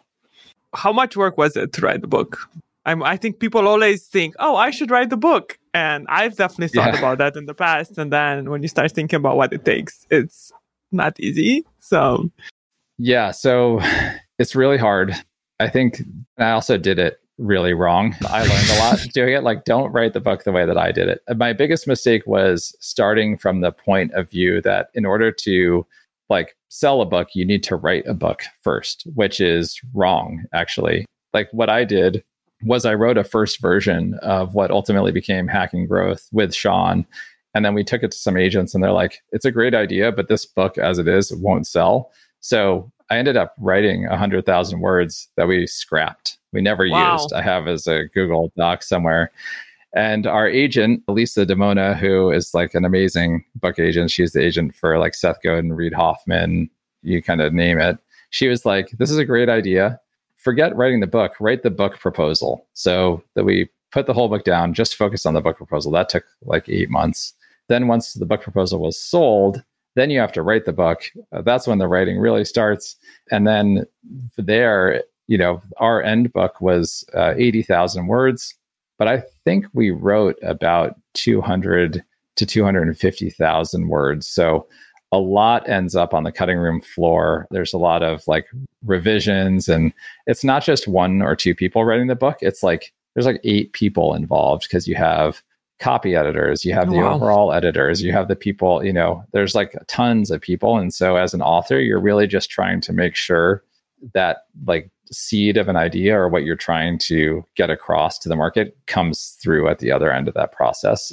How 0.75 0.93
much 0.93 1.17
work 1.17 1.39
was 1.39 1.57
it 1.57 1.73
to 1.75 1.81
write 1.81 2.03
the 2.03 2.09
book? 2.09 2.39
I'm, 2.85 3.03
I 3.03 3.17
think 3.17 3.39
people 3.39 3.67
always 3.67 4.07
think, 4.07 4.35
oh, 4.39 4.57
I 4.57 4.71
should 4.71 4.91
write 4.91 5.09
the 5.09 5.17
book. 5.17 5.59
And 5.73 6.07
I've 6.09 6.37
definitely 6.37 6.69
thought 6.69 6.93
yeah. 6.93 6.99
about 6.99 7.19
that 7.19 7.37
in 7.37 7.47
the 7.47 7.55
past. 7.55 7.97
And 7.97 8.13
then 8.13 8.51
when 8.51 8.61
you 8.63 8.69
start 8.69 8.93
thinking 8.93 9.17
about 9.17 9.37
what 9.37 9.53
it 9.53 9.65
takes, 9.65 10.07
it's 10.11 10.53
not 10.93 11.19
easy. 11.19 11.65
So 11.81 12.31
yeah, 12.99 13.31
so 13.31 13.81
it's 14.39 14.55
really 14.55 14.79
hard. 14.79 15.15
I 15.61 15.69
think 15.69 16.03
I 16.39 16.51
also 16.51 16.77
did 16.79 16.99
it 16.99 17.19
really 17.39 17.73
wrong. 17.73 18.15
I 18.29 18.43
learned 18.43 18.71
a 18.71 18.79
lot 18.79 19.07
doing 19.13 19.35
it. 19.35 19.43
Like, 19.43 19.65
don't 19.65 19.93
write 19.93 20.13
the 20.13 20.21
book 20.21 20.45
the 20.45 20.53
way 20.53 20.67
that 20.67 20.79
I 20.79 20.93
did 20.93 21.09
it. 21.09 21.23
My 21.37 21.53
biggest 21.53 21.87
mistake 21.87 22.27
was 22.27 22.75
starting 22.81 23.37
from 23.37 23.61
the 23.61 23.73
point 23.73 24.13
of 24.15 24.31
view 24.31 24.61
that 24.63 24.89
in 24.95 25.05
order 25.05 25.33
to 25.33 25.87
like 26.31 26.57
sell 26.69 27.01
a 27.01 27.07
book, 27.07 27.29
you 27.35 27.45
need 27.45 27.63
to 27.65 27.77
write 27.77 28.07
a 28.07 28.15
book 28.15 28.43
first, 28.63 29.07
which 29.15 29.41
is 29.41 29.81
wrong, 29.95 30.45
actually. 30.53 31.05
Like, 31.33 31.49
what 31.53 31.69
I 31.69 31.85
did 31.85 32.25
was 32.63 32.85
I 32.85 32.95
wrote 32.95 33.19
a 33.19 33.25
first 33.25 33.61
version 33.61 34.15
of 34.23 34.55
what 34.55 34.71
ultimately 34.71 35.13
became 35.13 35.49
Hacking 35.49 35.87
Growth 35.87 36.29
with 36.33 36.55
Sean. 36.55 37.07
And 37.55 37.65
then 37.65 37.75
we 37.75 37.85
took 37.85 38.03
it 38.03 38.11
to 38.11 38.17
some 38.17 38.37
agents 38.37 38.75
and 38.75 38.83
they're 38.83 38.93
like, 38.93 39.23
it's 39.33 39.45
a 39.45 39.53
great 39.53 39.75
idea, 39.75 40.11
but 40.11 40.29
this 40.29 40.47
book 40.47 40.79
as 40.79 40.99
it 40.99 41.07
is 41.07 41.33
won't 41.35 41.67
sell. 41.67 42.11
So 42.45 42.93
I 43.09 43.17
ended 43.17 43.39
up 43.39 43.55
writing 43.59 44.07
100,000 44.07 44.81
words 44.81 45.31
that 45.39 45.49
we 45.49 45.67
scrapped. 45.67 46.37
We 46.53 46.61
never 46.61 46.87
wow. 46.87 47.15
used. 47.15 47.33
I 47.33 47.41
have 47.41 47.67
as 47.67 47.87
a 47.87 48.05
Google 48.13 48.53
Doc 48.55 48.83
somewhere. 48.83 49.33
And 49.97 50.27
our 50.27 50.47
agent, 50.47 51.05
Lisa 51.09 51.47
DiMona, 51.47 51.97
who 51.97 52.31
is 52.31 52.53
like 52.53 52.75
an 52.75 52.85
amazing 52.85 53.47
book 53.55 53.79
agent, 53.79 54.11
she's 54.11 54.33
the 54.33 54.45
agent 54.45 54.75
for 54.75 54.99
like 54.99 55.15
Seth 55.15 55.41
Godin, 55.43 55.73
Reid 55.73 55.95
Hoffman, 55.95 56.69
you 57.01 57.23
kind 57.23 57.41
of 57.41 57.55
name 57.55 57.79
it. 57.79 57.97
She 58.29 58.47
was 58.49 58.67
like, 58.67 58.91
This 58.99 59.11
is 59.11 59.17
a 59.17 59.25
great 59.25 59.49
idea. 59.49 59.99
Forget 60.37 60.77
writing 60.77 61.01
the 61.01 61.07
book, 61.07 61.37
write 61.41 61.63
the 61.63 61.71
book 61.71 61.99
proposal. 61.99 62.67
So 62.75 63.25
that 63.37 63.45
we 63.45 63.71
put 63.91 64.05
the 64.05 64.13
whole 64.13 64.29
book 64.29 64.45
down, 64.45 64.75
just 64.75 64.97
focus 64.97 65.25
on 65.25 65.33
the 65.33 65.41
book 65.41 65.57
proposal. 65.57 65.91
That 65.93 66.11
took 66.11 66.25
like 66.43 66.69
eight 66.69 66.91
months. 66.91 67.33
Then 67.69 67.89
once 67.89 68.13
the 68.13 68.27
book 68.27 68.43
proposal 68.43 68.81
was 68.81 69.01
sold, 69.01 69.65
then 69.95 70.11
you 70.11 70.19
have 70.21 70.33
to 70.33 70.43
write 70.43 70.65
the 70.65 70.73
book. 70.73 71.03
Uh, 71.33 71.43
that's 71.43 71.67
when 71.67 71.79
the 71.79 71.89
writing 71.89 72.19
really 72.19 72.45
starts. 72.45 72.97
And 73.31 73.47
then 73.47 73.87
there, 74.37 75.05
you 75.27 75.39
know, 75.39 75.63
our 75.79 76.03
end 76.03 76.33
book 76.33 76.61
was 76.61 77.05
uh, 77.15 77.35
80,000 77.37 78.07
words, 78.07 78.55
but 78.99 79.09
I 79.09 79.23
think 79.45 79.67
we 79.73 79.91
wrote 79.91 80.37
about 80.43 80.97
200 81.15 82.05
to 82.37 82.47
250,000 82.47 83.89
words. 83.89 84.27
So 84.27 84.67
a 85.13 85.19
lot 85.19 85.69
ends 85.69 85.95
up 85.95 86.13
on 86.13 86.25
the 86.25 86.33
cutting 86.33 86.59
room 86.59 86.81
floor. 86.81 87.47
There's 87.51 87.73
a 87.73 87.79
lot 87.79 88.03
of 88.03 88.27
like 88.27 88.49
revisions, 88.85 89.69
and 89.69 89.93
it's 90.27 90.43
not 90.43 90.65
just 90.65 90.89
one 90.89 91.23
or 91.23 91.37
two 91.37 91.55
people 91.55 91.85
writing 91.85 92.09
the 92.09 92.17
book. 92.17 92.39
It's 92.41 92.65
like 92.65 92.93
there's 93.15 93.27
like 93.27 93.41
eight 93.45 93.73
people 93.73 94.15
involved 94.15 94.65
because 94.65 94.89
you 94.89 94.97
have 94.97 95.41
copy 95.79 96.15
editors, 96.15 96.65
you 96.65 96.73
have 96.73 96.89
oh, 96.89 96.93
the 96.93 96.99
wow. 96.99 97.15
overall 97.15 97.53
editors, 97.53 98.03
you 98.03 98.13
have 98.13 98.29
the 98.29 98.37
people, 98.37 98.85
you 98.85 98.93
know, 98.93 99.25
there's 99.33 99.55
like 99.55 99.75
tons 99.87 100.31
of 100.31 100.41
people. 100.41 100.79
And 100.79 100.95
so 100.95 101.17
as 101.17 101.35
an 101.35 101.43
author, 101.43 101.81
you're 101.81 102.01
really 102.01 102.27
just 102.27 102.51
trying 102.51 102.81
to 102.83 102.93
make 102.93 103.17
sure 103.17 103.63
that 104.13 104.45
like 104.67 104.91
seed 105.11 105.57
of 105.57 105.69
an 105.69 105.77
idea 105.77 106.17
or 106.19 106.29
what 106.29 106.45
you're 106.45 106.57
trying 106.57 106.99
to 106.99 107.45
get 107.57 107.71
across 107.71 108.19
to 108.19 108.29
the 108.29 108.37
market 108.37 108.77
comes 108.87 109.37
through 109.43 109.69
at 109.69 109.79
the 109.79 109.93
other 109.93 110.13
end 110.13 110.29
of 110.29 110.35
that 110.35 110.53
process. 110.53 111.13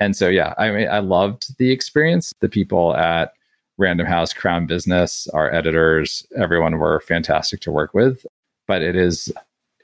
And 0.00 0.16
so 0.16 0.28
yeah, 0.28 0.54
I 0.58 0.70
mean 0.70 0.88
I 0.88 1.00
loved 1.00 1.56
the 1.58 1.70
experience. 1.70 2.32
The 2.40 2.48
people 2.48 2.96
at 2.96 3.32
Random 3.78 4.06
House, 4.06 4.32
Crown 4.32 4.66
Business, 4.66 5.28
our 5.28 5.52
editors, 5.52 6.26
everyone 6.36 6.78
were 6.78 7.00
fantastic 7.00 7.60
to 7.60 7.72
work 7.72 7.92
with. 7.92 8.24
But 8.66 8.82
it 8.82 8.96
is 8.96 9.32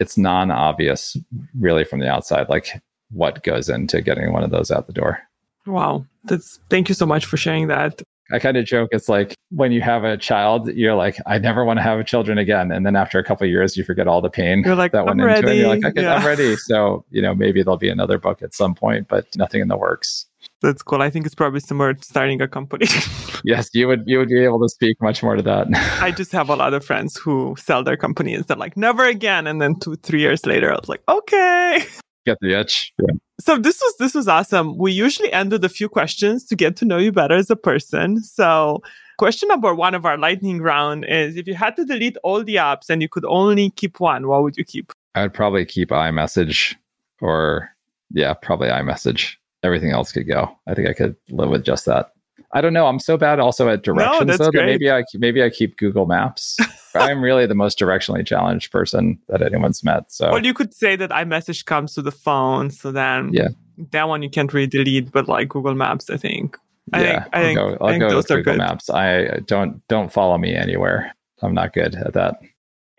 it's 0.01 0.19
non-obvious 0.19 1.17
really 1.59 1.85
from 1.85 2.01
the 2.01 2.09
outside. 2.09 2.49
Like 2.49 2.81
what 3.13 3.43
goes 3.43 3.69
into 3.69 4.01
getting 4.01 4.33
one 4.33 4.43
of 4.43 4.51
those 4.51 4.71
out 4.71 4.87
the 4.87 4.93
door. 4.93 5.21
Wow. 5.67 6.07
That's 6.25 6.61
thank 6.71 6.89
you 6.89 6.95
so 6.95 7.07
much 7.07 7.27
for 7.27 7.37
sharing 7.37 7.69
that. 7.69 8.03
I 8.31 8.39
kind 8.39 8.57
of 8.57 8.65
joke 8.65 8.89
it's 8.93 9.09
like 9.09 9.35
when 9.51 9.73
you 9.73 9.83
have 9.83 10.05
a 10.05 10.17
child, 10.17 10.69
you're 10.69 10.95
like, 10.95 11.19
I 11.27 11.39
never 11.39 11.65
want 11.65 11.79
to 11.79 11.83
have 11.83 12.05
children 12.07 12.39
again. 12.39 12.73
And 12.73 12.87
then 12.87 12.97
after 12.97 13.19
a 13.19 13.25
couple 13.25 13.47
years, 13.47 13.77
you 13.77 13.85
forget 13.85 14.09
all 14.09 14.23
the 14.23 14.31
pain 14.31 14.63
you're 14.65 14.75
like, 14.75 14.93
that 14.93 15.05
went 15.05 15.21
I'm 15.21 15.29
into 15.29 15.47
ready. 15.47 15.59
it. 15.59 15.61
You're 15.61 15.69
like, 15.69 15.85
okay, 15.85 16.03
yeah. 16.03 16.15
I'm 16.15 16.27
ready. 16.27 16.57
So, 16.57 17.05
you 17.11 17.21
know, 17.21 17.35
maybe 17.35 17.63
there'll 17.63 17.77
be 17.77 17.91
another 17.91 18.19
book 18.19 18.43
at 18.43 18.55
some 18.55 18.75
point, 18.75 19.09
but 19.09 19.27
nothing 19.37 19.61
in 19.61 19.69
the 19.69 19.77
works. 19.77 20.27
That's 20.63 20.83
cool. 20.83 21.03
I 21.03 21.11
think 21.11 21.27
it's 21.27 21.35
probably 21.35 21.61
similar 21.61 21.93
to 21.93 22.03
starting 22.03 22.41
a 22.41 22.49
company. 22.49 22.87
yes, 23.45 23.69
you 23.75 23.87
would 23.87 24.05
you 24.07 24.19
would 24.19 24.29
be 24.29 24.43
able 24.43 24.61
to 24.61 24.69
speak 24.69 24.97
much 25.03 25.23
more 25.23 25.37
to 25.37 25.43
that. 25.43 25.67
I 26.01 26.11
just 26.11 26.33
have 26.33 26.49
a 26.49 26.57
lot 26.57 26.73
of 26.73 26.85
friends 26.85 27.17
who 27.17 27.55
sell 27.59 27.85
their 27.85 27.97
companies. 27.97 28.47
They're 28.47 28.57
like, 28.57 28.77
never 28.77 29.05
again. 29.05 29.47
And 29.47 29.61
then 29.61 29.79
two, 29.79 29.97
three 29.97 30.21
years 30.21 30.47
later, 30.47 30.73
I 30.73 30.77
was 30.77 30.89
like, 30.89 31.03
okay 31.09 31.87
get 32.25 32.39
the 32.41 32.59
itch. 32.59 32.93
Yeah. 33.01 33.15
So 33.41 33.59
this 33.59 33.81
was 33.81 33.97
this 33.99 34.15
was 34.15 34.29
awesome. 34.29 34.79
We 34.79 34.93
usually 34.93 35.33
end 35.33 35.53
with 35.53 35.65
a 35.65 35.69
few 35.69 35.89
questions 35.89 36.45
to 36.47 36.57
get 36.57 36.77
to 36.77 36.85
know 36.85 36.99
you 36.99 37.13
better 37.13 37.35
as 37.35 37.51
a 37.51 37.57
person. 37.57 38.23
So 38.23 38.83
question 39.19 39.49
number 39.49 39.75
one 39.75 39.95
of 39.95 40.07
our 40.07 40.17
lightning 40.17 40.61
round 40.61 41.05
is 41.07 41.37
if 41.37 41.47
you 41.47 41.55
had 41.55 41.77
to 41.77 41.85
delete 41.85 42.17
all 42.23 42.45
the 42.45 42.57
apps 42.57 42.89
and 42.89 43.03
you 43.03 43.09
could 43.09 43.25
only 43.25 43.71
keep 43.71 44.01
one, 44.01 44.29
what 44.29 44.43
would 44.43 44.57
you 44.57 44.65
keep? 44.65 44.93
I'd 45.15 45.35
probably 45.35 45.65
keep 45.65 45.91
iMessage 45.91 46.75
or 47.21 47.69
yeah, 48.11 48.35
probably 48.35 48.69
iMessage. 48.69 49.37
Everything 49.63 49.91
else 49.91 50.13
could 50.13 50.27
go. 50.27 50.57
I 50.67 50.75
think 50.75 50.89
I 50.89 50.93
could 50.93 51.17
live 51.31 51.51
with 51.51 51.65
just 51.65 51.87
that. 51.87 52.13
I 52.55 52.61
don't 52.61 52.73
know. 52.73 52.87
I'm 52.87 52.99
so 52.99 53.17
bad 53.17 53.41
also 53.41 53.69
at 53.69 53.83
directions 53.83 54.27
no, 54.27 54.37
though 54.37 54.51
great. 54.51 54.61
that 54.61 54.67
maybe 54.67 54.91
I 54.91 55.05
maybe 55.15 55.43
I 55.43 55.51
keep 55.51 55.77
Google 55.79 56.07
Maps. 56.07 56.59
I'm 56.95 57.23
really 57.23 57.47
the 57.47 57.55
most 57.55 57.79
directionally 57.79 58.27
challenged 58.27 58.71
person 58.71 59.19
that 59.29 59.41
anyone's 59.41 59.83
met. 59.83 60.13
So 60.13 60.31
Well 60.31 60.45
you 60.45 60.53
could 60.53 60.75
say 60.75 60.97
that 60.97 61.11
iMessage 61.11 61.65
comes 61.65 61.95
to 61.95 62.03
the 62.03 62.13
phone, 62.13 62.71
so 62.71 62.93
then 62.93 63.31
yeah. 63.33 63.49
that 63.91 64.09
one 64.09 64.23
you 64.23 64.29
can't 64.31 64.53
really 64.53 64.67
delete, 64.67 65.11
but 65.11 65.29
like 65.29 65.49
Google 65.49 65.75
Maps, 65.75 66.11
I 66.11 66.19
think. 66.19 66.59
I 66.93 67.03
yeah, 67.03 67.23
think, 67.23 67.35
I 67.35 67.43
think, 67.43 67.59
I'll 67.59 67.71
go, 67.71 67.79
I'll 67.81 67.91
think 67.91 68.01
go 68.01 68.09
those 68.11 68.17
with 68.25 68.31
are 68.33 68.37
Google 68.39 68.53
good. 68.55 68.59
Maps. 68.59 68.91
I 68.91 69.39
don't 69.47 69.87
don't 69.89 70.13
follow 70.13 70.37
me 70.37 70.55
anywhere. 70.55 71.15
I'm 71.41 71.55
not 71.55 71.73
good 71.73 71.95
at 71.95 72.13
that. 72.15 72.37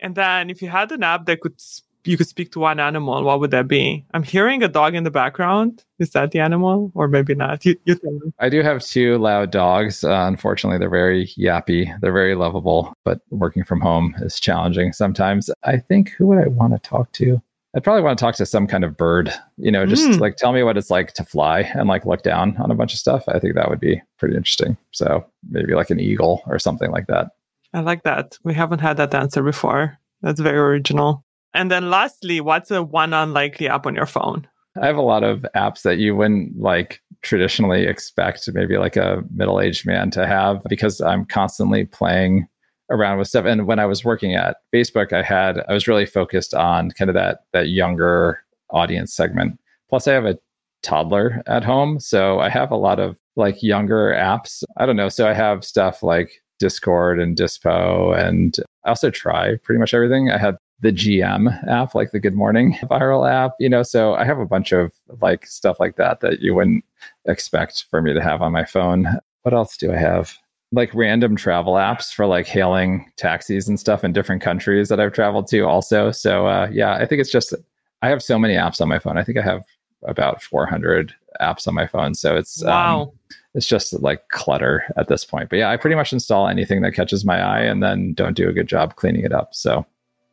And 0.00 0.14
then 0.14 0.50
if 0.50 0.60
you 0.62 0.68
had 0.68 0.90
an 0.92 1.02
app 1.02 1.26
that 1.26 1.40
could 1.40 1.60
you 2.06 2.16
could 2.16 2.28
speak 2.28 2.52
to 2.52 2.60
one 2.60 2.80
animal, 2.80 3.22
what 3.24 3.40
would 3.40 3.50
that 3.52 3.68
be? 3.68 4.04
I'm 4.12 4.22
hearing 4.22 4.62
a 4.62 4.68
dog 4.68 4.94
in 4.94 5.04
the 5.04 5.10
background. 5.10 5.84
Is 5.98 6.10
that 6.10 6.32
the 6.32 6.40
animal, 6.40 6.90
or 6.94 7.08
maybe 7.08 7.34
not? 7.34 7.64
You, 7.64 7.76
you 7.84 7.94
tell 7.94 8.12
me. 8.12 8.32
I 8.38 8.48
do 8.48 8.62
have 8.62 8.84
two 8.84 9.18
loud 9.18 9.50
dogs. 9.50 10.04
Uh, 10.04 10.24
unfortunately, 10.26 10.78
they're 10.78 10.90
very 10.90 11.26
yappy. 11.38 11.88
They're 12.00 12.12
very 12.12 12.34
lovable, 12.34 12.92
but 13.04 13.20
working 13.30 13.64
from 13.64 13.80
home 13.80 14.14
is 14.18 14.40
challenging 14.40 14.92
sometimes. 14.92 15.50
I 15.62 15.78
think 15.78 16.10
who 16.10 16.26
would 16.28 16.38
I 16.38 16.48
want 16.48 16.72
to 16.72 16.78
talk 16.78 17.12
to? 17.12 17.40
I'd 17.76 17.82
probably 17.82 18.02
want 18.02 18.16
to 18.18 18.24
talk 18.24 18.36
to 18.36 18.46
some 18.46 18.68
kind 18.68 18.84
of 18.84 18.96
bird, 18.96 19.32
you 19.56 19.72
know, 19.72 19.84
just 19.84 20.08
mm. 20.08 20.20
like 20.20 20.36
tell 20.36 20.52
me 20.52 20.62
what 20.62 20.76
it's 20.76 20.90
like 20.90 21.12
to 21.14 21.24
fly 21.24 21.60
and 21.60 21.88
like 21.88 22.06
look 22.06 22.22
down 22.22 22.56
on 22.58 22.70
a 22.70 22.74
bunch 22.74 22.92
of 22.92 23.00
stuff. 23.00 23.24
I 23.26 23.40
think 23.40 23.56
that 23.56 23.68
would 23.68 23.80
be 23.80 24.00
pretty 24.16 24.36
interesting. 24.36 24.76
So 24.92 25.26
maybe 25.50 25.74
like 25.74 25.90
an 25.90 25.98
eagle 25.98 26.42
or 26.46 26.60
something 26.60 26.92
like 26.92 27.08
that. 27.08 27.30
I 27.72 27.80
like 27.80 28.04
that. 28.04 28.38
We 28.44 28.54
haven't 28.54 28.78
had 28.78 28.96
that 28.98 29.14
answer 29.14 29.42
before. 29.42 29.98
That's 30.22 30.38
very 30.38 30.58
original. 30.58 31.24
And 31.54 31.70
then 31.70 31.88
lastly, 31.88 32.40
what's 32.40 32.70
a 32.70 32.82
one 32.82 33.12
unlikely 33.12 33.68
app 33.68 33.86
on 33.86 33.94
your 33.94 34.06
phone? 34.06 34.46
I 34.80 34.86
have 34.86 34.96
a 34.96 35.02
lot 35.02 35.22
of 35.22 35.46
apps 35.54 35.82
that 35.82 35.98
you 35.98 36.16
wouldn't 36.16 36.58
like 36.58 37.00
traditionally 37.22 37.86
expect 37.86 38.48
maybe 38.52 38.76
like 38.76 38.96
a 38.96 39.22
middle-aged 39.32 39.86
man 39.86 40.10
to 40.10 40.26
have 40.26 40.62
because 40.68 41.00
I'm 41.00 41.24
constantly 41.24 41.84
playing 41.84 42.48
around 42.90 43.18
with 43.18 43.28
stuff. 43.28 43.46
And 43.46 43.66
when 43.66 43.78
I 43.78 43.86
was 43.86 44.04
working 44.04 44.34
at 44.34 44.56
Facebook, 44.74 45.12
I 45.12 45.22
had 45.22 45.60
I 45.68 45.72
was 45.72 45.88
really 45.88 46.06
focused 46.06 46.54
on 46.54 46.90
kind 46.90 47.08
of 47.08 47.14
that 47.14 47.44
that 47.52 47.68
younger 47.68 48.44
audience 48.70 49.14
segment. 49.14 49.60
Plus 49.88 50.08
I 50.08 50.12
have 50.12 50.26
a 50.26 50.38
toddler 50.82 51.42
at 51.46 51.64
home, 51.64 52.00
so 52.00 52.40
I 52.40 52.48
have 52.48 52.70
a 52.70 52.76
lot 52.76 52.98
of 52.98 53.18
like 53.36 53.62
younger 53.62 54.12
apps. 54.12 54.64
I 54.76 54.86
don't 54.86 54.96
know, 54.96 55.08
so 55.08 55.28
I 55.28 55.34
have 55.34 55.64
stuff 55.64 56.02
like 56.02 56.42
Discord 56.58 57.20
and 57.20 57.36
Dispo 57.36 58.16
and 58.16 58.56
I 58.84 58.90
also 58.90 59.10
try 59.10 59.56
pretty 59.62 59.78
much 59.78 59.94
everything. 59.94 60.30
I 60.30 60.38
had 60.38 60.56
the 60.80 60.92
GM 60.92 61.68
app, 61.68 61.94
like 61.94 62.10
the 62.10 62.20
Good 62.20 62.34
Morning 62.34 62.74
viral 62.84 63.30
app, 63.30 63.52
you 63.58 63.68
know. 63.68 63.82
So 63.82 64.14
I 64.14 64.24
have 64.24 64.38
a 64.38 64.46
bunch 64.46 64.72
of 64.72 64.92
like 65.20 65.46
stuff 65.46 65.80
like 65.80 65.96
that 65.96 66.20
that 66.20 66.40
you 66.40 66.54
wouldn't 66.54 66.84
expect 67.26 67.84
for 67.90 68.02
me 68.02 68.12
to 68.12 68.22
have 68.22 68.42
on 68.42 68.52
my 68.52 68.64
phone. 68.64 69.06
What 69.42 69.54
else 69.54 69.76
do 69.76 69.92
I 69.92 69.96
have? 69.96 70.34
Like 70.72 70.94
random 70.94 71.36
travel 71.36 71.74
apps 71.74 72.12
for 72.12 72.26
like 72.26 72.46
hailing 72.46 73.10
taxis 73.16 73.68
and 73.68 73.78
stuff 73.78 74.02
in 74.02 74.12
different 74.12 74.42
countries 74.42 74.88
that 74.88 75.00
I've 75.00 75.12
traveled 75.12 75.46
to 75.48 75.60
also. 75.62 76.10
So 76.10 76.46
uh, 76.46 76.68
yeah, 76.72 76.94
I 76.94 77.06
think 77.06 77.20
it's 77.20 77.30
just 77.30 77.54
I 78.02 78.08
have 78.08 78.22
so 78.22 78.38
many 78.38 78.54
apps 78.54 78.80
on 78.80 78.88
my 78.88 78.98
phone. 78.98 79.16
I 79.16 79.24
think 79.24 79.38
I 79.38 79.42
have 79.42 79.62
about 80.02 80.42
400 80.42 81.14
apps 81.40 81.66
on 81.66 81.74
my 81.74 81.86
phone. 81.86 82.14
So 82.14 82.36
it's 82.36 82.62
um, 82.62 82.68
wow. 82.68 83.02
Um, 83.02 83.10
it's 83.54 83.66
just 83.66 83.92
like 84.02 84.28
clutter 84.28 84.84
at 84.96 85.06
this 85.06 85.24
point. 85.24 85.48
But 85.48 85.60
yeah, 85.60 85.70
I 85.70 85.76
pretty 85.76 85.94
much 85.94 86.12
install 86.12 86.48
anything 86.48 86.82
that 86.82 86.92
catches 86.92 87.24
my 87.24 87.40
eye 87.40 87.60
and 87.60 87.82
then 87.82 88.12
don't 88.12 88.36
do 88.36 88.48
a 88.48 88.52
good 88.52 88.66
job 88.66 88.96
cleaning 88.96 89.24
it 89.24 89.32
up. 89.32 89.54
So 89.54 89.86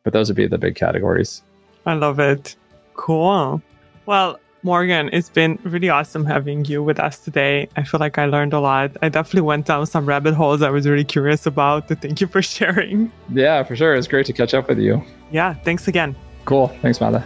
but 0.04 0.12
those 0.12 0.28
would 0.28 0.36
be 0.36 0.46
the 0.46 0.58
big 0.58 0.74
categories. 0.74 1.42
I 1.86 1.94
love 1.94 2.18
it. 2.18 2.56
Cool. 2.94 3.62
Well, 4.06 4.38
Morgan, 4.64 5.10
it's 5.12 5.28
been 5.28 5.58
really 5.64 5.88
awesome 5.88 6.24
having 6.24 6.64
you 6.64 6.82
with 6.82 7.00
us 7.00 7.18
today. 7.18 7.68
I 7.76 7.82
feel 7.82 7.98
like 7.98 8.16
I 8.18 8.26
learned 8.26 8.52
a 8.52 8.60
lot. 8.60 8.96
I 9.02 9.08
definitely 9.08 9.40
went 9.42 9.66
down 9.66 9.86
some 9.86 10.06
rabbit 10.06 10.34
holes 10.34 10.62
I 10.62 10.70
was 10.70 10.86
really 10.86 11.04
curious 11.04 11.46
about. 11.46 11.88
Thank 11.88 12.20
you 12.20 12.28
for 12.28 12.42
sharing. 12.56 13.10
Yeah, 13.32 13.62
for 13.64 13.74
sure. 13.74 13.94
It's 13.94 14.06
great 14.06 14.26
to 14.26 14.32
catch 14.32 14.54
up 14.54 14.68
with 14.68 14.78
you. 14.78 15.02
Yeah, 15.32 15.54
thanks 15.54 15.88
again. 15.88 16.14
Cool. 16.44 16.68
Thanks, 16.80 17.00
Mada. 17.00 17.24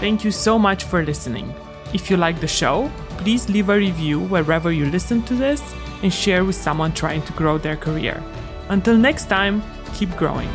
Thank 0.00 0.24
you 0.24 0.30
so 0.30 0.58
much 0.58 0.84
for 0.84 1.04
listening. 1.04 1.52
If 1.92 2.10
you 2.10 2.16
like 2.16 2.40
the 2.40 2.48
show, 2.48 2.90
please 3.18 3.48
leave 3.48 3.68
a 3.68 3.76
review 3.76 4.20
wherever 4.20 4.72
you 4.72 4.86
listen 4.86 5.22
to 5.24 5.34
this 5.34 5.62
and 6.02 6.12
share 6.12 6.44
with 6.44 6.56
someone 6.56 6.92
trying 6.92 7.22
to 7.22 7.32
grow 7.34 7.58
their 7.58 7.76
career. 7.76 8.22
Until 8.68 8.96
next 8.96 9.26
time, 9.28 9.62
keep 9.94 10.10
growing. 10.16 10.48